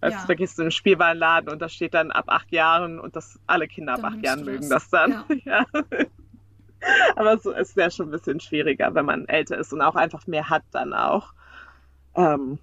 weißt 0.00 0.14
Ja. 0.16 0.20
du, 0.22 0.26
da 0.28 0.34
gehst 0.34 0.58
du 0.58 0.62
in 0.62 0.66
den 0.66 0.72
Spielwarenladen 0.72 1.50
und 1.50 1.60
da 1.60 1.68
steht 1.68 1.94
dann 1.94 2.10
ab 2.10 2.24
acht 2.28 2.50
Jahren 2.52 2.98
und 3.00 3.16
das 3.16 3.38
alle 3.46 3.68
Kinder 3.68 3.94
ab 3.94 4.00
Dann 4.02 4.14
acht 4.14 4.22
Jahren 4.24 4.44
mögen 4.44 4.68
das. 4.68 4.88
das 4.88 4.90
dann. 4.90 5.24
Ja. 5.44 5.64
Aber 7.16 7.36
so 7.38 7.52
ist 7.52 7.76
ja 7.76 7.90
schon 7.90 8.08
ein 8.08 8.10
bisschen 8.10 8.40
schwieriger, 8.40 8.94
wenn 8.94 9.04
man 9.04 9.28
älter 9.28 9.58
ist 9.58 9.72
und 9.72 9.82
auch 9.82 9.96
einfach 9.96 10.26
mehr 10.26 10.48
hat 10.48 10.62
dann 10.70 10.94
auch. 10.94 11.34
Ähm, 12.14 12.58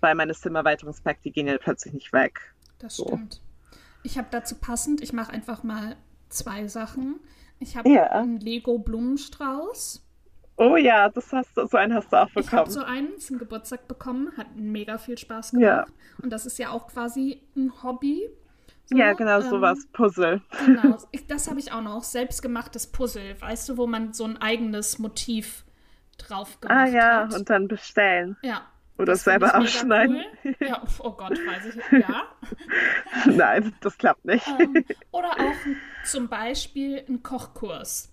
weil 0.00 0.14
meine 0.14 0.32
Sim-Erweiterungspack, 0.32 1.20
die 1.22 1.32
gehen 1.32 1.46
ja 1.48 1.58
plötzlich 1.58 1.92
nicht 1.92 2.12
weg. 2.12 2.54
Das 2.78 2.96
So. 2.96 3.06
stimmt. 3.06 3.40
Ich 4.02 4.16
habe 4.16 4.28
dazu 4.30 4.54
passend, 4.54 5.02
ich 5.02 5.12
mache 5.12 5.32
einfach 5.32 5.62
mal 5.62 5.96
zwei 6.28 6.68
Sachen. 6.68 7.20
Ich 7.58 7.76
habe 7.76 7.88
Ja. 7.90 8.04
einen 8.12 8.38
Lego 8.40 8.78
Blumenstrauß. 8.78 10.02
Oh 10.62 10.76
ja, 10.76 11.08
das 11.08 11.32
hast 11.32 11.56
du, 11.56 11.66
so 11.66 11.78
einen 11.78 11.94
hast 11.94 12.12
du 12.12 12.16
auch 12.20 12.28
Ich 12.36 12.52
habe 12.52 12.68
bekommen. 12.68 12.70
so 12.70 12.82
einen 12.82 13.18
zum 13.18 13.38
Geburtstag 13.38 13.88
bekommen, 13.88 14.30
hat 14.36 14.56
mega 14.56 14.98
viel 14.98 15.16
Spaß 15.16 15.52
Ja. 15.52 15.84
gemacht. 15.84 15.92
Und 16.22 16.30
das 16.30 16.44
ist 16.44 16.58
ja 16.58 16.68
auch 16.70 16.86
quasi 16.88 17.40
ein 17.56 17.72
Hobby. 17.82 18.28
So, 18.84 18.96
ja, 18.96 19.14
genau 19.14 19.40
ähm, 19.40 19.48
sowas. 19.48 19.86
Puzzle. 19.92 20.42
Genau, 20.66 20.98
das 21.28 21.48
habe 21.48 21.58
ich 21.60 21.72
auch 21.72 21.80
noch. 21.80 22.02
Selbstgemachtes 22.02 22.88
Puzzle, 22.88 23.40
weißt 23.40 23.70
du, 23.70 23.76
wo 23.78 23.86
man 23.86 24.12
so 24.12 24.24
ein 24.24 24.36
eigenes 24.36 24.98
Motiv 24.98 25.64
drauf 26.18 26.60
gemacht 26.60 26.78
Ah 26.78 26.86
ja, 26.86 27.20
hat. 27.24 27.34
und 27.34 27.48
dann 27.48 27.66
bestellen. 27.66 28.36
ja. 28.42 28.60
Oder 28.98 29.12
das 29.12 29.24
selber 29.24 29.56
aufschneiden. 29.56 30.22
Cool. 30.44 30.56
Ja, 30.60 30.82
oh 30.98 31.12
Gott, 31.12 31.30
weiß 31.30 31.74
ich. 31.74 32.00
Ja. 32.00 32.24
Nein, 33.24 33.72
das 33.80 33.96
klappt 33.96 34.26
nicht. 34.26 34.46
ähm, 34.60 34.84
oder 35.10 35.30
auch 35.30 36.04
zum 36.04 36.28
Beispiel 36.28 37.02
ein 37.08 37.22
Kochkurs. 37.22 38.12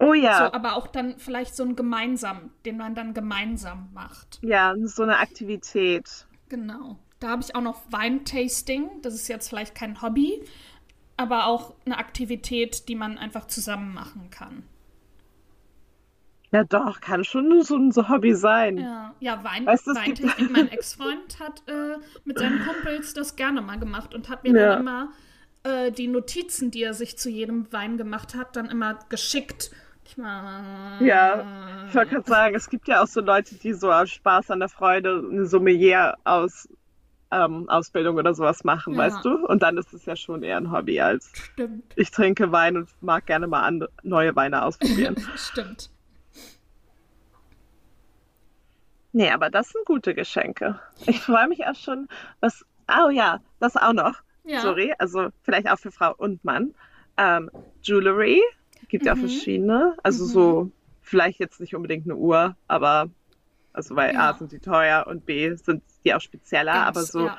Oh 0.00 0.14
ja, 0.14 0.46
So, 0.46 0.52
aber 0.52 0.76
auch 0.76 0.86
dann 0.88 1.18
vielleicht 1.18 1.54
so 1.54 1.62
ein 1.64 1.76
gemeinsam, 1.76 2.50
den 2.64 2.76
man 2.78 2.94
dann 2.94 3.14
gemeinsam 3.14 3.90
macht. 3.92 4.42
ja, 4.42 4.74
so 4.84 5.02
eine 5.02 5.18
Aktivität. 5.18 6.26
Genau. 6.48 6.98
Da 7.18 7.28
habe 7.28 7.42
ich 7.42 7.54
auch 7.54 7.60
noch 7.62 7.80
Weintasting. 7.90 8.90
Das 9.02 9.14
ist 9.14 9.28
jetzt 9.28 9.48
vielleicht 9.48 9.74
kein 9.74 10.00
Hobby, 10.02 10.42
aber 11.16 11.46
auch 11.46 11.74
eine 11.86 11.98
Aktivität, 11.98 12.88
die 12.88 12.94
man 12.96 13.18
einfach 13.18 13.46
zusammen 13.46 13.94
machen 13.94 14.30
kann. 14.30 14.64
Ja 16.52 16.64
doch, 16.64 17.00
kann 17.00 17.22
schon 17.24 17.62
so 17.62 17.76
ein 17.76 17.92
Hobby 18.08 18.34
sein. 18.34 18.78
Ja, 18.78 19.14
ja 19.20 19.44
Wein, 19.44 19.66
Weißt 19.66 19.86
Weintasting. 19.86 20.50
Mein 20.52 20.68
Ex-Freund 20.68 21.38
hat 21.38 21.62
äh, 21.68 21.98
mit 22.24 22.38
seinen 22.38 22.58
Kumpels 22.64 23.14
das 23.14 23.36
gerne 23.36 23.60
mal 23.62 23.78
gemacht 23.78 24.14
und 24.14 24.28
hat 24.28 24.42
mir 24.42 24.52
Ja. 24.52 24.70
dann 24.70 24.80
immer 24.80 25.12
äh, 25.62 25.92
die 25.92 26.08
Notizen, 26.08 26.70
die 26.72 26.82
er 26.82 26.94
sich 26.94 27.16
zu 27.18 27.30
jedem 27.30 27.72
Wein 27.72 27.96
gemacht 27.98 28.34
hat, 28.34 28.56
dann 28.56 28.66
immer 28.68 28.98
geschickt. 29.10 29.70
Ich 30.04 30.16
Ja, 30.16 31.44
ich 31.88 31.94
wollte 31.94 32.14
gerade 32.14 32.28
sagen, 32.28 32.54
es 32.54 32.68
gibt 32.68 32.88
ja 32.88 33.02
auch 33.02 33.06
so 33.06 33.20
Leute, 33.20 33.54
die 33.54 33.72
so 33.72 33.92
aus 33.92 34.10
Spaß 34.10 34.50
an 34.50 34.60
der 34.60 34.68
Freude 34.68 35.24
eine 35.30 35.46
Sommelier 35.46 36.16
aus 36.24 36.68
ähm, 37.32 37.68
Ausbildung 37.68 38.16
oder 38.16 38.34
sowas 38.34 38.64
machen, 38.64 38.94
Ja. 38.94 38.98
weißt 39.00 39.24
du? 39.24 39.46
Und 39.46 39.62
dann 39.62 39.76
ist 39.78 39.92
es 39.92 40.04
ja 40.04 40.16
schon 40.16 40.42
eher 40.42 40.56
ein 40.56 40.72
Hobby 40.72 41.00
als 41.00 41.30
Stimmt, 41.36 41.92
ich 41.96 42.10
trinke 42.10 42.50
Wein 42.50 42.76
und 42.76 42.88
mag 43.02 43.26
gerne 43.26 43.46
mal 43.46 43.62
andere, 43.62 43.90
neue 44.02 44.34
Weine 44.34 44.64
ausprobieren. 44.64 45.14
stimmt. 45.36 45.90
Nee, 49.12 49.30
aber 49.30 49.50
das 49.50 49.70
sind 49.70 49.84
gute 49.86 50.14
Geschenke. 50.14 50.78
Ich 51.06 51.20
freue 51.20 51.48
mich 51.48 51.64
auch 51.66 51.74
schon, 51.74 52.08
was. 52.40 52.64
Oh 52.88 53.10
ja, 53.10 53.40
das 53.58 53.76
auch 53.76 53.92
noch. 53.92 54.14
Ja. 54.44 54.60
Sorry, 54.60 54.92
also 54.98 55.28
vielleicht 55.42 55.68
auch 55.70 55.78
für 55.78 55.92
Frau 55.92 56.14
und 56.16 56.44
Mann. 56.44 56.74
Ähm, 57.16 57.50
Jewelry, 57.82 58.40
gibt 58.90 59.06
ja 59.06 59.14
Mhm. 59.14 59.20
verschiedene. 59.20 59.96
Also 60.02 60.24
so, 60.24 60.70
vielleicht 61.00 61.38
jetzt 61.40 61.60
nicht 61.60 61.74
unbedingt 61.74 62.04
eine 62.06 62.16
Uhr, 62.16 62.56
aber 62.68 63.08
also 63.72 63.96
weil 63.96 64.14
Ja. 64.14 64.30
A 64.30 64.34
sind 64.34 64.52
die 64.52 64.58
teuer 64.58 65.06
und 65.06 65.26
B 65.26 65.54
sind 65.54 65.82
die 66.04 66.14
auch 66.14 66.20
spezieller, 66.20 66.72
Ganz, 66.72 66.88
aber 66.88 67.02
so, 67.04 67.26
ja. 67.26 67.38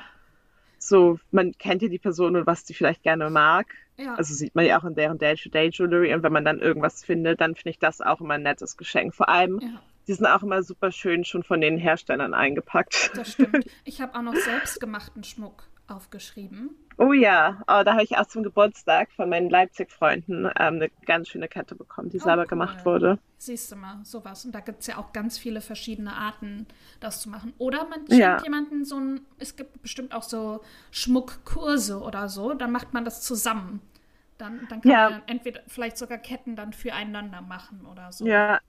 so, 0.78 1.18
man 1.30 1.52
kennt 1.58 1.82
ja 1.82 1.88
die 1.88 1.98
Person 1.98 2.36
und 2.36 2.46
was 2.46 2.64
die 2.64 2.74
vielleicht 2.74 3.02
gerne 3.02 3.30
mag. 3.30 3.66
Ja. 3.98 4.14
Also 4.14 4.34
sieht 4.34 4.54
man 4.54 4.64
ja 4.64 4.80
auch 4.80 4.84
in 4.84 4.94
deren 4.94 5.18
Day-to-Day-Jewelry 5.18 6.14
und 6.14 6.22
wenn 6.22 6.32
man 6.32 6.44
dann 6.44 6.58
irgendwas 6.58 7.04
findet, 7.04 7.40
dann 7.40 7.54
finde 7.54 7.70
ich 7.70 7.78
das 7.78 8.00
auch 8.00 8.20
immer 8.20 8.34
ein 8.34 8.42
nettes 8.42 8.76
Geschenk. 8.76 9.14
Vor 9.14 9.28
allem, 9.28 9.60
die 10.08 10.14
sind 10.14 10.26
auch 10.26 10.42
immer 10.42 10.62
super 10.62 10.90
schön 10.90 11.24
schon 11.24 11.42
von 11.42 11.60
den 11.60 11.76
Herstellern 11.76 12.34
eingepackt. 12.34 13.12
Das 13.14 13.32
stimmt. 13.32 13.64
Ich 13.84 14.00
habe 14.00 14.14
auch 14.18 14.22
noch 14.22 14.34
selbstgemachten 14.34 15.22
Schmuck 15.24 15.64
aufgeschrieben. 15.92 16.70
Oh 16.98 17.12
ja, 17.12 17.60
oh, 17.68 17.82
da 17.84 17.92
habe 17.94 18.02
ich 18.04 18.16
auch 18.18 18.26
zum 18.26 18.42
Geburtstag 18.42 19.10
von 19.12 19.28
meinen 19.28 19.50
Leipzig-Freunden 19.50 20.46
ähm, 20.46 20.52
eine 20.56 20.90
ganz 21.06 21.28
schöne 21.28 21.48
Kette 21.48 21.74
bekommen, 21.74 22.10
die 22.10 22.20
Oh, 22.20 22.20
selber 22.20 22.46
cool. 22.48 22.48
gemacht 22.48 22.84
wurde. 22.84 23.18
Siehst 23.38 23.72
du 23.72 23.76
mal, 23.76 24.04
sowas. 24.04 24.44
Und 24.44 24.52
da 24.54 24.60
gibt 24.60 24.80
es 24.82 24.86
ja 24.86 24.98
auch 24.98 25.12
ganz 25.12 25.36
viele 25.36 25.60
verschiedene 25.60 26.14
Arten, 26.14 26.66
das 27.00 27.20
zu 27.20 27.28
machen. 27.28 27.52
Oder 27.58 27.88
man 27.88 28.06
schenkt 28.10 28.20
Ja. 28.20 28.36
jemanden 28.42 28.84
so 28.84 28.98
ein, 29.00 29.20
es 29.38 29.56
gibt 29.56 29.82
bestimmt 29.82 30.14
auch 30.14 30.22
so 30.22 30.62
Schmuckkurse 30.92 32.00
oder 32.00 32.28
so, 32.28 32.54
dann 32.54 32.70
macht 32.70 32.92
man 32.94 33.04
das 33.04 33.20
zusammen. 33.22 33.80
Dann, 34.38 34.68
dann 34.68 34.80
kann 34.80 34.90
Ja. 34.92 35.10
man 35.10 35.22
entweder 35.26 35.60
vielleicht 35.66 35.98
sogar 35.98 36.18
Ketten 36.18 36.54
dann 36.56 36.72
füreinander 36.72 37.42
machen 37.42 37.84
oder 37.86 38.12
so. 38.12 38.24
Ja, 38.26 38.60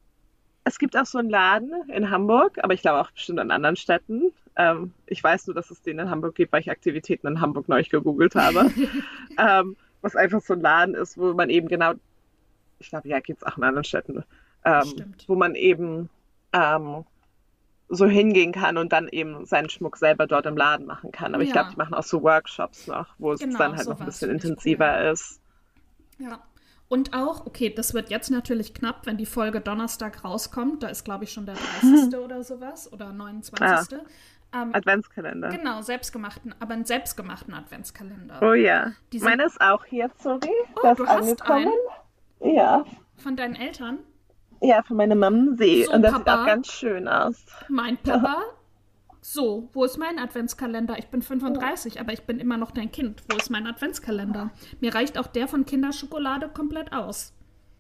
es 0.66 0.80
gibt 0.80 0.98
auch 0.98 1.06
so 1.06 1.20
einen 1.20 1.30
Laden 1.30 1.90
in 1.90 2.10
Hamburg, 2.10 2.60
aber 2.64 2.74
ich 2.74 2.82
glaube 2.82 3.02
auch 3.02 3.12
bestimmt 3.12 3.40
an 3.40 3.52
anderen 3.52 3.76
Städten. 3.76 4.34
Ähm, 4.56 4.94
ich 5.08 5.24
weiß 5.24 5.48
nur, 5.48 5.56
dass 5.56 5.72
es 5.72 5.82
den 5.82 6.00
in 6.00 6.10
Hamburg 6.10 6.36
gibt, 6.36 6.54
weil 6.54 6.62
ich 6.62 6.70
Aktivitäten 6.72 7.28
in 7.28 7.42
Hamburg 7.42 7.68
neulich 7.68 7.90
gegoogelt 7.90 8.36
habe. 8.36 8.72
ähm, 9.38 9.76
was 10.02 10.16
einfach 10.16 10.42
so 10.42 10.54
ein 10.54 10.62
Laden 10.62 10.96
ist, 10.96 11.18
wo 11.18 11.34
man 11.34 11.50
eben 11.50 11.68
genau, 11.68 11.94
ich 12.80 12.90
glaube, 12.90 13.08
ja, 13.08 13.20
gibt 13.20 13.42
es 13.42 13.48
auch 13.48 13.58
in 13.58 13.64
anderen 13.64 13.84
Städten, 13.84 14.24
ähm, 14.66 15.16
wo 15.28 15.36
man 15.36 15.56
eben 15.56 16.10
ähm, 16.52 17.06
so 17.90 18.06
hingehen 18.08 18.52
kann 18.52 18.78
und 18.78 18.92
dann 18.92 19.08
eben 19.10 19.46
seinen 19.46 19.70
Schmuck 19.70 19.98
selber 19.98 20.28
dort 20.28 20.46
im 20.46 20.58
Laden 20.58 20.86
machen 20.86 21.12
kann. 21.12 21.34
Aber 21.34 21.44
ich 21.44 21.50
Ja. 21.50 21.54
glaube, 21.54 21.72
die 21.72 21.78
machen 21.78 21.94
auch 21.94 22.04
so 22.04 22.22
Workshops 22.24 22.88
noch, 22.88 23.08
wo 23.18 23.34
es 23.34 23.40
Genau, 23.40 23.58
dann 23.60 23.76
halt 23.76 23.88
noch 23.88 24.00
ein 24.00 24.06
bisschen 24.06 24.30
ich 24.30 24.44
intensiver 24.44 25.00
cool. 25.00 25.12
ist. 25.14 25.40
Ja. 26.20 26.40
Und 26.90 27.14
auch, 27.14 27.46
okay, 27.48 27.74
das 27.74 27.94
wird 27.94 28.12
jetzt 28.12 28.30
natürlich 28.30 28.74
knapp, 28.74 29.06
wenn 29.06 29.18
die 29.18 29.26
Folge 29.26 29.62
Donnerstag 29.62 30.24
rauskommt. 30.24 30.84
Da 30.84 30.90
ist, 30.90 31.04
glaube 31.04 31.24
ich, 31.24 31.32
schon 31.32 31.46
der 31.46 31.56
30. 31.56 32.16
oder 32.20 32.44
sowas 32.44 32.92
oder 32.92 33.12
29. 33.12 34.00
Ähm, 34.54 34.70
Adventskalender. 34.74 35.50
genau, 35.50 35.82
selbstgemachten, 35.82 36.54
aber 36.60 36.74
einen 36.74 36.86
selbstgemachten 36.86 37.54
Adventskalender. 37.54 38.40
Oh 38.42 38.54
ja. 38.54 38.92
Die 39.12 39.20
sind- 39.20 39.28
Meine 39.30 39.46
ist 39.46 39.60
auch 39.60 39.84
hier, 39.86 40.10
sorry. 40.20 40.50
Oh, 40.84 40.88
ist 40.92 41.00
du 41.00 41.08
hast 41.08 41.42
angekommen. 41.42 41.74
Ja. 42.40 42.86
Von 43.18 43.36
deinen 43.36 43.56
Eltern? 43.56 44.00
Ja, 44.62 44.84
von 44.84 44.98
meiner 44.98 45.16
Mom 45.16 45.56
See. 45.58 45.84
So, 45.86 45.94
und 45.94 46.02
das 46.04 46.14
sieht 46.14 46.26
Papa. 46.26 46.42
auch 46.44 46.46
ganz 46.46 46.68
schön 46.72 47.08
aus. 47.08 47.46
Mein 47.68 47.98
Papa? 47.98 48.38
So, 49.22 49.70
wo 49.74 49.86
ist 49.86 49.98
mein 49.98 50.20
Adventskalender? 50.20 50.98
Ich 51.00 51.08
bin 51.08 51.22
35, 51.22 52.00
aber 52.02 52.12
ich 52.12 52.24
bin 52.24 52.40
immer 52.40 52.58
noch 52.58 52.72
dein 52.72 52.92
Kind. 52.92 53.24
Wo 53.30 53.38
ist 53.38 53.50
mein 53.50 53.66
Adventskalender? 53.68 54.52
Mir 54.82 54.94
reicht 54.94 55.18
auch 55.18 55.28
der 55.28 55.48
von 55.48 55.66
Kinderschokolade 55.66 56.50
komplett 56.50 56.92
aus. 56.92 57.34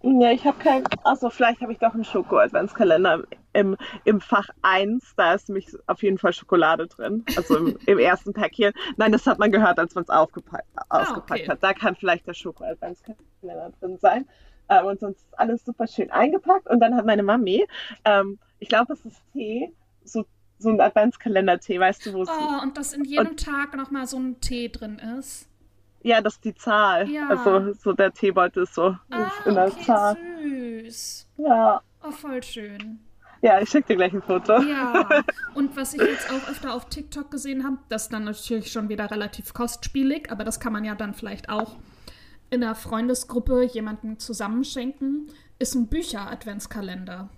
Ja, 0.06 0.32
ich 0.32 0.44
habe 0.46 0.58
keinen. 0.60 0.86
Achso, 1.06 1.30
vielleicht 1.30 1.62
habe 1.62 1.72
ich 1.72 1.80
doch 1.80 1.94
einen 1.94 2.04
Schoko-Adventskalender 2.04 3.24
im, 3.54 3.78
im 4.04 4.20
Fach 4.20 4.50
1. 4.62 5.14
Da 5.16 5.34
ist 5.34 5.48
nämlich 5.48 5.70
auf 5.88 6.04
jeden 6.04 6.18
Fall 6.18 6.34
Schokolade 6.34 6.88
drin. 6.88 7.24
Also 7.38 7.56
im, 7.56 7.78
im 7.86 8.00
ersten 8.00 8.34
Päckchen. 8.34 8.74
Nein, 8.98 9.14
das 9.14 9.26
hat 9.26 9.40
man 9.40 9.50
gehört, 9.52 9.80
als 9.80 9.96
man 9.96 10.04
es 10.04 10.10
ausgepackt, 10.10 10.68
Ah, 10.90 11.16
okay. 11.18 11.48
hat. 11.48 11.64
Da 11.64 11.74
kann 11.74 11.96
vielleicht 11.96 12.28
der 12.28 12.34
Schoko-Adventskalender 12.34 13.72
drin 13.80 13.98
sein. 13.98 14.28
Ähm, 14.70 14.86
und 14.86 15.00
sonst 15.00 15.20
ist 15.20 15.40
alles 15.40 15.64
super 15.64 15.88
schön 15.88 16.12
eingepackt. 16.12 16.70
Und 16.70 16.82
dann 16.82 16.96
hat 16.96 17.06
meine 17.06 17.24
Mami, 17.24 17.66
ähm, 18.04 18.40
ich 18.60 18.68
glaube, 18.68 18.94
es 18.94 19.06
ist 19.06 19.22
Tee, 19.32 19.74
so, 20.04 20.26
so 20.60 20.70
ein 20.70 20.82
Adventskalender-Tee, 20.82 21.80
weißt 21.80 22.06
du, 22.08 22.14
wo 22.14 22.24
es. 22.24 22.30
Oh, 22.30 22.62
und 22.62 22.78
dass 22.78 22.92
in 22.94 23.06
jedem 23.06 23.38
Tag 23.38 23.76
nochmal 23.76 24.08
so 24.08 24.18
ein 24.18 24.42
Tee 24.42 24.68
drin 24.70 25.00
ist. 25.20 25.48
Ja, 26.04 26.22
das 26.22 26.34
ist 26.36 26.44
die 26.46 26.54
Zahl. 26.54 27.10
Ja. 27.10 27.28
Also 27.30 27.74
so 27.74 27.94
der 27.94 28.14
Teebeutel 28.14 28.64
ist 28.64 28.76
so 28.76 28.96
Ah, 29.10 29.32
in 29.46 29.56
der 29.56 29.68
okay, 29.68 29.84
Zahl. 29.86 30.18
süß. 30.44 31.28
Ja. 31.38 31.82
Oh, 32.04 32.12
voll 32.12 32.44
schön. 32.44 33.00
ja, 33.42 33.60
ich 33.62 33.70
schicke 33.70 33.88
dir 33.88 33.96
gleich 33.96 34.14
ein 34.14 34.22
Foto. 34.22 34.62
Ja, 34.62 35.08
und 35.54 35.76
was 35.78 35.94
ich 35.94 36.02
jetzt 36.02 36.30
auch 36.30 36.50
öfter 36.50 36.74
auf 36.74 36.90
TikTok 36.90 37.32
gesehen 37.32 37.64
habe, 37.64 37.78
das 37.90 38.04
ist 38.04 38.14
dann 38.14 38.26
natürlich 38.26 38.72
schon 38.72 38.90
wieder 38.90 39.10
relativ 39.12 39.54
kostspielig, 39.54 40.30
aber 40.32 40.44
das 40.44 40.60
kann 40.60 40.74
man 40.74 40.84
ja 40.86 40.96
dann 40.96 41.14
vielleicht 41.14 41.50
auch 41.50 41.78
in 42.50 42.64
einer 42.64 42.76
Freundesgruppe 42.76 43.64
jemandem 43.64 44.20
zusammenschenken, 44.20 45.28
ist 45.60 45.76
ein 45.76 45.88
Bücher-Adventskalender. 45.88 47.30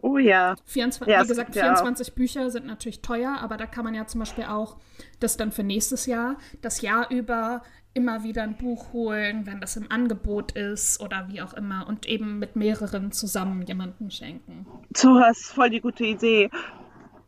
Oh 0.00 0.18
ja. 0.18 0.56
24, 0.66 1.06
ja 1.12 1.22
wie 1.22 1.28
gesagt, 1.28 1.52
24 1.54 2.08
ja 2.08 2.14
Bücher 2.14 2.50
sind 2.50 2.66
natürlich 2.66 3.02
teuer, 3.02 3.38
aber 3.40 3.56
da 3.56 3.66
kann 3.66 3.84
man 3.84 3.94
ja 3.94 4.04
zum 4.06 4.18
Beispiel 4.18 4.44
auch 4.44 4.78
das 5.20 5.36
dann 5.36 5.52
für 5.52 5.62
nächstes 5.62 6.06
Jahr, 6.06 6.36
das 6.60 6.80
Jahr 6.82 7.08
über 7.10 7.62
immer 7.94 8.22
wieder 8.22 8.42
ein 8.42 8.56
Buch 8.56 8.92
holen, 8.92 9.46
wenn 9.46 9.60
das 9.60 9.76
im 9.76 9.90
Angebot 9.90 10.52
ist 10.52 11.00
oder 11.00 11.28
wie 11.28 11.42
auch 11.42 11.54
immer 11.54 11.86
und 11.86 12.06
eben 12.06 12.38
mit 12.38 12.56
mehreren 12.56 13.12
zusammen 13.12 13.62
jemanden 13.62 14.10
schenken. 14.10 14.66
Du 14.90 15.18
hast 15.20 15.52
voll 15.52 15.70
die 15.70 15.80
gute 15.80 16.04
Idee, 16.04 16.50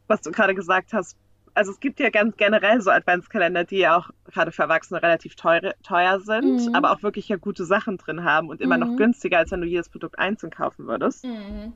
was 0.07 0.23
du 0.23 0.31
gerade 0.31 0.55
gesagt 0.55 0.93
hast. 0.93 1.17
Also 1.57 1.71
es 1.71 1.79
gibt 1.79 2.01
ja 2.01 2.11
ganz 2.11 2.37
generell 2.37 2.81
so 2.81 2.91
Adventskalender, 2.91 3.65
die 3.65 3.79
ja 3.79 3.97
auch 3.97 4.11
gerade 4.33 4.51
für 4.51 4.63
Erwachsene 4.63 5.03
relativ 5.03 5.37
teuer, 5.37 5.75
teuer 5.85 6.19
sind, 6.21 6.67
mhm. 6.67 6.75
aber 6.75 6.91
auch 6.91 7.03
wirklich 7.03 7.29
ja 7.29 7.37
gute 7.37 7.65
Sachen 7.65 7.97
drin 7.97 8.25
haben 8.25 8.49
und 8.49 8.61
immer 8.61 8.77
mhm. 8.77 8.91
noch 8.91 8.97
günstiger, 8.97 9.39
als 9.39 9.53
wenn 9.53 9.61
du 9.61 9.67
jedes 9.67 9.89
Produkt 9.89 10.19
einzeln 10.19 10.51
kaufen 10.51 10.87
würdest. 10.87 11.25
Mhm 11.25 11.73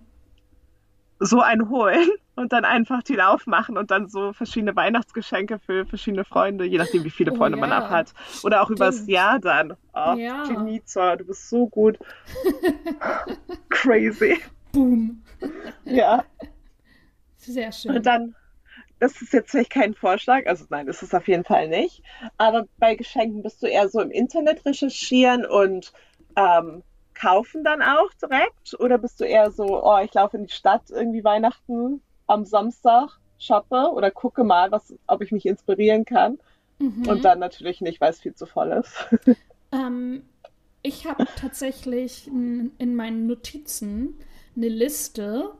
so 1.21 1.41
einen 1.41 1.69
holen 1.69 2.09
und 2.37 2.53
dann 2.53 2.65
einfach 2.65 3.03
die 3.03 3.21
aufmachen 3.21 3.77
und 3.77 3.91
dann 3.91 4.09
so 4.09 4.33
verschiedene 4.33 4.77
Weihnachtsgeschenke 4.77 5.59
für 5.59 5.85
verschiedene 5.85 6.25
Freunde, 6.25 6.65
je 6.65 6.79
nachdem, 6.79 7.05
wie 7.05 7.11
viele 7.11 7.33
oh 7.33 7.37
Freunde 7.37 7.59
oh, 7.59 7.61
man 7.61 7.73
auch 7.73 7.91
hat. 7.91 8.13
Oder 8.45 8.63
auch 8.63 8.71
übers 8.71 9.07
Jahr 9.09 9.41
dann. 9.41 9.73
Oh, 9.95 10.15
ja. 10.17 10.45
Genizor, 10.45 11.17
du 11.17 11.25
bist 11.25 11.49
so 11.49 11.67
gut. 11.67 11.99
Crazy. 13.69 14.39
Boom. 14.73 15.23
Ja. 15.85 16.25
Sehr 17.39 17.73
schön. 17.73 17.97
Und 17.97 18.07
dann, 18.07 18.37
das 19.01 19.21
ist 19.21 19.33
jetzt 19.33 19.51
vielleicht 19.51 19.71
kein 19.71 19.95
Vorschlag, 19.95 20.47
also 20.47 20.65
nein, 20.71 20.87
das 20.87 21.03
ist 21.03 21.15
auf 21.15 21.27
jeden 21.27 21.45
Fall 21.45 21.69
nicht. 21.69 22.03
Aber 22.37 22.67
bei 22.79 22.95
Geschenken 22.95 23.43
bist 23.43 23.63
du 23.63 23.67
eher 23.67 23.89
so 23.89 24.01
im 24.01 24.11
Internet 24.11 24.65
recherchieren 24.65 25.45
und 25.45 25.93
ähm, 26.37 26.83
kaufen 27.19 27.65
dann 27.65 27.83
auch 27.83 28.13
direkt? 28.23 28.79
Oder 28.79 28.99
bist 28.99 29.21
du 29.21 29.25
eher 29.25 29.51
so, 29.51 29.85
oh, 29.85 29.99
ich 29.99 30.15
laufe 30.15 30.37
in 30.37 30.47
die 30.47 30.53
Stadt 30.53 30.91
irgendwie 30.91 31.25
Weihnachten 31.25 32.01
am 32.27 32.45
Samstag, 32.45 33.19
shoppe 33.39 33.91
oder 33.93 34.11
gucke 34.11 34.45
mal, 34.45 34.71
was, 34.71 34.95
ob 35.07 35.23
ich 35.23 35.33
mich 35.33 35.47
inspirieren 35.47 36.05
kann? 36.05 36.39
Mhm. 36.79 37.09
Und 37.09 37.25
dann 37.25 37.39
natürlich 37.39 37.81
nicht, 37.81 38.01
weil 38.01 38.11
es 38.11 38.21
viel 38.21 38.35
zu 38.35 38.47
voll 38.47 38.73
ist. 38.73 39.37
Ähm, 39.71 40.23
ich 40.81 41.07
habe 41.07 41.27
tatsächlich 41.37 42.27
in 42.27 42.95
meinen 42.97 43.27
Notizen 43.27 44.19
eine 44.57 44.69
Liste, 44.69 45.51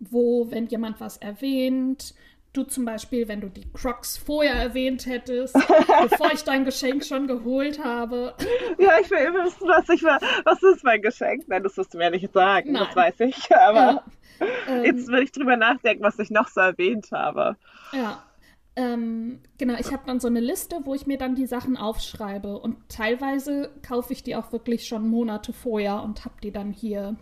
wo, 0.00 0.50
wenn 0.50 0.66
jemand 0.66 0.98
was 0.98 1.18
erwähnt, 1.18 2.14
du 2.54 2.62
zum 2.62 2.84
Beispiel, 2.84 3.28
wenn 3.28 3.40
du 3.40 3.48
die 3.48 3.70
Crocs 3.72 4.16
vorher 4.16 4.54
erwähnt 4.54 5.06
hättest, 5.06 5.54
bevor 6.02 6.32
ich 6.32 6.42
dein 6.42 6.64
Geschenk 6.64 7.04
schon 7.04 7.26
geholt 7.26 7.82
habe. 7.82 8.34
Ja, 8.78 8.98
ich 9.00 9.10
will 9.10 9.18
immer 9.18 9.44
wissen, 9.44 9.68
was 9.68 9.88
ich 9.88 10.02
war. 10.02 10.18
Was 10.44 10.62
ist 10.62 10.84
mein 10.84 11.02
Geschenk? 11.02 11.44
Nein, 11.48 11.62
das 11.62 11.76
wirst 11.76 11.94
du 11.94 11.98
mir 11.98 12.10
nicht 12.10 12.32
sagen, 12.32 12.72
Nein. 12.72 12.84
das 12.86 12.96
weiß 12.96 13.20
ich. 13.20 13.54
Aber 13.54 14.04
ja, 14.68 14.82
jetzt 14.82 15.08
will 15.08 15.22
ich 15.22 15.32
drüber 15.32 15.56
nachdenken, 15.56 16.02
was 16.02 16.18
ich 16.18 16.30
noch 16.30 16.48
so 16.48 16.60
erwähnt 16.60 17.10
habe. 17.12 17.56
Ja. 17.92 18.22
Ähm, 18.76 19.40
genau, 19.56 19.74
ich 19.78 19.92
habe 19.92 20.02
dann 20.06 20.18
so 20.18 20.26
eine 20.26 20.40
Liste, 20.40 20.80
wo 20.84 20.94
ich 20.94 21.06
mir 21.06 21.18
dann 21.18 21.36
die 21.36 21.46
Sachen 21.46 21.76
aufschreibe. 21.76 22.58
Und 22.58 22.76
teilweise 22.88 23.70
kaufe 23.86 24.12
ich 24.12 24.22
die 24.22 24.34
auch 24.34 24.52
wirklich 24.52 24.86
schon 24.86 25.06
Monate 25.08 25.52
vorher 25.52 26.02
und 26.02 26.24
habe 26.24 26.34
die 26.42 26.50
dann 26.50 26.72
hier 26.72 27.16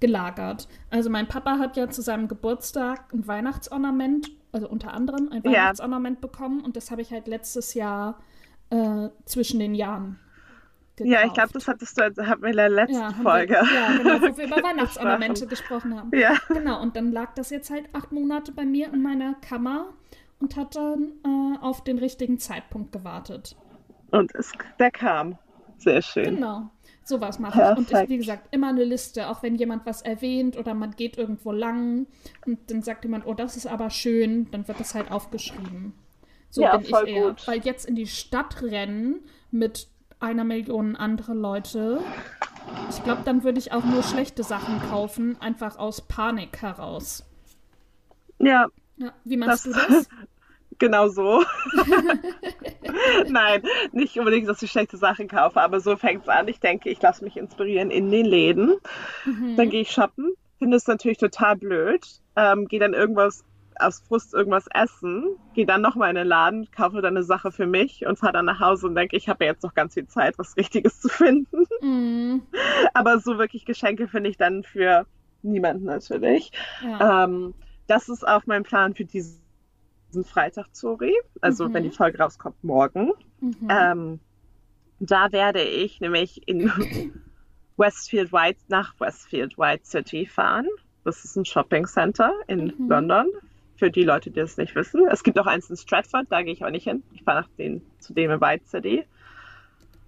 gelagert. 0.00 0.68
Also 0.90 1.10
mein 1.10 1.28
Papa 1.28 1.58
hat 1.58 1.76
ja 1.76 1.88
zu 1.88 2.02
seinem 2.02 2.28
Geburtstag 2.28 3.12
ein 3.12 3.26
Weihnachtsornament 3.26 4.30
also 4.56 4.68
unter 4.68 4.94
anderem 4.94 5.28
ein 5.32 5.44
Weihnachtsornament 5.44 6.16
ja. 6.16 6.20
bekommen 6.28 6.60
und 6.62 6.76
das 6.76 6.90
habe 6.90 7.02
ich 7.02 7.12
halt 7.12 7.28
letztes 7.28 7.74
Jahr 7.74 8.18
äh, 8.70 9.08
zwischen 9.26 9.60
den 9.60 9.74
Jahren 9.74 10.18
Gekauft. 10.96 11.12
Ja, 11.12 11.26
ich 11.26 11.34
glaube, 11.34 11.52
das 11.52 11.68
hattest 11.68 11.98
du, 11.98 12.26
hatten 12.26 12.40
wir 12.40 12.48
in 12.48 12.56
der 12.56 12.70
letzten 12.70 12.94
ja, 12.94 13.12
Folge. 13.12 13.52
Wir, 13.52 13.74
ja, 13.74 13.96
genau, 13.98 14.14
wo 14.22 14.36
wir 14.38 14.46
über 14.46 14.56
Weihnachtsornamente 14.62 15.46
gesprochen 15.46 15.94
haben. 15.94 16.10
Ja. 16.14 16.38
Genau, 16.48 16.80
und 16.80 16.96
dann 16.96 17.12
lag 17.12 17.34
das 17.34 17.50
jetzt 17.50 17.68
halt 17.68 17.84
acht 17.92 18.12
Monate 18.12 18.50
bei 18.52 18.64
mir 18.64 18.90
in 18.94 19.02
meiner 19.02 19.34
Kammer 19.34 19.92
und 20.40 20.56
hat 20.56 20.74
dann 20.74 21.12
äh, 21.22 21.58
auf 21.60 21.84
den 21.84 21.98
richtigen 21.98 22.38
Zeitpunkt 22.38 22.92
gewartet. 22.92 23.56
Und 24.10 24.34
es, 24.34 24.52
der 24.78 24.90
kam. 24.90 25.36
Sehr 25.76 26.00
schön. 26.00 26.36
Genau. 26.36 26.70
Sowas 27.06 27.38
mache 27.38 27.62
ich. 27.62 27.78
Und 27.78 27.92
ich, 27.92 28.08
wie 28.08 28.16
gesagt, 28.16 28.48
immer 28.50 28.68
eine 28.68 28.82
Liste, 28.82 29.28
auch 29.28 29.40
wenn 29.44 29.54
jemand 29.54 29.86
was 29.86 30.02
erwähnt 30.02 30.56
oder 30.56 30.74
man 30.74 30.90
geht 30.90 31.16
irgendwo 31.16 31.52
lang 31.52 32.06
und 32.44 32.68
dann 32.68 32.82
sagt 32.82 33.04
jemand, 33.04 33.26
oh, 33.26 33.34
das 33.34 33.56
ist 33.56 33.68
aber 33.68 33.90
schön, 33.90 34.50
dann 34.50 34.66
wird 34.66 34.80
das 34.80 34.96
halt 34.96 35.12
aufgeschrieben. 35.12 35.94
So 36.50 36.62
ja, 36.62 36.76
bin 36.76 36.86
ich 36.86 37.14
eher. 37.14 37.28
Gut. 37.28 37.46
Weil 37.46 37.60
jetzt 37.60 37.86
in 37.86 37.94
die 37.94 38.08
Stadt 38.08 38.60
rennen 38.60 39.20
mit 39.52 39.86
einer 40.18 40.42
Million 40.42 40.96
andere 40.96 41.34
Leute, 41.34 42.00
ich 42.90 43.04
glaube, 43.04 43.22
dann 43.24 43.44
würde 43.44 43.60
ich 43.60 43.70
auch 43.70 43.84
nur 43.84 44.02
schlechte 44.02 44.42
Sachen 44.42 44.80
kaufen, 44.90 45.40
einfach 45.40 45.78
aus 45.78 46.00
Panik 46.08 46.60
heraus. 46.60 47.24
Ja. 48.40 48.66
ja 48.96 49.12
wie 49.22 49.36
machst 49.36 49.64
das, 49.66 49.72
du 49.72 49.92
das? 49.94 50.08
Genau 50.78 51.08
so. 51.08 51.42
Nein, 53.28 53.62
nicht 53.92 54.18
unbedingt, 54.18 54.48
dass 54.48 54.62
ich 54.62 54.70
schlechte 54.70 54.96
Sachen 54.96 55.28
kaufe, 55.28 55.60
aber 55.60 55.80
so 55.80 55.96
fängt 55.96 56.22
es 56.22 56.28
an. 56.28 56.48
Ich 56.48 56.60
denke, 56.60 56.90
ich 56.90 57.00
lasse 57.00 57.24
mich 57.24 57.36
inspirieren 57.36 57.90
in 57.90 58.10
den 58.10 58.26
Läden. 58.26 58.76
Mhm. 59.24 59.56
Dann 59.56 59.70
gehe 59.70 59.80
ich 59.80 59.90
shoppen, 59.90 60.32
finde 60.58 60.76
es 60.76 60.86
natürlich 60.86 61.18
total 61.18 61.56
blöd, 61.56 62.04
ähm, 62.36 62.66
gehe 62.68 62.80
dann 62.80 62.94
irgendwas 62.94 63.44
aus 63.78 64.00
Frust 64.00 64.34
irgendwas 64.34 64.66
essen, 64.72 65.36
gehe 65.54 65.66
dann 65.66 65.82
nochmal 65.82 66.10
in 66.10 66.16
den 66.16 66.26
Laden, 66.26 66.70
kaufe 66.70 67.02
dann 67.02 67.16
eine 67.16 67.24
Sache 67.24 67.52
für 67.52 67.66
mich 67.66 68.06
und 68.06 68.18
fahre 68.18 68.32
dann 68.34 68.46
nach 68.46 68.60
Hause 68.60 68.86
und 68.86 68.94
denke, 68.94 69.16
ich 69.16 69.28
habe 69.28 69.44
ja 69.44 69.52
jetzt 69.52 69.62
noch 69.62 69.74
ganz 69.74 69.94
viel 69.94 70.06
Zeit, 70.06 70.38
was 70.38 70.56
Richtiges 70.56 71.00
zu 71.00 71.08
finden. 71.08 71.64
Mhm. 71.82 72.42
Aber 72.94 73.18
so 73.20 73.38
wirklich 73.38 73.66
Geschenke 73.66 74.08
finde 74.08 74.30
ich 74.30 74.38
dann 74.38 74.62
für 74.62 75.06
niemanden 75.42 75.84
natürlich. 75.84 76.50
Ja. 76.82 77.24
Ähm, 77.24 77.54
das 77.86 78.08
ist 78.08 78.26
auch 78.26 78.46
mein 78.46 78.62
Plan 78.62 78.94
für 78.94 79.04
diese 79.04 79.38
diesen 80.16 80.24
Freitag, 80.24 80.74
Zori, 80.74 81.14
also 81.40 81.68
mhm. 81.68 81.74
wenn 81.74 81.82
die 81.84 81.90
Folge 81.90 82.18
rauskommt, 82.18 82.62
morgen. 82.64 83.12
Mhm. 83.40 83.68
Ähm, 83.68 84.20
da 84.98 85.30
werde 85.32 85.62
ich 85.62 86.00
nämlich 86.00 86.48
in 86.48 86.72
Westfield 87.76 88.32
White 88.32 88.60
nach 88.68 88.98
Westfield 88.98 89.58
White 89.58 89.84
City 89.84 90.26
fahren. 90.26 90.66
Das 91.04 91.24
ist 91.24 91.36
ein 91.36 91.44
Shopping 91.44 91.86
Center 91.86 92.32
in 92.46 92.72
mhm. 92.78 92.88
London. 92.88 93.26
Für 93.76 93.90
die 93.90 94.04
Leute, 94.04 94.30
die 94.30 94.40
das 94.40 94.56
nicht 94.56 94.74
wissen. 94.74 95.06
Es 95.10 95.22
gibt 95.22 95.38
auch 95.38 95.46
eins 95.46 95.68
in 95.68 95.76
Stratford, 95.76 96.26
da 96.30 96.40
gehe 96.40 96.54
ich 96.54 96.64
auch 96.64 96.70
nicht 96.70 96.84
hin. 96.84 97.02
Ich 97.12 97.22
fahre 97.24 97.42
nach 97.42 97.48
den, 97.58 97.82
zu 97.98 98.14
dem 98.14 98.30
in 98.30 98.40
White 98.40 98.64
City. 98.66 99.04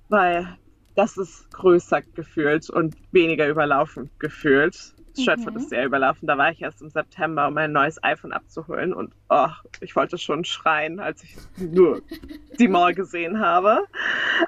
Weil 0.09 0.57
das 0.95 1.19
ist 1.19 1.51
größer 1.53 2.01
gefühlt 2.15 2.71
und 2.71 2.97
weniger 3.13 3.47
überlaufen 3.47 4.09
gefühlt. 4.19 4.95
Stratford 5.19 5.55
mhm. 5.55 5.61
ist 5.61 5.71
sehr 5.71 5.85
überlaufen. 5.85 6.27
Da 6.27 6.39
war 6.39 6.51
ich 6.51 6.63
erst 6.63 6.83
im 6.83 6.91
September, 6.91 7.49
um 7.49 7.55
mein 7.55 7.73
neues 7.73 8.03
iPhone 8.03 8.33
abzuholen. 8.33 8.93
Und 8.93 9.13
oh, 9.29 9.49
ich 9.81 9.95
wollte 9.97 10.19
schon 10.19 10.45
schreien, 10.45 11.01
als 11.01 11.23
ich 11.23 11.37
nur 11.59 12.03
die 12.59 12.69
Mall 12.69 12.95
gesehen 12.95 13.41
habe. 13.41 13.85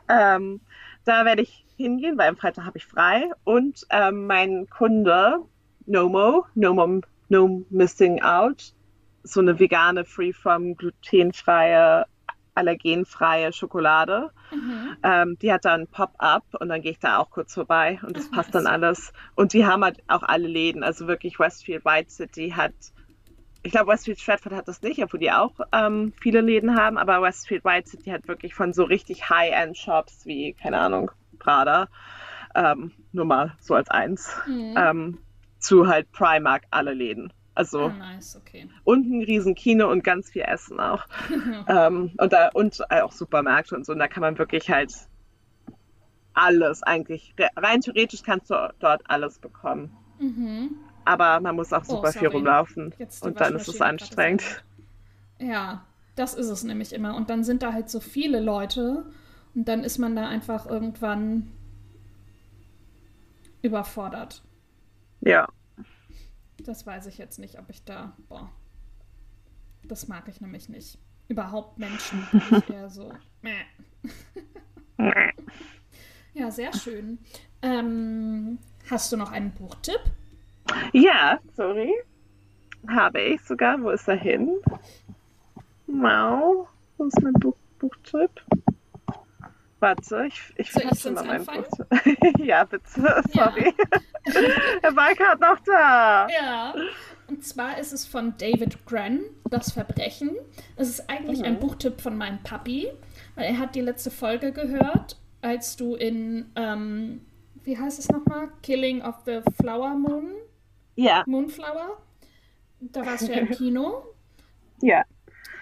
Ähm, 0.08 0.60
da 1.04 1.24
werde 1.24 1.42
ich 1.42 1.64
hingehen, 1.76 2.18
weil 2.18 2.28
am 2.28 2.36
Freitag 2.36 2.64
habe 2.64 2.78
ich 2.78 2.86
frei. 2.86 3.30
Und 3.44 3.86
ähm, 3.90 4.26
mein 4.26 4.68
Kunde, 4.68 5.40
Nomo, 5.86 6.46
Nomo, 6.54 7.00
No 7.28 7.64
Missing 7.70 8.22
Out, 8.22 8.74
so 9.22 9.40
eine 9.40 9.58
vegane, 9.58 10.04
free 10.04 10.32
from 10.32 10.76
glutenfreie 10.76 12.06
allergenfreie 12.54 13.52
Schokolade. 13.52 14.30
Mhm. 14.52 14.96
Ähm, 15.02 15.38
die 15.40 15.52
hat 15.52 15.64
dann 15.64 15.86
Pop-up 15.86 16.44
und 16.58 16.68
dann 16.68 16.82
gehe 16.82 16.92
ich 16.92 16.98
da 16.98 17.18
auch 17.18 17.30
kurz 17.30 17.54
vorbei 17.54 18.00
und 18.02 18.16
das 18.16 18.28
Ach, 18.30 18.36
passt 18.36 18.54
dann 18.54 18.66
alles. 18.66 19.12
Und 19.34 19.52
die 19.52 19.66
haben 19.66 19.84
halt 19.84 20.02
auch 20.08 20.22
alle 20.22 20.48
Läden. 20.48 20.82
Also 20.82 21.06
wirklich 21.06 21.38
Westfield 21.38 21.84
White 21.84 22.10
City 22.10 22.50
hat, 22.50 22.72
ich 23.62 23.72
glaube 23.72 23.92
Westfield 23.92 24.20
Stratford 24.20 24.54
hat 24.54 24.68
das 24.68 24.82
nicht, 24.82 25.02
obwohl 25.02 25.20
die 25.20 25.32
auch 25.32 25.60
ähm, 25.72 26.12
viele 26.20 26.40
Läden 26.40 26.76
haben, 26.76 26.98
aber 26.98 27.22
Westfield 27.22 27.64
White 27.64 27.88
City 27.88 28.10
hat 28.10 28.28
wirklich 28.28 28.54
von 28.54 28.72
so 28.72 28.84
richtig 28.84 29.28
High-End-Shops 29.28 30.26
wie, 30.26 30.54
keine 30.54 30.78
Ahnung, 30.78 31.10
Prada, 31.38 31.88
ähm, 32.54 32.92
nur 33.12 33.24
mal 33.24 33.54
so 33.60 33.74
als 33.74 33.90
eins, 33.90 34.36
mhm. 34.46 34.74
Ähm, 34.76 35.18
zu 35.58 35.86
halt 35.88 36.10
Primark 36.12 36.62
alle 36.70 36.94
Läden. 36.94 37.32
Also 37.60 37.84
oh, 37.84 37.88
nice, 37.90 38.36
okay. 38.36 38.70
und 38.84 39.04
ein 39.04 39.22
riesen 39.22 39.54
Kino 39.54 39.90
und 39.90 40.02
ganz 40.02 40.30
viel 40.30 40.40
Essen 40.40 40.80
auch. 40.80 41.04
ähm, 41.68 42.10
und, 42.16 42.32
da, 42.32 42.48
und 42.54 42.90
auch 42.90 43.12
Supermärkte 43.12 43.76
und 43.76 43.84
so. 43.84 43.92
Und 43.92 43.98
da 43.98 44.08
kann 44.08 44.22
man 44.22 44.38
wirklich 44.38 44.70
halt 44.70 44.94
alles 46.32 46.82
eigentlich, 46.82 47.34
rein 47.56 47.82
theoretisch 47.82 48.22
kannst 48.22 48.48
du 48.48 48.72
dort 48.78 49.02
alles 49.10 49.38
bekommen. 49.38 49.94
Mhm. 50.18 50.70
Aber 51.04 51.38
man 51.40 51.54
muss 51.54 51.70
auch 51.74 51.82
oh, 51.82 51.96
super 51.96 52.08
oh, 52.08 52.18
viel 52.18 52.28
rumlaufen. 52.28 52.94
Und 53.20 53.40
dann 53.42 53.56
ist 53.56 53.68
es 53.68 53.82
anstrengend. 53.82 54.64
Ja, 55.38 55.84
das 56.16 56.32
ist 56.32 56.48
es 56.48 56.64
nämlich 56.64 56.94
immer. 56.94 57.14
Und 57.14 57.28
dann 57.28 57.44
sind 57.44 57.62
da 57.62 57.74
halt 57.74 57.90
so 57.90 58.00
viele 58.00 58.40
Leute 58.40 59.04
und 59.54 59.68
dann 59.68 59.84
ist 59.84 59.98
man 59.98 60.16
da 60.16 60.26
einfach 60.26 60.64
irgendwann 60.64 61.52
überfordert. 63.60 64.42
Ja. 65.20 65.46
Das 66.64 66.86
weiß 66.86 67.06
ich 67.06 67.18
jetzt 67.18 67.38
nicht, 67.38 67.58
ob 67.58 67.70
ich 67.70 67.84
da. 67.84 68.16
Boah. 68.28 68.50
Das 69.84 70.08
mag 70.08 70.28
ich 70.28 70.40
nämlich 70.40 70.68
nicht. 70.68 70.98
Überhaupt 71.28 71.78
Menschen. 71.78 72.26
Ich 72.50 72.70
eher 72.70 72.90
so. 72.90 73.12
ja, 76.34 76.50
sehr 76.50 76.72
schön. 76.74 77.18
Ähm, 77.62 78.58
hast 78.90 79.12
du 79.12 79.16
noch 79.16 79.30
einen 79.30 79.52
Buchtipp? 79.52 80.00
Ja, 80.92 81.38
sorry. 81.56 81.92
Habe 82.88 83.20
ich 83.20 83.40
sogar. 83.42 83.80
Wo 83.82 83.90
ist 83.90 84.08
er 84.08 84.16
hin? 84.16 84.56
Wow. 85.86 86.68
Wo 86.96 87.04
ist 87.04 87.22
mein 87.22 87.32
Buch 87.34 87.56
Buchtipp? 87.78 88.30
Warte, 89.80 90.26
ich, 90.26 90.40
ich 90.56 90.70
fasse 90.70 90.94
sonst 90.94 91.24
mal 91.24 91.38
meinen? 91.40 91.64
Buchtipp. 91.64 92.38
ja, 92.44 92.64
bitte. 92.64 93.22
Sorry. 93.32 93.72
er 94.82 94.94
war 94.96 95.14
gerade 95.14 95.40
noch 95.40 95.58
da. 95.60 96.28
Ja. 96.28 96.74
Und 97.28 97.44
zwar 97.44 97.78
ist 97.78 97.92
es 97.92 98.06
von 98.06 98.34
David 98.38 98.84
Grenn, 98.86 99.20
Das 99.48 99.72
Verbrechen. 99.72 100.36
Es 100.76 100.88
ist 100.88 101.08
eigentlich 101.08 101.44
ein 101.44 101.58
Buchtipp 101.58 102.00
von 102.00 102.16
meinem 102.16 102.42
Papi, 102.42 102.88
weil 103.36 103.44
er 103.46 103.58
hat 103.58 103.74
die 103.74 103.80
letzte 103.80 104.10
Folge 104.10 104.52
gehört, 104.52 105.18
als 105.40 105.76
du 105.76 105.94
in, 105.94 106.50
ähm, 106.56 107.24
wie 107.64 107.78
heißt 107.78 107.98
es 107.98 108.08
nochmal? 108.10 108.48
Killing 108.62 109.00
of 109.02 109.16
the 109.24 109.40
Flower 109.60 109.94
Moon? 109.94 110.32
Ja, 110.96 111.22
Moonflower? 111.26 112.02
Da 112.80 113.06
warst 113.06 113.28
du 113.28 113.32
ja 113.32 113.38
im 113.40 113.50
Kino. 113.50 114.04
ja. 114.82 115.04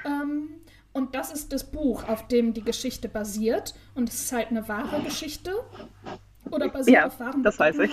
Ähm, 0.04 0.57
und 0.98 1.14
das 1.14 1.32
ist 1.32 1.52
das 1.52 1.70
Buch, 1.70 2.06
auf 2.08 2.28
dem 2.28 2.52
die 2.52 2.62
Geschichte 2.62 3.08
basiert. 3.08 3.74
Und 3.94 4.08
es 4.08 4.16
ist 4.24 4.32
halt 4.32 4.48
eine 4.48 4.68
wahre 4.68 5.00
Geschichte. 5.02 5.52
Oder 6.50 6.68
basiert 6.68 6.94
Ja, 6.96 7.06
auf 7.06 7.18
wahren 7.20 7.42
das 7.42 7.58
weiß 7.58 7.78
ich. 7.80 7.90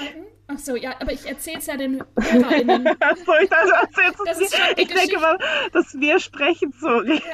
Ach 0.48 0.60
so, 0.60 0.76
ja, 0.76 0.94
aber 1.00 1.12
ich 1.12 1.26
erzähle 1.26 1.58
es 1.60 1.66
ja 1.66 1.76
den 1.78 2.04
HörerInnen. 2.20 2.88
Achso, 3.00 3.34
ich 3.42 3.50
dachte, 3.50 3.68
du 3.68 4.02
erzählst 4.02 4.20
Das 4.26 4.38
es 4.38 4.44
ist 4.48 4.56
schon 4.56 4.68
mir. 4.68 4.76
die 4.76 4.82
Ich 4.82 4.88
denke 4.88 4.94
Geschichte. 4.94 5.20
mal, 5.20 5.40
dass 5.74 5.94
wir 6.00 6.20
sprechen, 6.20 6.74
sorry. 6.80 7.22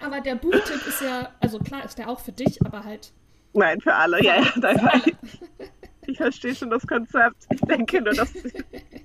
Aber 0.00 0.20
der 0.20 0.34
Buchtipp 0.36 0.86
ist 0.86 1.00
ja, 1.02 1.30
also 1.40 1.58
klar 1.58 1.84
ist 1.84 1.98
der 1.98 2.08
auch 2.08 2.20
für 2.20 2.32
dich, 2.32 2.58
aber 2.64 2.84
halt. 2.84 3.12
Nein, 3.52 3.80
für 3.80 3.94
alle. 3.94 4.22
Ja, 4.22 4.36
ja, 4.40 4.46
nein, 4.56 4.78
alle. 4.80 5.02
ich, 5.04 5.16
ich 6.06 6.16
verstehe 6.16 6.54
schon 6.54 6.70
das 6.70 6.86
Konzept. 6.86 7.46
Ich 7.52 7.60
denke 7.62 8.00
nur, 8.00 8.14
dass, 8.14 8.32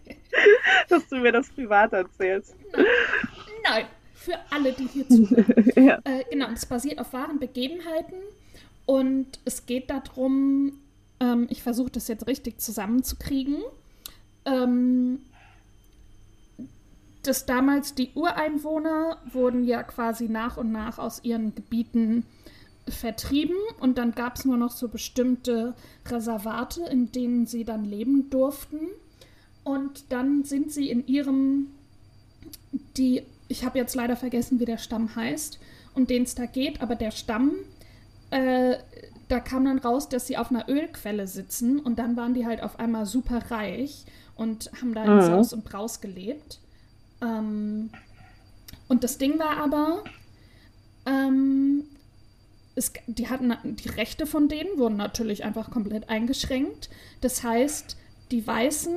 dass 0.90 1.08
du 1.08 1.18
mir 1.18 1.32
das 1.32 1.50
privat 1.50 1.94
erzählst. 1.94 2.56
Nein, 2.74 2.86
für 4.26 4.40
alle, 4.50 4.74
die 4.74 4.88
hier 4.88 5.08
zuhören. 5.08 5.72
Ja. 5.76 6.00
Äh, 6.04 6.24
genau, 6.30 6.48
und 6.48 6.58
es 6.58 6.66
basiert 6.66 7.00
auf 7.00 7.14
wahren 7.14 7.40
Begebenheiten 7.40 8.18
und 8.86 9.40
es 9.46 9.66
geht 9.66 9.90
darum, 9.90 10.74
ähm, 11.20 11.48
ich 11.50 11.64
versuche 11.64 11.92
das 11.92 12.08
jetzt 12.08 12.28
richtig 12.28 12.60
zusammenzukriegen, 12.60 13.58
ähm, 14.46 15.20
dass 17.24 17.46
damals 17.46 17.96
die 17.96 18.12
Ureinwohner 18.14 19.18
wurden 19.32 19.64
ja 19.64 19.84
quasi 19.84 20.28
nach 20.28 20.58
und 20.58 20.72
nach 20.72 21.00
aus 21.00 21.24
ihren 21.24 21.56
Gebieten 21.56 22.26
vertrieben 22.88 23.56
und 23.80 23.98
dann 23.98 24.12
gab 24.12 24.36
es 24.36 24.46
nur 24.46 24.58
noch 24.58 24.72
so 24.72 24.88
bestimmte 24.88 25.74
Reservate, 26.08 26.84
in 26.84 27.12
denen 27.12 27.48
sie 27.48 27.64
dann 27.64 27.84
leben 27.84 28.30
durften. 28.30 28.80
Und 29.64 30.12
dann 30.12 30.44
sind 30.44 30.72
sie 30.72 30.92
in 30.92 31.08
ihrem, 31.08 31.72
die, 32.98 33.24
ich 33.48 33.64
habe 33.66 33.78
jetzt 33.78 33.96
leider 33.96 34.16
vergessen, 34.16 34.60
wie 34.60 34.66
der 34.66 34.78
Stamm 34.78 35.16
heißt, 35.16 35.60
um 35.94 36.08
den 36.08 36.24
es 36.24 36.36
da 36.36 36.46
geht, 36.46 36.82
aber 36.82 36.96
der 36.96 37.12
Stamm, 37.12 37.54
äh, 38.32 38.78
da 39.28 39.40
kam 39.40 39.66
dann 39.66 39.80
raus, 39.80 40.10
dass 40.10 40.28
sie 40.28 40.38
auf 40.38 40.52
einer 40.52 40.68
Ölquelle 40.70 41.28
sitzen 41.28 41.80
und 41.80 41.98
dann 41.98 42.16
waren 42.16 42.34
die 42.34 42.46
halt 42.46 42.62
auf 42.62 42.80
einmal 42.80 43.06
super 43.06 43.40
reich 43.50 44.06
und 44.36 44.72
haben 44.82 44.94
da 44.94 45.04
in 45.06 45.16
Mhm. 45.16 45.22
Saus 45.22 45.54
und 45.54 45.64
Braus 45.66 46.02
gelebt. 46.02 46.60
Ähm, 47.22 47.90
und 48.88 49.04
das 49.04 49.18
Ding 49.18 49.40
war 49.40 49.58
aber, 49.58 50.04
ähm, 51.06 51.84
es, 52.76 52.92
die 53.08 53.30
hatten 53.30 53.54
die 53.78 53.90
Rechte 53.90 54.26
von 54.26 54.50
denen 54.50 54.78
wurden 54.78 54.98
natürlich 54.98 55.44
einfach 55.46 55.72
komplett 55.72 56.10
eingeschränkt. 56.10 56.90
Das 57.22 57.42
heißt, 57.42 57.98
die 58.32 58.46
Weißen, 58.46 58.96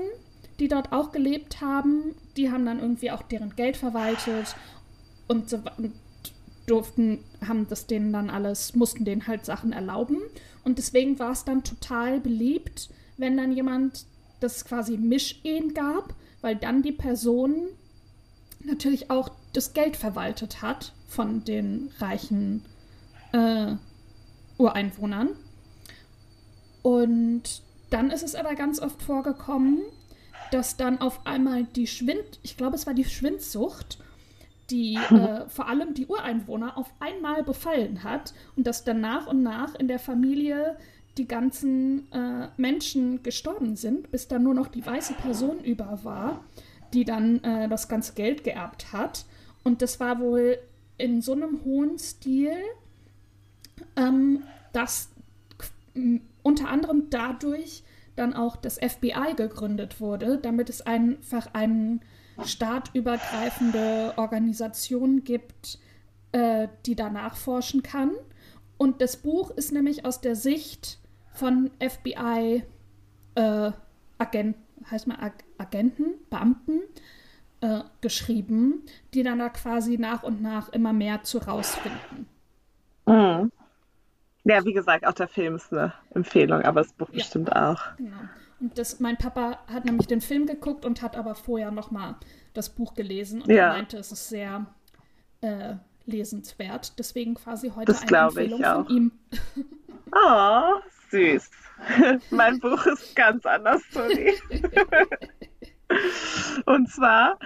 die 0.58 0.68
dort 0.68 0.92
auch 0.92 1.12
gelebt 1.12 1.60
haben, 1.60 2.14
die 2.36 2.50
haben 2.50 2.66
dann 2.66 2.80
irgendwie 2.80 3.10
auch 3.10 3.22
deren 3.22 3.54
Geld 3.56 3.76
verwaltet 3.76 4.56
und, 5.28 5.48
so, 5.48 5.58
und 5.76 5.92
durften, 6.66 7.24
haben 7.46 7.66
das 7.68 7.86
denen 7.86 8.12
dann 8.12 8.30
alles, 8.30 8.74
mussten 8.74 9.04
denen 9.04 9.26
halt 9.26 9.44
Sachen 9.44 9.72
erlauben. 9.72 10.18
Und 10.64 10.78
deswegen 10.78 11.18
war 11.18 11.32
es 11.32 11.44
dann 11.44 11.64
total 11.64 12.20
beliebt, 12.20 12.90
wenn 13.16 13.36
dann 13.36 13.52
jemand 13.52 14.04
das 14.40 14.64
quasi 14.64 14.96
Mischehen 14.96 15.74
gab, 15.74 16.14
weil 16.40 16.56
dann 16.56 16.82
die 16.82 16.92
Person 16.92 17.68
natürlich 18.60 19.10
auch 19.10 19.30
das 19.52 19.72
Geld 19.72 19.96
verwaltet 19.96 20.62
hat 20.62 20.92
von 21.06 21.44
den 21.44 21.90
reichen 21.98 22.64
äh, 23.32 23.74
Ureinwohnern. 24.58 25.30
Und 26.82 27.62
dann 27.90 28.10
ist 28.10 28.22
es 28.22 28.34
aber 28.34 28.54
ganz 28.54 28.80
oft 28.80 29.02
vorgekommen, 29.02 29.80
dass 30.50 30.76
dann 30.76 31.00
auf 31.00 31.26
einmal 31.26 31.64
die 31.64 31.86
Schwind, 31.86 32.40
ich 32.42 32.56
glaube, 32.56 32.76
es 32.76 32.86
war 32.86 32.94
die 32.94 33.04
Schwindsucht, 33.04 33.98
die 34.70 34.94
äh, 35.10 35.48
vor 35.48 35.68
allem 35.68 35.94
die 35.94 36.06
Ureinwohner 36.06 36.76
auf 36.76 36.92
einmal 37.00 37.42
befallen 37.42 38.02
hat 38.02 38.34
und 38.56 38.66
dass 38.66 38.84
dann 38.84 39.00
nach 39.00 39.26
und 39.26 39.42
nach 39.42 39.74
in 39.74 39.88
der 39.88 39.98
Familie 39.98 40.76
die 41.16 41.26
ganzen 41.26 42.10
äh, 42.12 42.48
Menschen 42.56 43.22
gestorben 43.22 43.76
sind, 43.76 44.10
bis 44.10 44.28
dann 44.28 44.44
nur 44.44 44.54
noch 44.54 44.68
die 44.68 44.86
weiße 44.86 45.14
Person 45.14 45.58
über 45.60 46.04
war, 46.04 46.44
die 46.94 47.04
dann 47.04 47.42
äh, 47.42 47.68
das 47.68 47.88
ganze 47.88 48.14
Geld 48.14 48.44
geerbt 48.44 48.92
hat. 48.92 49.24
Und 49.64 49.82
das 49.82 49.98
war 49.98 50.20
wohl 50.20 50.58
in 50.96 51.20
so 51.20 51.32
einem 51.32 51.64
hohen 51.64 51.98
Stil, 51.98 52.52
ähm, 53.96 54.44
dass 54.72 55.10
unter 56.42 56.68
anderem 56.68 57.10
dadurch 57.10 57.82
dann 58.18 58.34
auch 58.34 58.56
das 58.56 58.78
FBI 58.78 59.34
gegründet 59.36 60.00
wurde, 60.00 60.38
damit 60.38 60.68
es 60.68 60.82
einfach 60.82 61.48
eine 61.54 62.00
staatübergreifende 62.44 64.14
Organisation 64.16 65.24
gibt, 65.24 65.78
äh, 66.32 66.68
die 66.86 66.94
da 66.94 67.10
nachforschen 67.10 67.82
kann. 67.82 68.10
Und 68.76 69.00
das 69.00 69.16
Buch 69.16 69.50
ist 69.50 69.72
nämlich 69.72 70.04
aus 70.04 70.20
der 70.20 70.36
Sicht 70.36 70.98
von 71.32 71.70
FBI 71.80 72.64
äh, 73.34 73.72
heißt 74.90 75.06
mal 75.06 75.18
Ag 75.20 75.32
Agenten, 75.58 76.14
Beamten 76.30 76.80
äh, 77.60 77.80
geschrieben, 78.00 78.82
die 79.14 79.22
dann 79.22 79.38
da 79.38 79.48
quasi 79.48 79.98
nach 79.98 80.22
und 80.22 80.42
nach 80.42 80.68
immer 80.68 80.92
mehr 80.92 81.22
zu 81.22 81.38
rausfinden. 81.38 82.26
Mhm. 83.06 83.50
Ja, 84.48 84.64
wie 84.64 84.72
gesagt, 84.72 85.06
auch 85.06 85.12
der 85.12 85.28
Film 85.28 85.56
ist 85.56 85.70
eine 85.72 85.92
Empfehlung, 86.14 86.62
aber 86.62 86.80
das 86.80 86.92
Buch 86.94 87.08
Ja. 87.10 87.16
bestimmt 87.16 87.54
auch. 87.54 87.82
Genau. 87.98 88.16
Und 88.60 88.78
das, 88.78 88.98
mein 88.98 89.18
Papa 89.18 89.58
hat 89.72 89.84
nämlich 89.84 90.06
den 90.06 90.22
Film 90.22 90.46
geguckt 90.46 90.86
und 90.86 91.02
hat 91.02 91.16
aber 91.16 91.34
vorher 91.34 91.70
noch 91.70 91.90
mal 91.90 92.16
das 92.54 92.70
Buch 92.70 92.94
gelesen 92.94 93.42
und 93.42 93.50
Ja. 93.50 93.68
meinte, 93.68 93.98
es 93.98 94.10
ist 94.10 94.28
sehr 94.30 94.66
äh, 95.42 95.74
lesenswert. 96.06 96.98
Deswegen 96.98 97.34
quasi 97.34 97.68
heute 97.70 97.92
Das 97.92 98.02
eine 98.02 98.16
Empfehlung 98.16 98.64
auch. 98.64 98.86
von 98.86 98.96
ihm. 98.96 99.12
Oh, 100.12 100.80
süß. 101.10 101.50
mein 102.30 102.58
Buch 102.58 102.84
ist 102.86 103.14
ganz 103.14 103.44
anders, 103.46 103.82
sorry. 103.92 104.34
Und 106.66 106.90
zwar 106.90 107.38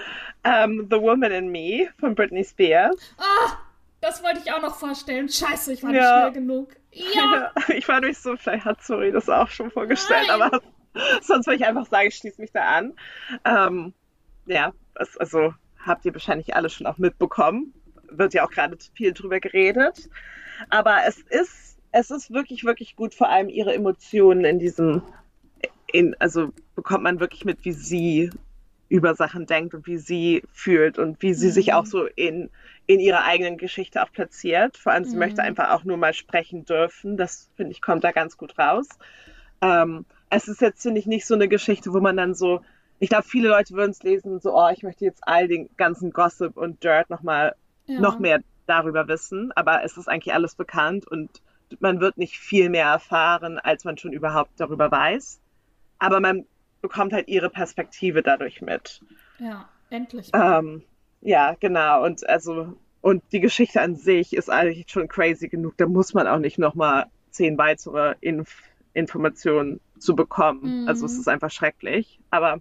ähm, 0.44 0.86
The 0.90 1.00
Woman 1.00 1.32
in 1.32 1.48
Me 1.50 1.88
von 1.98 2.14
Britney 2.14 2.44
Spears. 2.44 3.14
Ah, 3.18 3.56
das 4.02 4.22
wollte 4.22 4.40
ich 4.44 4.52
auch 4.52 4.60
noch 4.60 4.74
vorstellen. 4.74 5.28
Scheiße, 5.28 5.72
ich 5.72 5.82
war 5.82 5.90
nicht 5.92 6.02
Ja. 6.02 6.20
schnell 6.20 6.32
genug. 6.32 6.76
Ja, 6.92 7.52
Ich 7.68 7.88
war 7.88 8.00
nicht 8.00 8.18
so, 8.20 8.36
vielleicht 8.36 8.66
hat 8.66 8.82
Sorry 8.82 9.10
das 9.12 9.28
auch 9.30 9.48
schon 9.48 9.70
vorgestellt, 9.70 10.26
Nein. 10.28 10.42
aber 10.42 10.60
sonst 11.22 11.46
würde 11.46 11.56
ich 11.56 11.64
einfach 11.66 11.86
sagen, 11.86 12.08
ich 12.08 12.16
schließe 12.16 12.40
mich 12.40 12.52
da 12.52 12.62
an. 12.64 12.94
Ähm, 13.44 13.94
ja, 14.46 14.72
das, 14.94 15.16
also 15.16 15.54
habt 15.84 16.04
ihr 16.04 16.12
wahrscheinlich 16.12 16.54
alle 16.54 16.68
schon 16.68 16.86
auch 16.86 16.98
mitbekommen. 16.98 17.72
Wird 18.10 18.34
ja 18.34 18.44
auch 18.44 18.50
gerade 18.50 18.76
viel 18.94 19.12
drüber 19.14 19.40
geredet. 19.40 20.10
Aber 20.68 20.98
es 21.06 21.18
ist, 21.18 21.78
es 21.92 22.10
ist 22.10 22.30
wirklich, 22.32 22.64
wirklich 22.64 22.94
gut, 22.96 23.14
vor 23.14 23.28
allem 23.30 23.48
ihre 23.48 23.74
Emotionen 23.74 24.44
in 24.44 24.58
diesem, 24.58 25.02
in, 25.92 26.14
also 26.18 26.52
bekommt 26.74 27.04
man 27.04 27.20
wirklich 27.20 27.44
mit, 27.44 27.64
wie 27.64 27.72
sie 27.72 28.30
über 28.92 29.14
Sachen 29.14 29.46
denkt 29.46 29.74
und 29.74 29.86
wie 29.86 29.96
sie 29.98 30.42
fühlt 30.52 30.98
und 30.98 31.22
wie 31.22 31.34
sie 31.34 31.50
sich 31.50 31.68
Mhm. 31.68 31.72
auch 31.72 31.86
so 31.86 32.04
in, 32.06 32.50
in 32.86 33.00
ihrer 33.00 33.24
eigenen 33.24 33.56
Geschichte 33.56 34.02
auch 34.02 34.12
platziert. 34.12 34.76
Vor 34.76 34.92
allem, 34.92 35.04
sie 35.04 35.16
Mhm. 35.16 35.20
möchte 35.20 35.42
einfach 35.42 35.70
auch 35.70 35.84
nur 35.84 35.96
mal 35.96 36.12
sprechen 36.14 36.64
dürfen. 36.66 37.16
Das, 37.16 37.50
finde 37.56 37.72
ich, 37.72 37.80
kommt 37.80 38.04
da 38.04 38.12
ganz 38.12 38.36
gut 38.36 38.58
raus. 38.58 38.88
Ähm, 39.62 40.06
es 40.30 40.48
ist 40.48 40.60
jetzt, 40.60 40.82
finde 40.82 41.00
ich, 41.00 41.06
nicht 41.06 41.26
so 41.26 41.34
eine 41.34 41.48
Geschichte, 41.48 41.92
wo 41.92 42.00
man 42.00 42.16
dann 42.16 42.34
so, 42.34 42.62
ich 42.98 43.08
glaube, 43.08 43.24
viele 43.24 43.48
Leute 43.48 43.74
würden 43.74 43.92
es 43.92 44.02
lesen, 44.02 44.40
so, 44.40 44.54
oh, 44.56 44.68
ich 44.72 44.82
möchte 44.82 45.04
jetzt 45.04 45.22
all 45.26 45.48
den 45.48 45.70
ganzen 45.76 46.10
Gossip 46.12 46.56
und 46.56 46.82
Dirt 46.84 47.10
nochmal 47.10 47.54
ja. 47.86 48.00
noch 48.00 48.18
mehr 48.18 48.40
darüber 48.66 49.08
wissen, 49.08 49.52
aber 49.52 49.84
es 49.84 49.96
ist 49.96 50.08
eigentlich 50.08 50.34
alles 50.34 50.54
bekannt 50.54 51.06
und 51.08 51.30
man 51.80 52.00
wird 52.00 52.18
nicht 52.18 52.38
viel 52.38 52.68
mehr 52.70 52.86
erfahren, 52.86 53.58
als 53.58 53.84
man 53.84 53.96
schon 53.98 54.12
überhaupt 54.12 54.52
darüber 54.58 54.90
weiß. 54.90 55.40
Aber 55.98 56.20
man 56.20 56.46
bekommt 56.82 57.12
halt 57.14 57.28
ihre 57.28 57.50
Perspektive 57.50 58.22
dadurch 58.22 58.60
mit. 58.62 59.02
Ja, 59.38 59.68
endlich. 59.90 60.30
Ähm, 60.34 60.82
ja, 61.20 61.54
genau. 61.60 62.04
Und 62.04 62.28
also, 62.28 62.78
und 63.00 63.22
die 63.32 63.40
Geschichte 63.40 63.80
an 63.80 63.96
sich 63.96 64.32
ist 64.34 64.50
eigentlich 64.50 64.86
schon 64.90 65.08
crazy 65.08 65.48
genug. 65.48 65.76
Da 65.78 65.86
muss 65.86 66.14
man 66.14 66.26
auch 66.26 66.38
nicht 66.38 66.58
nochmal 66.58 67.06
zehn 67.30 67.58
weitere 67.58 68.14
Inf 68.20 68.50
Informationen 68.94 69.80
zu 69.98 70.14
bekommen. 70.14 70.78
Also 70.84 71.06
es 71.06 71.16
Mhm. 71.16 71.20
ist 71.20 71.28
einfach 71.28 71.50
schrecklich. 71.50 72.20
Aber 72.30 72.60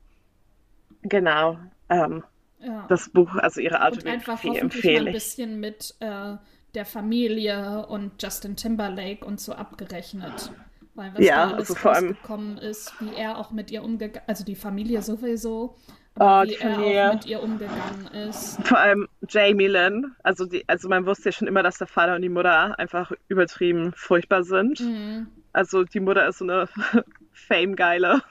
genau, 1.03 1.59
ähm, 1.89 2.23
Ja. 2.59 2.87
das 2.87 3.09
Buch, 3.09 3.35
also 3.35 3.61
ihre 3.61 3.81
Und 3.89 4.05
Autobiografie 4.05 4.07
einfach 4.07 4.43
hoffentlich 4.45 4.91
mal 4.91 5.01
empfehle 5.01 5.01
ein 5.01 5.11
ich. 5.11 5.13
bisschen 5.13 5.59
mit 5.59 5.95
äh, 5.99 6.37
der 6.73 6.85
Familie 6.85 7.85
und 7.87 8.21
Justin 8.23 8.55
Timberlake 8.55 9.25
und 9.25 9.39
so 9.39 9.53
abgerechnet. 9.53 10.51
Weil 10.93 11.13
was 11.13 11.23
Ja, 11.25 11.35
da 11.35 11.41
alles 11.55 11.69
also 11.69 11.75
vor 11.75 11.93
allem- 11.93 12.57
ist, 12.57 12.93
wie 12.99 13.15
er 13.15 13.37
auch 13.37 13.51
mit 13.51 13.71
ihr 13.71 13.83
umgegangen, 13.83 14.23
also 14.27 14.43
die 14.43 14.55
Familie 14.55 15.01
sowieso, 15.01 15.75
Oh, 16.19 16.43
wie 16.43 16.55
er 16.55 16.71
Familie. 16.75 17.09
auch 17.09 17.13
mit 17.13 17.25
ihr 17.25 17.41
umgegangen 17.41 18.07
ist. 18.27 18.61
Vor 18.67 18.77
allem 18.77 19.07
Jamie 19.29 19.67
Lynn. 19.67 20.13
Also, 20.23 20.45
die, 20.45 20.67
also 20.67 20.89
man 20.89 21.05
wusste 21.05 21.29
ja 21.29 21.31
schon 21.31 21.47
immer, 21.47 21.63
dass 21.63 21.77
der 21.77 21.87
Vater 21.87 22.15
und 22.15 22.21
die 22.21 22.27
Mutter 22.29 22.77
einfach 22.77 23.13
übertrieben 23.29 23.93
furchtbar 23.95 24.43
sind. 24.43 24.81
Mhm. 24.81 25.27
Also 25.53 25.83
die 25.85 26.01
Mutter 26.01 26.27
ist 26.27 26.39
so 26.39 26.45
eine 26.45 26.67
famegeile 27.33 28.21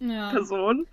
Ja. 0.00 0.30
Person, 0.30 0.86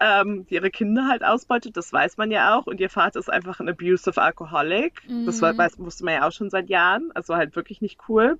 ähm, 0.00 0.46
die 0.46 0.54
ihre 0.54 0.70
Kinder 0.70 1.08
halt 1.08 1.24
ausbeutet, 1.24 1.76
das 1.76 1.92
weiß 1.92 2.16
man 2.16 2.30
ja 2.30 2.56
auch. 2.56 2.66
Und 2.66 2.78
ihr 2.80 2.90
Vater 2.90 3.18
ist 3.18 3.28
einfach 3.30 3.58
ein 3.60 3.68
abusive 3.68 4.20
Alcoholic. 4.22 5.02
Das 5.26 5.42
war, 5.42 5.52
Mhm. 5.52 5.58
weiß, 5.58 5.78
wusste 5.78 6.04
man 6.04 6.14
ja 6.14 6.28
auch 6.28 6.32
schon 6.32 6.50
seit 6.50 6.68
Jahren. 6.68 7.10
Also 7.14 7.34
halt 7.34 7.56
wirklich 7.56 7.80
nicht 7.80 7.98
cool. 8.08 8.38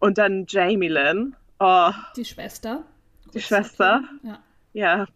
Und 0.00 0.18
dann 0.18 0.46
Jamie 0.48 0.88
Lynn. 0.88 1.36
Oh, 1.60 1.90
Die 2.16 2.24
Schwester. 2.24 2.84
Die 3.32 3.40
Schwester. 3.40 4.02
Ja. 4.22 4.38
ja. 4.72 5.06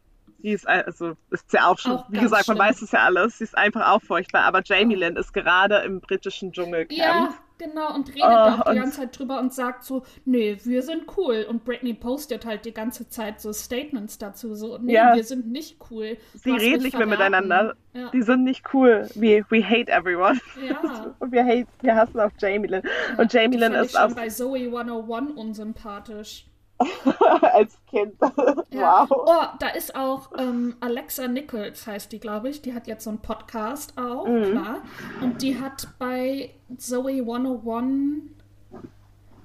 Die 0.41 0.51
ist, 0.53 0.69
ein- 0.69 0.85
also 0.85 1.15
ist 1.31 1.53
ja 1.53 1.67
auch 1.67 1.79
schon, 1.79 1.93
Auch 1.93 2.11
wie 2.11 2.19
gesagt, 2.19 2.47
man 2.49 2.59
weiß 2.59 2.81
es 2.83 2.93
ja 2.93 3.01
alles. 3.01 3.39
Sie 3.39 3.45
ist 3.45 3.59
einfach 3.59 3.91
auch 3.91 4.03
furchtbar. 4.03 4.43
Aber 4.43 4.63
Jamie 4.65 4.95
Lynn 4.95 5.17
ist 5.17 5.33
gerade 5.35 5.79
im 5.79 6.01
britischen 6.01 6.53
Dschungelcamp. 6.53 6.93
Ja, 6.97 7.35
genau, 7.59 7.93
und 7.93 8.09
redet 8.11 8.23
Oh, 8.23 8.27
auch 8.27 8.63
die 8.63 8.71
und- 8.71 8.77
ganze 8.77 9.01
Zeit 9.01 9.19
drüber 9.19 9.41
und 9.41 9.53
sagt 9.53 9.83
so, 9.83 10.05
nee, 10.25 10.57
wir 10.63 10.83
sind 10.83 11.03
cool. 11.17 11.45
Und 11.49 11.65
Britney 11.65 11.93
postet 11.93 12.47
halt 12.47 12.65
die 12.67 12.73
ganze 12.73 13.09
Zeit 13.09 13.41
so 13.41 13.53
Statements 13.53 14.19
dazu, 14.19 14.55
so, 14.55 14.79
nee, 14.79 14.95
Ja. 14.95 15.17
wir 15.17 15.25
sind 15.25 15.49
nicht 15.51 15.79
cool. 15.91 16.17
Sie 16.35 16.53
reden 16.53 16.85
nicht 16.85 16.97
mehr 16.97 17.07
miteinander. 17.09 17.75
Ja. 17.93 18.11
Die 18.11 18.23
sind 18.23 18.45
nicht 18.45 18.63
cool. 18.73 19.09
We, 19.17 19.45
we 19.49 19.61
hate 19.65 19.91
everyone. 19.91 20.39
Ja. 20.65 21.15
Und 21.19 21.33
wir, 21.33 21.45
hate, 21.45 21.67
wir 21.83 21.97
hassen 21.97 22.21
auch 22.21 22.31
Jamie 22.39 22.69
Lynn. 22.69 22.83
Und 23.17 23.33
Jamie 23.33 23.57
Lynn 23.57 23.75
ist 23.75 23.99
auch 23.99 24.15
bei 24.15 24.29
Zoe 24.29 24.69
101 24.71 25.33
unsympathisch. 25.35 26.45
als 27.53 27.79
Kind. 27.89 28.15
Ja. 28.71 29.07
Wow. 29.09 29.25
Oh, 29.27 29.57
da 29.59 29.69
ist 29.69 29.95
auch 29.97 30.31
ähm, 30.39 30.77
Alexa 30.81 31.27
Nichols, 31.27 31.87
heißt 31.87 32.13
die, 32.13 32.21
glaube 32.21 32.49
ich. 32.51 32.61
Die 32.63 32.75
hat 32.75 32.87
jetzt 32.87 33.05
so 33.05 33.11
einen 33.11 33.21
Podcast 33.21 33.95
auch, 33.99 34.27
Mhm. 34.27 34.51
klar. 34.53 34.77
Und 35.23 35.43
die 35.43 35.59
hat 35.59 35.89
bei 35.99 36.51
Zoe 36.77 37.23
101, 37.23 38.23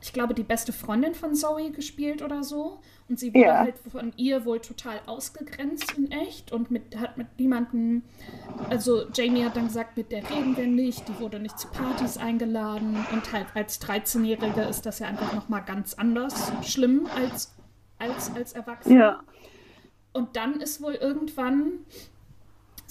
ich 0.04 0.12
glaube, 0.12 0.34
die 0.34 0.44
beste 0.44 0.74
Freundin 0.74 1.16
von 1.16 1.34
Zoe 1.34 1.72
gespielt 1.72 2.22
oder 2.22 2.44
so. 2.44 2.82
Und 3.08 3.20
sie 3.20 3.34
wurde 3.34 3.46
Ja. 3.46 3.60
halt 3.60 3.76
von 3.90 4.12
ihr 4.18 4.44
wohl 4.44 4.60
total 4.60 5.00
ausgegrenzt 5.06 5.94
in 5.98 6.12
echt 6.12 6.52
und 6.52 6.72
mit, 6.72 6.98
hat 6.98 7.18
mit 7.18 7.28
niemandem, 7.40 8.04
also 8.70 9.04
Jamie 9.14 9.46
hat 9.46 9.56
dann 9.56 9.68
gesagt, 9.68 9.96
mit 9.96 10.12
der 10.12 10.30
reden 10.30 10.58
wir 10.58 10.68
nicht, 10.68 11.08
die 11.08 11.18
wurde 11.22 11.40
nicht 11.40 11.58
zu 11.58 11.70
Partys 11.70 12.18
eingeladen 12.18 12.98
und 13.14 13.32
halt 13.32 13.48
als 13.56 13.82
13-Jährige 13.82 14.62
ist 14.64 14.86
das 14.86 15.00
ja 15.00 15.08
einfach 15.08 15.34
nochmal 15.34 15.64
ganz 15.64 15.94
anders 15.94 16.52
schlimm 16.64 17.08
als, 17.16 17.54
als, 17.98 18.30
als 18.36 18.52
Erwachsene. 18.54 19.00
Ja. 19.00 19.24
Und 20.12 20.36
dann 20.36 20.60
ist 20.60 20.82
wohl 20.82 20.96
irgendwann, 20.96 21.80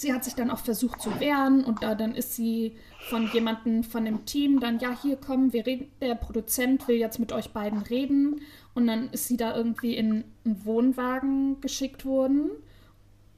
sie 0.03 0.13
hat 0.13 0.23
sich 0.23 0.35
dann 0.35 0.51
auch 0.51 0.59
versucht 0.59 1.01
zu 1.01 1.19
wehren 1.19 1.65
und 1.65 1.81
da 1.81 1.95
dann 1.95 2.13
ist 2.13 2.35
sie 2.35 2.75
von 3.09 3.27
jemandem 3.33 3.83
von 3.83 4.05
dem 4.05 4.25
Team 4.25 4.59
dann, 4.59 4.77
ja, 4.77 4.95
hier 5.01 5.15
kommen, 5.15 5.51
wir 5.51 5.65
reden, 5.65 5.87
der 5.99 6.13
Produzent 6.13 6.87
will 6.87 6.97
jetzt 6.97 7.19
mit 7.19 7.31
euch 7.31 7.49
beiden 7.49 7.79
reden. 7.79 8.41
Und 8.75 8.87
dann 8.87 9.09
ist 9.09 9.27
sie 9.27 9.37
da 9.37 9.55
irgendwie 9.55 9.95
in 9.95 10.23
einen 10.45 10.65
Wohnwagen 10.65 11.59
geschickt 11.61 12.05
worden. 12.05 12.51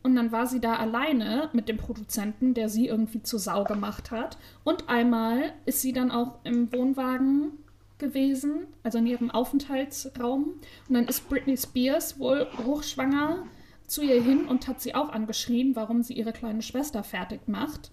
Und 0.03 0.15
dann 0.15 0.31
war 0.31 0.45
sie 0.45 0.59
da 0.59 0.75
alleine 0.75 1.49
mit 1.53 1.67
dem 1.67 1.77
Produzenten, 1.77 2.53
der 2.53 2.69
sie 2.69 2.87
irgendwie 2.87 3.23
zur 3.23 3.39
Sau 3.39 3.63
gemacht 3.63 4.11
hat. 4.11 4.37
Und 4.63 4.87
einmal 4.87 5.53
ist 5.65 5.81
sie 5.81 5.93
dann 5.93 6.11
auch 6.11 6.35
im 6.43 6.71
Wohnwagen 6.71 7.53
gewesen, 7.97 8.67
also 8.83 8.97
in 8.97 9.07
ihrem 9.07 9.31
Aufenthaltsraum. 9.31 10.53
Und 10.87 10.93
dann 10.93 11.07
ist 11.07 11.27
Britney 11.29 11.57
Spears 11.57 12.19
wohl 12.19 12.47
hochschwanger 12.65 13.45
zu 13.87 14.01
ihr 14.01 14.21
hin 14.21 14.45
und 14.47 14.67
hat 14.67 14.81
sie 14.81 14.95
auch 14.95 15.09
angeschrien, 15.09 15.75
warum 15.75 16.01
sie 16.03 16.13
ihre 16.13 16.33
kleine 16.33 16.61
Schwester 16.61 17.03
fertig 17.03 17.47
macht. 17.47 17.91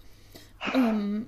Ähm, 0.73 1.27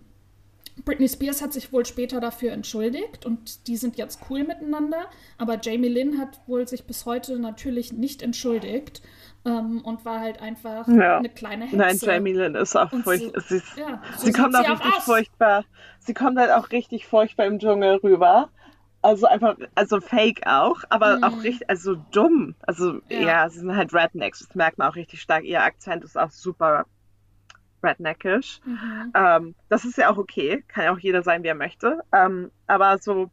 Britney 0.84 1.07
Spears 1.07 1.41
hat 1.41 1.53
sich 1.53 1.72
wohl 1.72 1.86
später 1.86 2.20
dafür 2.20 2.51
entschuldigt 2.51 3.26
und 3.26 3.68
die 3.68 3.78
sind 3.78 3.95
jetzt 3.97 4.20
cool 4.30 4.43
miteinander. 4.43 5.05
Aber 5.38 5.57
Jamie 5.61 5.88
Lynn 5.88 6.18
hat 6.20 6.41
wohl 6.47 6.68
sich 6.68 6.84
bis 6.86 7.05
heute 7.05 7.39
natürlich 7.39 7.93
nicht 7.93 8.22
entschuldigt 8.22 9.01
ähm, 9.45 9.82
und 9.86 10.03
war 10.03 10.20
halt 10.20 10.41
einfach 10.41 10.88
Ja. 10.89 11.18
eine 11.20 11.30
kleine 11.30 11.63
Hexe. 11.66 11.78
Nein, 11.78 11.97
Jamie 12.01 12.34
Lynn 12.34 12.55
ist 12.55 12.76
auch 12.76 12.89
furchtbar. 12.89 13.41
Sie, 13.47 13.55
ist- 13.55 13.78
Ja, 13.78 14.01
so 14.18 14.26
sie 14.26 14.34
kommt 14.34 14.53
auch 14.55 14.66
sie 14.66 14.72
richtig 14.72 14.93
aus. 14.97 15.03
furchtbar. 15.05 15.63
Sie 15.99 16.13
kommt 16.13 16.38
halt 16.38 16.51
auch 16.51 16.70
richtig 16.72 17.05
furchtbar 17.07 17.45
im 17.45 17.57
Dschungel 17.59 17.95
rüber. 17.97 18.49
Also 19.06 19.28
einfach, 19.28 19.56
also 19.76 20.01
fake 20.01 20.41
auch, 20.47 20.84
aber 20.89 21.18
Mhm. 21.18 21.24
auch 21.24 21.43
richtig, 21.43 21.70
also 21.70 21.95
dumm. 22.12 22.56
Also 22.66 23.01
Ja. 23.10 23.20
ja. 23.22 23.49
sie 23.49 23.60
sind 23.60 23.76
halt 23.76 23.93
Rednecks. 23.93 24.39
Das 24.39 24.56
merkt 24.56 24.78
man 24.80 24.89
auch 24.89 24.95
richtig 24.95 25.22
stark. 25.22 25.43
Ihr 25.43 25.62
Akzent 25.62 26.03
ist 26.03 26.18
auch 26.18 26.32
super 26.32 26.86
redneckisch. 27.84 28.60
Mhm. 28.66 29.12
Ähm, 29.14 29.56
das 29.70 29.86
ist 29.86 29.97
ja 29.97 30.10
auch 30.12 30.18
okay. 30.18 30.64
Kann 30.68 30.86
ja 30.86 30.91
auch 30.93 30.97
jeder 30.99 31.22
sein, 31.22 31.43
wie 31.43 31.47
er 31.49 31.56
möchte. 31.56 31.99
Ähm, 32.12 32.49
aber 32.66 32.97
so, 32.97 33.30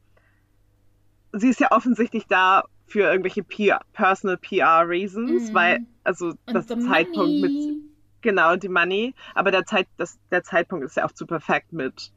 sie 1.33 1.49
ist 1.49 1.61
ja 1.61 1.73
offensichtlich 1.73 2.27
da 2.27 2.65
für 2.87 3.01
irgendwelche 3.11 3.43
PR, 3.43 3.81
Personal 3.95 4.37
PR 4.37 4.87
Reasons, 4.87 5.51
Mhm. 5.51 5.55
weil, 5.55 5.79
also 6.05 6.27
Und 6.47 6.53
das 6.53 6.67
Zeitpunkt 6.67 7.41
mit, 7.41 7.51
money. 7.55 7.81
genau, 8.21 8.57
die 8.57 8.69
Money, 8.69 9.15
aber 9.35 9.51
der, 9.51 9.65
Zeit, 9.65 9.89
das, 9.97 10.19
der 10.31 10.43
Zeitpunkt 10.43 10.85
ist 10.85 10.97
ja 10.99 11.07
auch 11.07 11.13
zu 11.13 11.25
perfekt 11.27 11.73
mit 11.73 12.13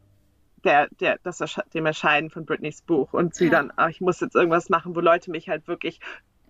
der, 0.65 0.87
der, 0.99 1.19
das, 1.23 1.39
dem 1.73 1.85
Erscheinen 1.85 2.29
von 2.29 2.45
Britneys 2.45 2.81
Buch 2.81 3.13
und 3.13 3.35
sie 3.35 3.45
Ja. 3.45 3.51
dann, 3.51 3.71
ah, 3.77 3.87
ich 3.89 4.01
muss 4.01 4.19
jetzt 4.19 4.35
irgendwas 4.35 4.69
machen, 4.69 4.95
wo 4.95 4.99
Leute 4.99 5.31
mich 5.31 5.47
halt 5.47 5.67
wirklich 5.67 5.99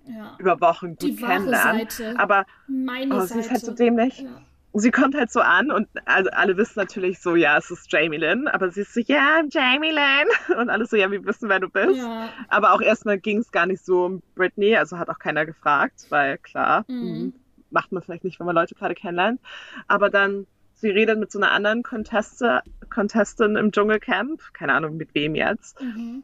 Ja. 0.08 0.36
über 0.40 0.60
Wochen 0.62 0.90
gut 0.92 1.02
Die 1.04 1.16
kennenlernen. 1.16 1.88
Seite. 1.90 2.16
Aber 2.20 2.46
Meine 2.68 3.14
oh, 3.16 3.20
Seite. 3.20 3.34
sie 3.34 3.40
ist 3.40 3.52
halt 3.52 3.62
so 3.62 3.74
dämlich. 3.74 4.20
Ja. 4.22 4.30
Sie 4.78 4.92
kommt 4.92 5.16
halt 5.16 5.32
so 5.32 5.40
an 5.40 5.72
und 5.72 5.88
also 6.06 6.30
alle 6.32 6.58
wissen 6.58 6.74
natürlich 6.78 7.20
so, 7.22 7.36
ja, 7.38 7.58
es 7.58 7.72
ist 7.72 7.90
Jamie 7.94 8.18
Lynn, 8.18 8.50
aber 8.50 8.72
sie 8.72 8.82
ist 8.82 8.94
so, 8.94 9.00
ja, 9.00 9.42
Jamie 9.50 9.92
Lynn. 9.92 10.28
Und 10.60 10.70
alle 10.70 10.86
so, 10.86 10.98
ja, 10.98 11.10
wir 11.10 11.24
wissen, 11.24 11.48
wer 11.48 11.62
du 11.62 11.70
bist. 11.70 11.96
Ja. 11.96 12.28
Aber 12.50 12.74
auch 12.74 12.82
erstmal 12.82 13.18
ging 13.18 13.38
es 13.38 13.52
gar 13.54 13.68
nicht 13.68 13.86
so 13.86 14.04
um 14.06 14.22
Britney, 14.36 14.76
also 14.76 14.98
hat 14.98 15.10
auch 15.10 15.18
keiner 15.20 15.46
gefragt, 15.46 16.08
weil 16.10 16.38
klar, 16.40 16.84
Mhm. 16.90 17.02
hm, 17.02 17.34
macht 17.72 17.94
man 17.94 18.04
vielleicht 18.04 18.26
nicht, 18.26 18.38
wenn 18.40 18.48
man 18.48 18.56
Leute 18.56 18.76
gerade 18.76 18.96
kennenlernt. 18.96 19.40
Aber 19.88 20.10
dann, 20.10 20.46
sie 20.76 20.90
redet 20.90 21.20
mit 21.20 21.32
so 21.32 21.40
einer 21.40 21.52
anderen 21.52 21.84
Conteste, 21.84 22.62
Contestin 22.90 23.56
im 23.56 23.72
Dschungelcamp, 23.72 24.54
keine 24.54 24.74
Ahnung 24.74 24.98
mit 24.98 25.16
wem 25.16 25.36
jetzt. 25.36 25.82
Mhm. 25.82 26.24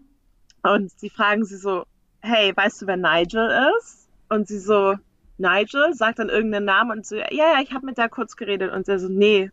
Und 0.63 0.91
sie 0.99 1.09
fragen 1.09 1.43
sie 1.45 1.57
so, 1.57 1.85
hey, 2.21 2.55
weißt 2.55 2.81
du, 2.81 2.87
wer 2.87 2.97
Nigel 2.97 3.49
ist? 3.77 4.09
Und 4.29 4.47
sie 4.47 4.59
so, 4.59 4.95
Nigel, 5.37 5.93
sagt 5.93 6.19
dann 6.19 6.29
irgendeinen 6.29 6.65
Namen 6.65 6.99
und 6.99 7.05
so, 7.05 7.15
ja, 7.15 7.25
ja, 7.31 7.59
ich 7.61 7.73
habe 7.73 7.85
mit 7.85 7.97
der 7.97 8.09
kurz 8.09 8.35
geredet. 8.35 8.71
Und 8.71 8.85
sie 8.85 8.99
so, 8.99 9.09
nee, 9.09 9.49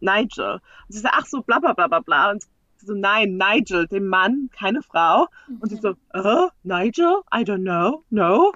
Nigel. 0.00 0.54
Und 0.54 0.60
sie 0.88 0.98
so, 0.98 1.08
ach 1.10 1.26
so, 1.26 1.42
bla 1.42 1.58
bla 1.58 1.72
bla 1.72 1.88
bla 1.88 2.00
bla. 2.00 2.30
Und 2.30 2.42
sie 2.76 2.86
so, 2.86 2.94
nein, 2.94 3.36
Nigel, 3.36 3.86
dem 3.86 4.06
Mann, 4.06 4.50
keine 4.52 4.82
Frau. 4.82 5.28
Und 5.60 5.70
sie 5.70 5.76
so, 5.76 5.94
äh, 6.12 6.48
Nigel? 6.62 7.22
I 7.34 7.42
don't 7.42 7.62
know, 7.62 8.04
no. 8.10 8.52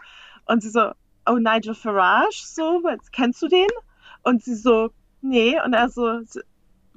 Und 0.47 0.63
sie 0.63 0.71
so, 0.71 0.93
oh, 1.27 1.39
Nigel 1.39 1.75
Farage, 1.75 2.45
so, 2.45 2.83
kennst 3.13 3.41
du 3.43 3.49
den? 3.49 3.69
Und 4.23 4.43
sie 4.45 4.55
so, 4.55 4.91
nee. 5.25 5.57
Und 5.65 5.73
er 5.73 5.89
so, 5.89 6.21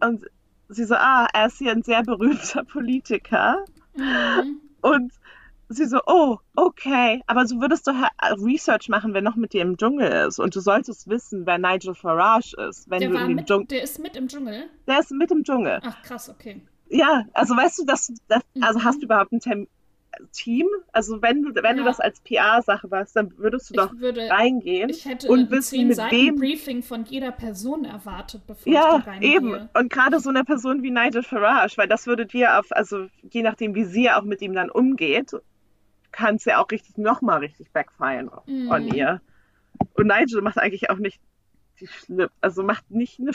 und 0.01 0.25
sie 0.69 0.83
so, 0.85 0.95
ah, 0.95 1.27
er 1.33 1.47
ist 1.47 1.57
hier 1.57 1.71
ein 1.71 1.83
sehr 1.83 2.03
berühmter 2.03 2.63
Politiker. 2.63 3.63
Mhm. 3.95 4.61
Und 4.81 5.11
sie 5.69 5.85
so, 5.85 5.99
oh, 6.05 6.37
okay, 6.55 7.21
aber 7.27 7.45
so 7.45 7.59
würdest 7.59 7.87
du 7.87 7.91
ha- 7.91 8.11
Research 8.41 8.87
machen, 8.89 9.13
wer 9.13 9.21
noch 9.21 9.35
mit 9.35 9.51
dir 9.53 9.63
im 9.63 9.75
Dschungel 9.75 10.27
ist. 10.27 10.39
Und 10.39 10.55
du 10.55 10.59
solltest 10.61 11.09
wissen, 11.09 11.45
wer 11.45 11.57
Nigel 11.57 11.93
Farage 11.95 12.55
ist, 12.69 12.89
wenn 12.89 12.99
Der, 13.01 13.09
du 13.09 13.15
in 13.17 13.27
dem 13.37 13.45
Dschungel. 13.45 13.67
der 13.67 13.83
ist 13.83 13.99
mit 13.99 14.15
im 14.15 14.27
Dschungel. 14.27 14.69
Der 14.87 14.99
ist 14.99 15.11
mit 15.11 15.31
im 15.31 15.43
Dschungel. 15.43 15.79
Ach, 15.83 16.01
krass, 16.03 16.29
okay. 16.29 16.61
Ja, 16.89 17.25
also 17.33 17.53
weißt 17.57 17.79
du, 17.79 17.85
dass 17.85 18.13
das, 18.29 18.41
also 18.61 18.79
Mhm. 18.79 18.83
hast 18.85 19.01
du 19.01 19.05
überhaupt 19.05 19.31
ein 19.33 19.39
Tem 19.41 19.67
Team? 20.31 20.67
Also 20.91 21.21
wenn 21.21 21.43
du, 21.43 21.53
wenn 21.55 21.63
Ja. 21.63 21.73
du 21.73 21.83
das 21.83 21.99
als 21.99 22.19
PR-Sache 22.21 22.89
warst, 22.89 23.15
dann 23.15 23.37
würdest 23.37 23.69
du 23.69 23.75
doch 23.75 23.93
Ich 23.93 23.99
würde, 23.99 24.29
reingehen 24.29 24.89
ich 24.89 25.05
hätte 25.05 25.29
und 25.29 25.39
ein 25.39 25.51
wissen, 25.51 25.87
mit 25.87 25.95
Seiten 25.97 26.15
wem. 26.15 26.35
Briefing 26.37 26.81
von 26.81 27.05
jeder 27.05 27.31
Person 27.31 27.85
erwartet, 27.85 28.41
bevor 28.47 28.67
ich 28.67 28.73
Ja, 28.73 28.99
da 28.99 29.11
reingehe. 29.11 29.35
eben. 29.35 29.69
Und 29.73 29.91
gerade 29.91 30.19
so 30.19 30.29
eine 30.29 30.43
Person 30.43 30.81
wie 30.83 30.91
Nigel 30.91 31.23
Farage, 31.23 31.77
weil 31.77 31.87
das 31.87 32.07
würde 32.07 32.25
dir 32.25 32.57
auf, 32.59 32.71
also 32.71 33.07
je 33.31 33.43
nachdem, 33.43 33.75
wie 33.75 33.83
sie 33.85 34.09
auch 34.09 34.23
mit 34.23 34.41
ihm 34.41 34.53
dann 34.53 34.71
umgeht, 34.71 35.31
kann 36.11 36.35
es 36.35 36.45
ja 36.45 36.63
auch 36.63 36.71
richtig 36.71 36.97
nochmal 36.97 37.39
richtig 37.39 37.71
backfeiern 37.71 38.31
Mhm. 38.47 38.71
on 38.71 38.87
ihr. 38.87 39.21
Und 39.93 40.07
Nigel 40.07 40.41
macht 40.41 40.57
eigentlich 40.57 40.89
auch 40.89 40.97
nicht 40.97 41.19
die 41.79 41.85
schlimm, 41.87 42.29
also 42.41 42.63
macht 42.63 42.89
nicht 42.89 43.19
eine, 43.19 43.31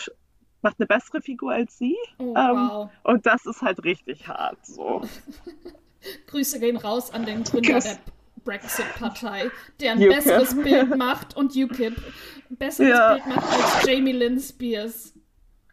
macht 0.62 0.76
eine 0.80 0.86
bessere 0.88 1.20
Figur 1.20 1.52
als 1.52 1.78
sie. 1.78 1.96
Oh, 2.18 2.34
Ähm, 2.36 2.56
wow. 2.70 2.90
Und 3.04 3.24
das 3.26 3.46
ist 3.46 3.62
halt 3.62 3.84
richtig 3.84 4.26
hart. 4.26 4.66
So. 4.66 5.02
Grüße 6.26 6.60
gehen 6.60 6.76
raus 6.76 7.12
an 7.12 7.24
den 7.26 7.44
Gründer 7.44 7.80
der 7.80 7.98
Brexit-Partei, 8.44 9.50
der 9.80 9.92
ein 9.92 9.98
UKIP. 9.98 10.10
besseres 10.14 10.54
Bild 10.62 10.96
macht 10.96 11.36
und 11.36 11.54
UKIP 11.56 11.96
besseres 12.50 12.88
Ja. 12.90 13.14
Bild 13.14 13.26
macht 13.26 13.52
als 13.52 13.86
Jamie 13.86 14.12
Lynn 14.12 14.40
Spears. 14.40 15.14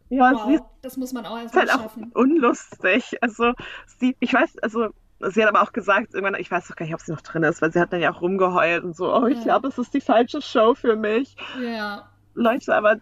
Ja, 0.10 0.32
Wow, 0.34 0.60
das 0.82 0.98
muss 0.98 1.14
man 1.14 1.26
auch 1.26 1.38
erstmal 1.38 1.68
halt 1.68 1.76
auch 1.76 1.84
schaffen. 1.84 2.12
unlustig. 2.16 3.18
Also, 3.22 3.54
sie, 4.00 4.16
ich 4.20 4.34
weiß, 4.34 4.58
also, 4.64 4.88
sie 5.20 5.42
hat 5.44 5.50
aber 5.50 5.62
auch 5.62 5.72
gesagt, 5.72 6.14
irgendwann, 6.16 6.40
ich 6.40 6.50
weiß 6.50 6.68
doch 6.68 6.76
gar 6.76 6.86
nicht, 6.86 6.96
ob 6.96 7.02
sie 7.02 7.12
noch 7.12 7.22
drin 7.22 7.44
ist, 7.44 7.62
weil 7.62 7.72
sie 7.72 7.80
hat 7.80 7.94
dann 7.94 8.02
ja 8.02 8.12
auch 8.12 8.22
rumgeheult 8.22 8.84
und 8.84 8.96
so, 8.96 9.14
oh, 9.14 9.28
ich 9.28 9.38
Ja. 9.40 9.44
glaube, 9.44 9.68
es 9.68 9.78
ist 9.78 9.94
die 9.94 10.02
falsche 10.02 10.42
Show 10.42 10.74
für 10.74 10.96
mich. 10.96 11.36
Ja. 11.62 12.10
Leute, 12.34 12.74
aber 12.74 13.00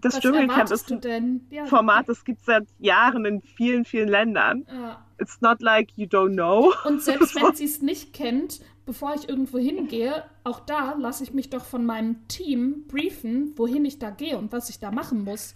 das 0.00 0.14
Was 0.14 0.20
Dschungelcamp 0.20 0.70
ist 0.70 0.90
du 0.90 0.94
ein 0.94 1.00
denn? 1.00 1.46
Ja, 1.50 1.66
Format, 1.66 2.08
das 2.08 2.24
gibt 2.24 2.40
es 2.40 2.46
seit 2.46 2.66
Jahren 2.78 3.24
in 3.24 3.42
vielen, 3.42 3.84
vielen 3.84 4.08
Ländern. 4.08 4.66
Ja. 4.70 5.06
It's 5.18 5.40
not 5.40 5.62
like 5.62 5.90
you 5.96 6.06
don't 6.06 6.34
know. 6.34 6.72
Und 6.84 7.02
selbst 7.02 7.34
wenn 7.40 7.54
sie 7.54 7.64
es 7.64 7.82
nicht 7.82 8.12
kennt, 8.12 8.60
bevor 8.84 9.14
ich 9.14 9.28
irgendwo 9.28 9.58
hingehe, 9.58 10.24
auch 10.44 10.60
da 10.60 10.94
lasse 10.98 11.24
ich 11.24 11.32
mich 11.32 11.50
doch 11.50 11.64
von 11.64 11.84
meinem 11.86 12.26
Team 12.28 12.84
briefen, 12.88 13.52
wohin 13.56 13.84
ich 13.84 13.98
da 13.98 14.10
gehe 14.10 14.36
und 14.38 14.52
was 14.52 14.68
ich 14.70 14.78
da 14.78 14.90
machen 14.90 15.24
muss. 15.24 15.54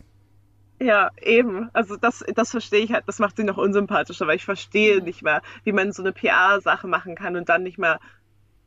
Ja, 0.81 1.11
eben. 1.21 1.69
Also 1.75 1.97
das, 1.97 2.25
das 2.35 2.51
verstehe 2.51 2.81
ich 2.81 2.93
halt, 2.93 3.05
das 3.07 3.19
macht 3.19 3.37
sie 3.37 3.45
noch 3.45 3.59
unsympathischer, 3.59 4.27
weil 4.27 4.37
ich 4.37 4.45
verstehe 4.47 5.01
Ja. 5.01 5.03
nicht 5.03 5.23
mehr, 5.23 5.43
wie 5.65 5.73
man 5.73 5.93
so 5.93 6.03
eine 6.03 6.13
PR-Sache 6.13 6.87
machen 6.89 7.15
kann 7.15 7.37
und 7.37 7.49
dann 7.51 7.63
nicht 7.63 7.79
mehr 7.79 8.01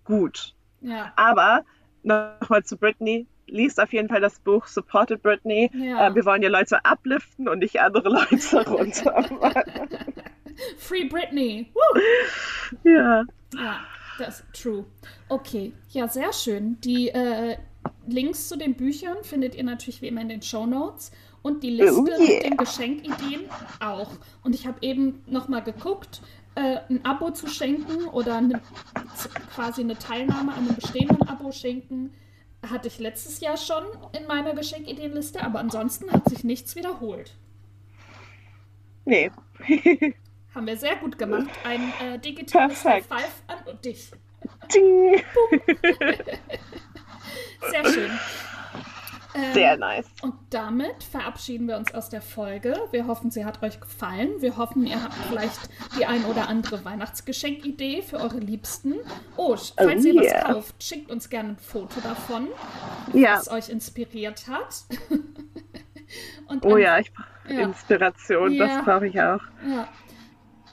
gut. 0.04 0.56
Ja. 0.82 1.12
Aber 1.16 1.64
nochmal 2.04 2.64
zu 2.64 2.78
Britney. 2.78 3.28
Liest 3.54 3.80
auf 3.80 3.94
jeden 3.94 4.10
Fall 4.10 4.20
das 4.20 4.40
Buch 4.40 4.68
Supported 4.68 5.22
Britney. 5.22 5.70
Ja. 5.74 6.08
Äh, 6.08 6.16
wir 6.16 6.26
wollen 6.26 6.42
ja 6.42 6.50
Leute 6.50 6.80
upliften 6.84 7.48
und 7.48 7.60
nicht 7.60 7.80
andere 7.80 8.10
Leute 8.10 8.70
runter. 8.70 9.24
Free 10.78 11.06
Britney. 11.06 11.72
Woo! 11.74 12.00
ja. 12.84 13.24
Ja, 13.56 13.80
das 14.18 14.40
ist 14.40 14.54
true. 14.54 14.86
Okay, 15.30 15.74
ja, 15.90 16.08
sehr 16.08 16.34
schön. 16.34 16.80
Die 16.82 17.10
äh, 17.10 17.58
Links 18.08 18.50
zu 18.50 18.58
den 18.58 18.74
Büchern 18.74 19.18
findet 19.22 19.56
ihr 19.56 19.64
natürlich 19.64 20.02
wie 20.02 20.08
immer 20.08 20.22
in 20.22 20.30
den 20.30 20.42
Show 20.42 20.66
Notes 20.66 21.12
und 21.44 21.62
die 21.62 21.70
Liste 21.72 21.98
Oh 21.98 22.02
mit 22.02 22.18
yeah. 22.20 22.40
den 22.42 22.58
Geschenkideen 22.58 23.42
auch. 23.80 24.12
Und 24.44 24.56
ich 24.56 24.66
habe 24.66 24.78
eben 24.82 25.22
nochmal 25.28 25.64
geguckt, 25.64 26.22
äh, 26.56 26.78
ein 26.90 27.06
Abo 27.06 27.32
zu 27.32 27.48
schenken 27.48 28.08
oder 28.08 28.38
eine, 28.38 28.62
quasi 29.54 29.82
eine 29.82 29.98
Teilnahme 29.98 30.54
an 30.54 30.66
einem 30.66 30.76
bestehenden 30.76 31.22
Abo 31.28 31.52
schenken, 31.52 32.14
hatte 32.70 32.88
ich 32.88 33.00
letztes 33.00 33.40
Jahr 33.40 33.58
schon 33.58 33.84
in 34.18 34.28
meiner 34.28 34.54
Geschenkideenliste, 34.54 35.44
aber 35.44 35.60
ansonsten 35.60 36.12
hat 36.12 36.30
sich 36.30 36.44
nichts 36.44 36.76
wiederholt. 36.76 37.34
Nee. 39.06 39.32
Haben 40.56 40.68
wir 40.68 40.78
sehr 40.78 40.96
gut 40.98 41.18
gemacht. 41.18 41.50
Ein 41.64 41.92
äh, 42.00 42.20
digitales 42.20 42.82
Perfekt. 42.82 43.08
Five 43.08 43.44
an 43.48 43.82
dich. 43.82 44.12
Ding. 44.74 45.22
Sehr 47.70 47.92
schön. 47.92 48.12
Ähm, 49.36 49.54
Sehr 49.54 49.78
nice. 49.78 50.06
Und 50.22 50.34
damit 50.52 51.04
verabschieden 51.04 51.68
wir 51.68 51.78
uns 51.78 51.94
aus 51.94 52.10
der 52.10 52.22
Folge. 52.22 52.76
Wir 52.92 53.08
hoffen, 53.08 53.32
sie 53.32 53.46
hat 53.46 53.64
euch 53.64 53.80
gefallen. 53.80 54.30
Wir 54.42 54.58
hoffen, 54.58 54.86
ihr 54.86 55.02
habt 55.04 55.16
vielleicht 55.30 55.60
die 55.98 56.06
ein 56.06 56.24
oder 56.26 56.50
andere 56.50 56.86
Weihnachtsgeschenkidee 56.86 58.02
für 58.04 58.18
eure 58.18 58.38
Liebsten. 58.40 58.94
Oh, 59.36 59.56
Oh 59.56 59.58
falls 59.78 60.06
ihr 60.06 60.14
yeah. 60.22 60.44
was 60.48 60.54
kauft, 60.54 60.84
schickt 60.84 61.10
uns 61.12 61.30
gerne 61.30 61.50
ein 61.50 61.58
Foto 61.58 62.00
davon, 62.02 62.48
Ja. 63.14 63.38
was 63.38 63.50
euch 63.52 63.70
inspiriert 63.70 64.48
hat. 64.48 64.84
Oh 66.62 66.78
ja, 66.78 67.00
ich 67.00 67.12
brauche 67.12 67.28
Ja. 67.52 67.62
Inspiration, 67.62 68.52
Ja. 68.54 68.68
das 68.68 68.86
brauche 68.86 69.08
ich 69.08 69.20
auch. 69.20 69.42
ja. 69.68 69.88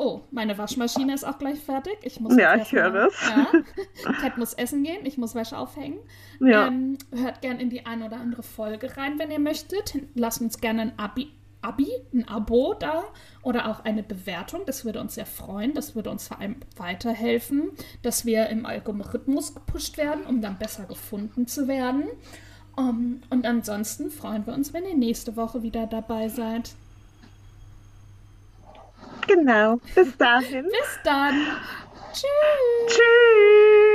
Oh, 0.03 0.22
meine 0.30 0.57
Waschmaschine 0.57 1.12
ist 1.12 1.24
auch 1.24 1.36
gleich 1.36 1.61
fertig. 1.61 1.98
Ich 2.05 2.20
muss 2.20 2.34
Ja, 2.34 2.57
jetzt 2.57 2.68
ich 2.68 2.72
höre 2.72 3.09
es. 3.09 3.14
Ja. 3.20 4.12
Cat 4.22 4.38
muss 4.38 4.55
essen 4.55 4.82
gehen, 4.82 5.05
ich 5.05 5.18
muss 5.18 5.34
Wäsche 5.34 5.59
aufhängen. 5.59 5.98
Ja. 6.40 6.68
Ähm, 6.68 6.96
hört 7.12 7.42
gern 7.42 7.61
in 7.61 7.68
die 7.68 7.84
ein 7.84 8.03
oder 8.03 8.16
andere 8.16 8.42
Folge 8.42 8.96
rein, 8.96 9.18
wenn 9.18 9.30
ihr 9.30 9.38
möchtet. 9.38 9.98
Lasst 10.14 10.40
uns 10.40 10.59
gerne 10.59 10.80
ein 10.80 10.98
Abi, 10.98 11.28
Abi, 11.61 11.90
ein 12.14 12.26
Abo 12.26 12.72
da 12.72 13.05
oder 13.42 13.68
auch 13.68 13.84
eine 13.84 14.03
Bewertung. 14.03 14.62
Das 14.64 14.86
würde 14.86 15.03
uns 15.03 15.16
sehr 15.16 15.26
freuen. 15.26 15.74
Das 15.74 15.94
würde 15.94 16.09
uns 16.09 16.28
vor 16.28 16.40
allem 16.40 16.57
weiterhelfen, 16.78 17.72
dass 18.01 18.24
wir 18.24 18.48
im 18.48 18.64
Algorithmus 18.64 19.55
gepusht 19.55 19.98
werden, 19.98 20.24
um 20.24 20.40
dann 20.40 20.57
besser 20.57 20.84
gefunden 20.86 21.46
zu 21.46 21.68
werden. 21.68 22.05
Um, 22.74 23.20
und 23.28 23.44
ansonsten 23.44 24.11
freuen 24.11 24.46
wir 24.46 24.55
uns, 24.55 24.72
wenn 24.72 24.86
ihr 24.86 24.96
nächste 24.96 25.36
Woche 25.36 25.62
wieder 25.62 25.86
dabei 25.86 26.30
seid. 26.30 26.70
Genau. 29.26 29.76
Bis 29.94 30.16
dahin. 30.16 30.64
Bis 30.64 30.98
dann. 31.04 31.34
Tschüss. 32.12 32.26
Tschüss. 32.88 33.89